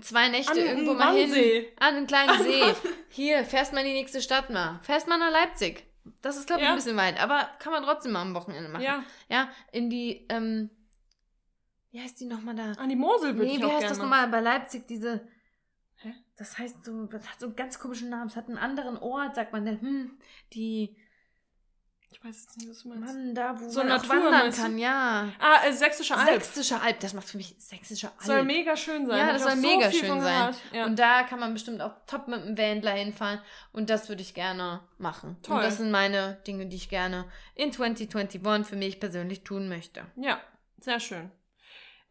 [0.00, 1.30] Zwei Nächte An irgendwo mal hin.
[1.30, 1.72] Wannsee.
[1.80, 2.62] An einen kleinen See.
[3.08, 4.78] Hier, fährst mal in die nächste Stadt mal.
[4.82, 5.84] Fährst mal nach Leipzig.
[6.22, 6.72] Das ist, glaube ich, Ja.
[6.74, 8.82] ein bisschen weit, aber kann man trotzdem mal am Wochenende machen.
[8.84, 10.70] ja, Ja, in die, ähm,
[11.90, 12.72] wie heißt die nochmal da?
[12.72, 15.26] an die Mosel würde Nee, ich wie auch heißt gerne das nochmal bei Leipzig, diese.
[15.96, 16.12] Hä?
[16.36, 18.26] Das heißt so, das hat so einen ganz komischen Namen.
[18.28, 19.66] Es hat einen anderen Ort, sagt man.
[19.66, 20.18] Hm,
[20.52, 20.96] die,
[22.10, 23.04] Ich weiß jetzt nicht, was du meinst.
[23.04, 25.28] Mann, da, wo So man Natur, wandern kann, ja.
[25.38, 26.42] Ah, äh, Sächsische Alb.
[26.42, 28.22] Sächsische Alb, das macht für mich Sächsische Alb.
[28.22, 29.18] Soll mega schön sein.
[29.18, 30.54] Ja, das soll so mega schön sein.
[30.72, 30.86] Ja.
[30.86, 33.40] Und da kann man bestimmt auch top mit dem Vanler hinfahren.
[33.72, 35.36] Und das würde ich gerne machen.
[35.42, 35.56] Toll.
[35.56, 40.06] Und das sind meine Dinge, die ich gerne in 2021 für mich persönlich tun möchte.
[40.16, 40.40] ja,
[40.80, 41.30] sehr schön.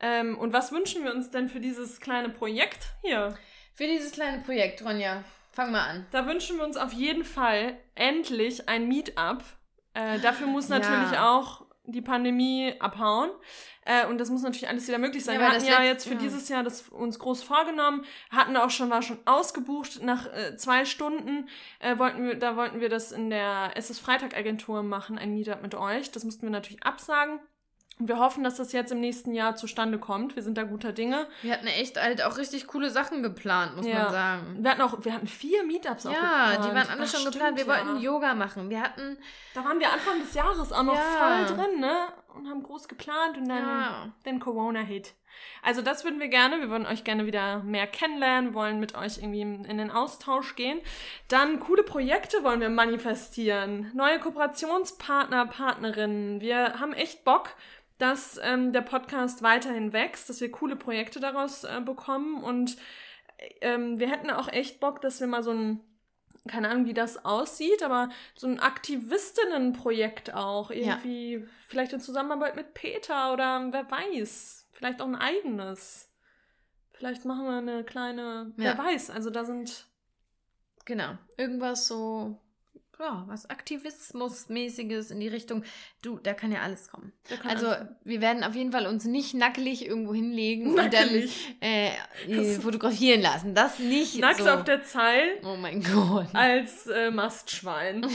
[0.02, 3.34] Ähm, und was wünschen wir uns denn für dieses kleine Projekt hier?
[3.74, 6.06] Für dieses kleine Projekt, Ronja, fang mal an.
[6.12, 9.44] Da wünschen wir uns auf jeden Fall endlich ein Meetup.
[9.96, 10.80] Äh, dafür muss Ja.
[10.80, 13.30] natürlich auch die Pandemie abhauen.
[13.86, 15.36] Äh, und das muss natürlich alles wieder möglich sein.
[15.36, 16.20] Ja, wir hatten ja jetzt für ja.
[16.20, 20.86] dieses Jahr das uns groß vorgenommen, hatten auch schon, war schon ausgebucht nach äh, zwei
[20.86, 21.48] Stunden.
[21.80, 25.62] Äh, wollten wir, da wollten wir das in der SS Freitag Agentur machen, ein Meetup
[25.62, 26.12] mit euch.
[26.12, 27.40] Das mussten wir natürlich absagen.
[27.98, 30.36] Und wir hoffen, dass das jetzt im nächsten Jahr zustande kommt.
[30.36, 31.28] Wir sind da guter Dinge.
[31.44, 34.04] Wir hatten echt halt auch richtig coole Sachen geplant, muss Ja.
[34.04, 34.58] man sagen.
[34.60, 36.66] Wir hatten auch, wir hatten vier Meetups auch Ja, geplant.
[36.72, 37.58] die waren alle Ach, schon stimmt, geplant.
[37.58, 37.72] Wir ja.
[37.86, 38.70] wollten Yoga machen.
[38.70, 39.18] Wir hatten.
[39.54, 41.46] Da waren wir Anfang des Jahres auch noch Ja.
[41.46, 41.96] voll drin, ne?
[42.36, 44.10] Und haben groß geplant und dann, Ja.
[44.26, 45.14] dann Corona-Hit.
[45.64, 46.60] Also das würden wir gerne.
[46.60, 50.82] Wir würden euch gerne wieder mehr kennenlernen, wollen mit euch irgendwie in den Austausch gehen.
[51.30, 53.90] Dann coole Projekte wollen wir manifestieren.
[53.94, 56.42] Neue Kooperationspartner, Partnerinnen.
[56.42, 57.50] Wir haben echt Bock,
[57.98, 62.44] dass ähm, der Podcast weiterhin wächst, dass wir coole Projekte daraus äh, bekommen.
[62.44, 62.78] Und
[63.62, 65.82] ähm, wir hätten auch echt Bock, dass wir mal so ein
[66.48, 70.70] keine Ahnung, wie das aussieht, aber so ein Aktivistinnenprojekt auch.
[70.70, 71.42] Irgendwie, ja.
[71.68, 74.70] vielleicht in Zusammenarbeit mit Peter oder wer weiß.
[74.72, 76.12] Vielleicht auch ein eigenes.
[76.94, 78.64] Vielleicht machen wir eine kleine, ja.
[78.64, 79.10] wer weiß.
[79.10, 79.88] Also da sind.
[80.86, 81.18] Genau.
[81.36, 82.40] Irgendwas so
[83.00, 85.64] ja, was Aktivismusmäßiges in die Richtung.
[86.02, 87.12] Du, da kann ja alles kommen.
[87.48, 87.74] Also
[88.04, 91.54] wir werden auf jeden Fall uns nicht nackelig irgendwo hinlegen nackelig.
[91.54, 93.54] und dann äh, fotografieren lassen.
[93.56, 94.20] Das nicht.
[94.20, 94.50] Nackt so.
[94.50, 95.40] auf der Zeil.
[95.44, 96.28] Oh mein Gott.
[96.34, 98.06] Als äh, Mastschwein.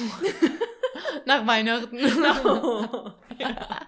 [1.26, 1.98] Nach Weihnachten.
[2.44, 3.10] Oh.
[3.38, 3.80] Ja.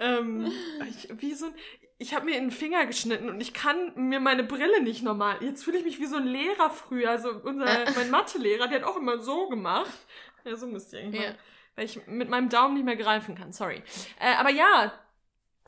[0.00, 0.50] ähm,
[0.88, 1.54] ich, wie so ein,
[1.98, 5.38] ich habe mir in den Finger geschnitten und ich kann mir meine Brille nicht normal.
[5.40, 7.10] Jetzt fühle ich mich wie so ein Lehrer früher.
[7.10, 7.64] Also unser,
[7.94, 9.90] mein Mathelehrer, der hat auch immer so gemacht.
[10.44, 11.34] Ja, so müsst ihr eigentlich ja.
[11.74, 13.82] Weil ich mit meinem Daumen nicht mehr greifen kann, sorry.
[14.20, 14.92] Äh, aber ja,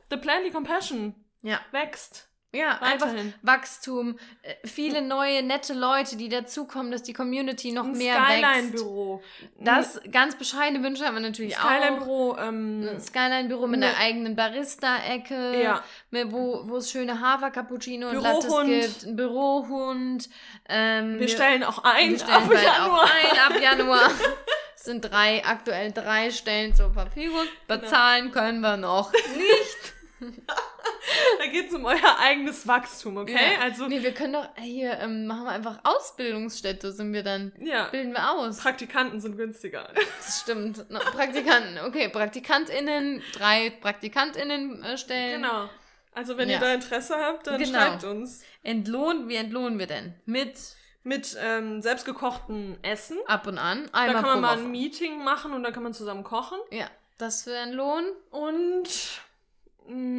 [0.09, 1.59] The Plenty Compassion ja.
[1.71, 2.28] wächst.
[2.51, 3.17] Ja, Weiterhin.
[3.19, 8.15] einfach Wachstum, äh, viele neue, nette Leute, die dazukommen, dass die Community noch Ein mehr
[8.15, 9.21] Skyline-Büro.
[9.59, 12.01] Das ganz bescheidene Wünsche haben wir natürlich Skyline auch.
[12.01, 12.37] Skyline-Büro.
[12.39, 15.83] Ähm, Skyline-Büro mit einer eigenen Barista-Ecke, ja.
[16.09, 19.05] wo, wo es schöne Hafer-Cappuccino und Lattes gibt.
[19.05, 20.27] Ein Bürohund.
[20.67, 22.11] Ähm, wir, stellen auch ein.
[22.11, 23.03] Wir stellen bald Januar.
[23.03, 24.11] auch ein ab Januar.
[24.75, 27.45] es sind drei, aktuell drei Stellen zur Verfügung.
[27.67, 27.79] Genau.
[27.79, 29.98] Bezahlen können wir noch nicht.
[30.19, 33.55] Da geht es um euer eigenes Wachstum, okay?
[33.55, 33.61] Ja.
[33.61, 37.53] Also, nee, wir können doch hier, ähm, machen wir einfach Ausbildungsstätte, sind wir dann.
[37.59, 37.87] Ja.
[37.89, 38.57] Bilden wir aus.
[38.59, 39.89] Praktikanten sind günstiger.
[40.17, 40.89] Das stimmt.
[40.89, 45.41] No, Praktikanten, okay, PraktikantInnen, drei PraktikantInnen äh, stellen.
[45.41, 45.69] Genau.
[46.13, 46.55] Also wenn ja.
[46.55, 47.79] ihr da Interesse habt, dann genau.
[47.79, 48.43] schreibt uns.
[48.63, 50.15] Entlohnen, wie entlohnen wir denn?
[50.25, 50.57] Mit
[51.03, 53.17] mit ähm, selbstgekochten Essen.
[53.25, 53.89] Ab und an.
[53.93, 56.57] Einmal da kann man mal ein Meeting machen und dann kann man zusammen kochen.
[56.71, 56.87] Ja,
[57.17, 58.05] das für einen Lohn.
[58.31, 58.87] Und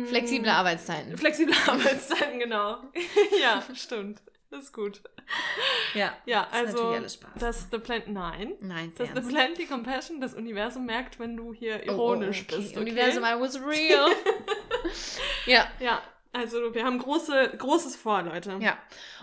[0.06, 1.16] Flexible Arbeitszeiten.
[1.16, 2.78] Flexible Arbeitszeiten, genau.
[3.40, 4.22] ja, stimmt.
[4.50, 5.00] Das ist gut.
[5.94, 6.96] Ja, ja das also
[7.38, 8.54] das The Plant, nein.
[8.60, 12.62] Nein, das The Plenty Compassion, das Universum merkt, wenn du hier ironisch oh, oh, okay.
[12.62, 12.76] bist.
[12.76, 12.80] Okay?
[12.80, 14.08] Universum, I was real.
[15.46, 15.68] ja.
[15.78, 16.02] Ja,
[16.32, 18.58] also wir haben große, großes vor, Leute.
[18.60, 18.78] Ja.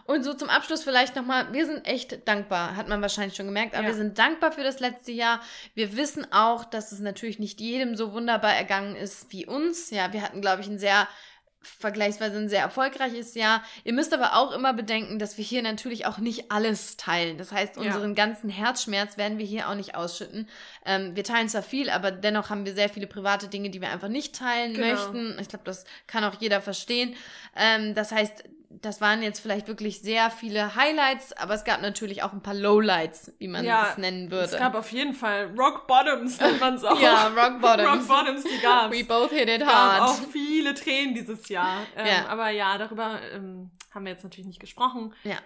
[0.06, 3.76] Und so zum Abschluss vielleicht nochmal, wir sind echt dankbar, hat man wahrscheinlich schon gemerkt,
[3.76, 3.90] aber ja.
[3.90, 5.42] wir sind dankbar für das letzte Jahr.
[5.74, 9.90] Wir wissen auch, dass es natürlich nicht jedem so wunderbar ergangen ist wie uns.
[9.90, 11.08] Ja, wir hatten, glaube ich, ein sehr
[11.80, 13.64] vergleichsweise ein sehr erfolgreiches Jahr.
[13.84, 17.38] Ihr müsst aber auch immer bedenken, dass wir hier natürlich auch nicht alles teilen.
[17.38, 18.26] Das heißt, unseren ja.
[18.26, 20.48] ganzen Herzschmerz werden wir hier auch nicht ausschütten.
[20.86, 23.90] Ähm, wir teilen zwar viel, aber dennoch haben wir sehr viele private Dinge, die wir
[23.90, 24.88] einfach nicht teilen genau.
[24.88, 25.38] möchten.
[25.40, 27.16] Ich glaube, das kann auch jeder verstehen.
[27.56, 32.24] Ähm, das heißt, das waren jetzt vielleicht wirklich sehr viele Highlights, aber es gab natürlich
[32.24, 34.46] auch ein paar Lowlights, wie man ja, es nennen würde.
[34.46, 37.00] Es gab auf jeden Fall Rock Bottoms, nennt man es auch.
[37.00, 37.88] ja, Rock Bottoms.
[37.88, 38.98] Rock Bottoms, die gab's.
[38.98, 40.00] We both hit it hard.
[40.00, 41.86] Gab auch viele Tränen dieses Jahr.
[41.96, 42.28] Ähm, ja.
[42.28, 45.14] Aber ja, darüber ähm, haben wir jetzt natürlich nicht gesprochen.
[45.24, 45.38] Ja.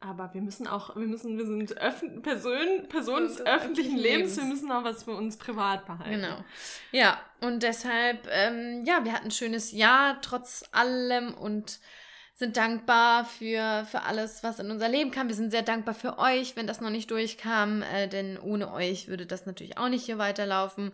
[0.00, 4.44] Aber wir müssen auch, wir müssen, wir sind Öffn Person, Personen des öffentlichen Lebens, wir
[4.44, 6.22] müssen auch was für uns privat behalten.
[6.22, 6.44] Genau.
[6.90, 11.78] Ja, und deshalb, ähm, ja, wir hatten ein schönes Jahr trotz allem und
[12.34, 15.28] sind dankbar für, für alles, was in unser Leben kam.
[15.28, 19.08] Wir sind sehr dankbar für euch, wenn das noch nicht durchkam, äh, denn ohne euch
[19.08, 20.92] würde das natürlich auch nicht hier weiterlaufen.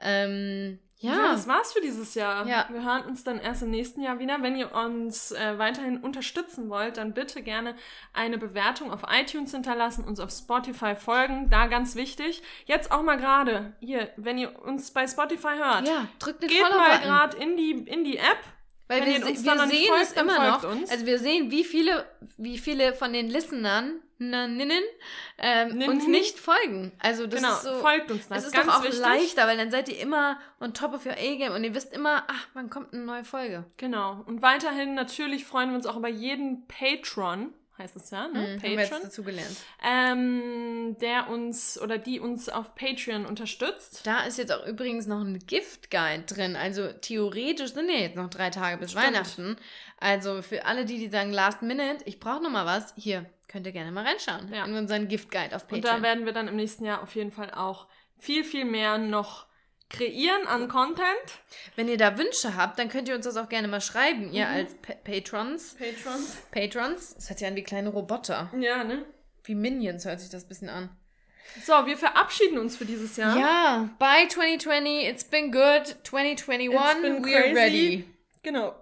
[0.00, 1.12] Ähm, ja.
[1.12, 2.46] ja, das war's für dieses Jahr.
[2.46, 2.66] Ja.
[2.70, 4.42] Wir hören uns dann erst im nächsten Jahr wieder.
[4.42, 7.74] Wenn ihr uns äh, weiterhin unterstützen wollt, dann bitte gerne
[8.12, 11.48] eine Bewertung auf iTunes hinterlassen, uns auf Spotify folgen.
[11.48, 12.42] Da ganz wichtig.
[12.66, 16.68] Jetzt auch mal gerade hier, wenn ihr uns bei Spotify hört, ja, drückt den geht
[16.68, 18.38] mal gerade in die, in die App
[18.90, 19.36] weil Wenn wir, wir
[19.68, 20.64] sehen folgt, es immer noch.
[20.64, 20.90] Uns.
[20.90, 22.04] Also wir sehen, wie viele,
[22.38, 24.82] wie viele von den Listenern Ninnen,
[25.38, 26.90] ähm, uns nicht folgen.
[26.98, 28.26] Also das genau, ist so, folgt uns.
[28.26, 28.98] Das es ist ganz doch auch wichtig.
[28.98, 32.24] leichter, weil dann seid ihr immer on top of your A-Game und ihr wisst immer,
[32.26, 33.64] ach, wann kommt eine neue Folge.
[33.76, 34.22] Genau.
[34.26, 38.40] Und weiterhin natürlich freuen wir uns auch über jeden Patron, heißt es ja, ne?
[38.40, 38.62] Mhm, Patreon.
[38.62, 39.56] Haben wir jetzt dazu gelernt.
[39.82, 44.06] Ähm, der uns oder die uns auf Patreon unterstützt.
[44.06, 46.54] Da ist jetzt auch übrigens noch ein Gift-Guide drin.
[46.54, 49.06] Also theoretisch sind ja jetzt noch drei Tage bis Stimmt.
[49.06, 49.56] Weihnachten.
[49.98, 53.66] Also für alle, die, die sagen, last minute, ich brauche noch mal was, hier, könnt
[53.66, 54.64] ihr gerne mal reinschauen ja.
[54.64, 55.78] in unseren Gift-Guide auf Patreon.
[55.78, 57.88] Und da werden wir dann im nächsten Jahr auf jeden Fall auch
[58.18, 59.49] viel, viel mehr noch
[59.90, 61.04] kreieren an Content.
[61.76, 64.46] Wenn ihr da Wünsche habt, dann könnt ihr uns das auch gerne mal schreiben, ihr
[64.46, 64.54] mhm.
[64.54, 65.74] als pa Patrons.
[65.74, 66.36] Patrons.
[66.50, 67.14] Patrons.
[67.16, 68.50] Das hört sich an wie kleine Roboter.
[68.58, 69.04] Ja, ne?
[69.44, 70.90] Wie Minions hört sich das ein bisschen an.
[71.64, 73.36] So, wir verabschieden uns für dieses Jahr.
[73.36, 75.96] Ja, bye 2020, it's been good.
[76.04, 78.04] 2021, it's been we're ready.
[78.42, 78.74] Genau.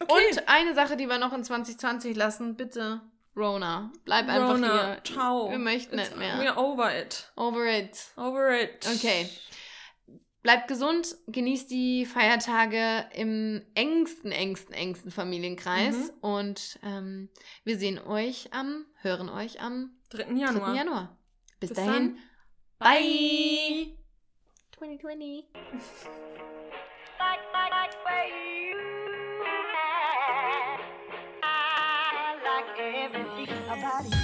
[0.00, 3.00] Und eine Sache, die wir noch in 2020 lassen, bitte,
[3.36, 5.04] Rona, bleib einfach Rona, hier.
[5.04, 5.50] ciao.
[5.50, 6.36] Wir möchten It's- nicht mehr.
[6.36, 7.30] We're over it.
[7.36, 7.98] Over it.
[8.16, 8.86] Over it.
[8.86, 9.28] Okay.
[10.42, 15.94] Bleibt gesund, genießt die Feiertage im engsten, engsten, engsten Familienkreis.
[15.94, 16.18] Mhm.
[16.20, 17.28] Und ähm,
[17.62, 20.32] wir sehen euch am, hören euch am 3.
[20.32, 20.70] Januar.
[20.70, 20.76] 3.
[20.76, 21.16] Januar.
[21.60, 22.16] Bis, Bis dahin.
[22.16, 22.18] Dann.
[22.78, 23.96] Bye.
[24.76, 25.44] 2020.
[33.70, 34.21] About it.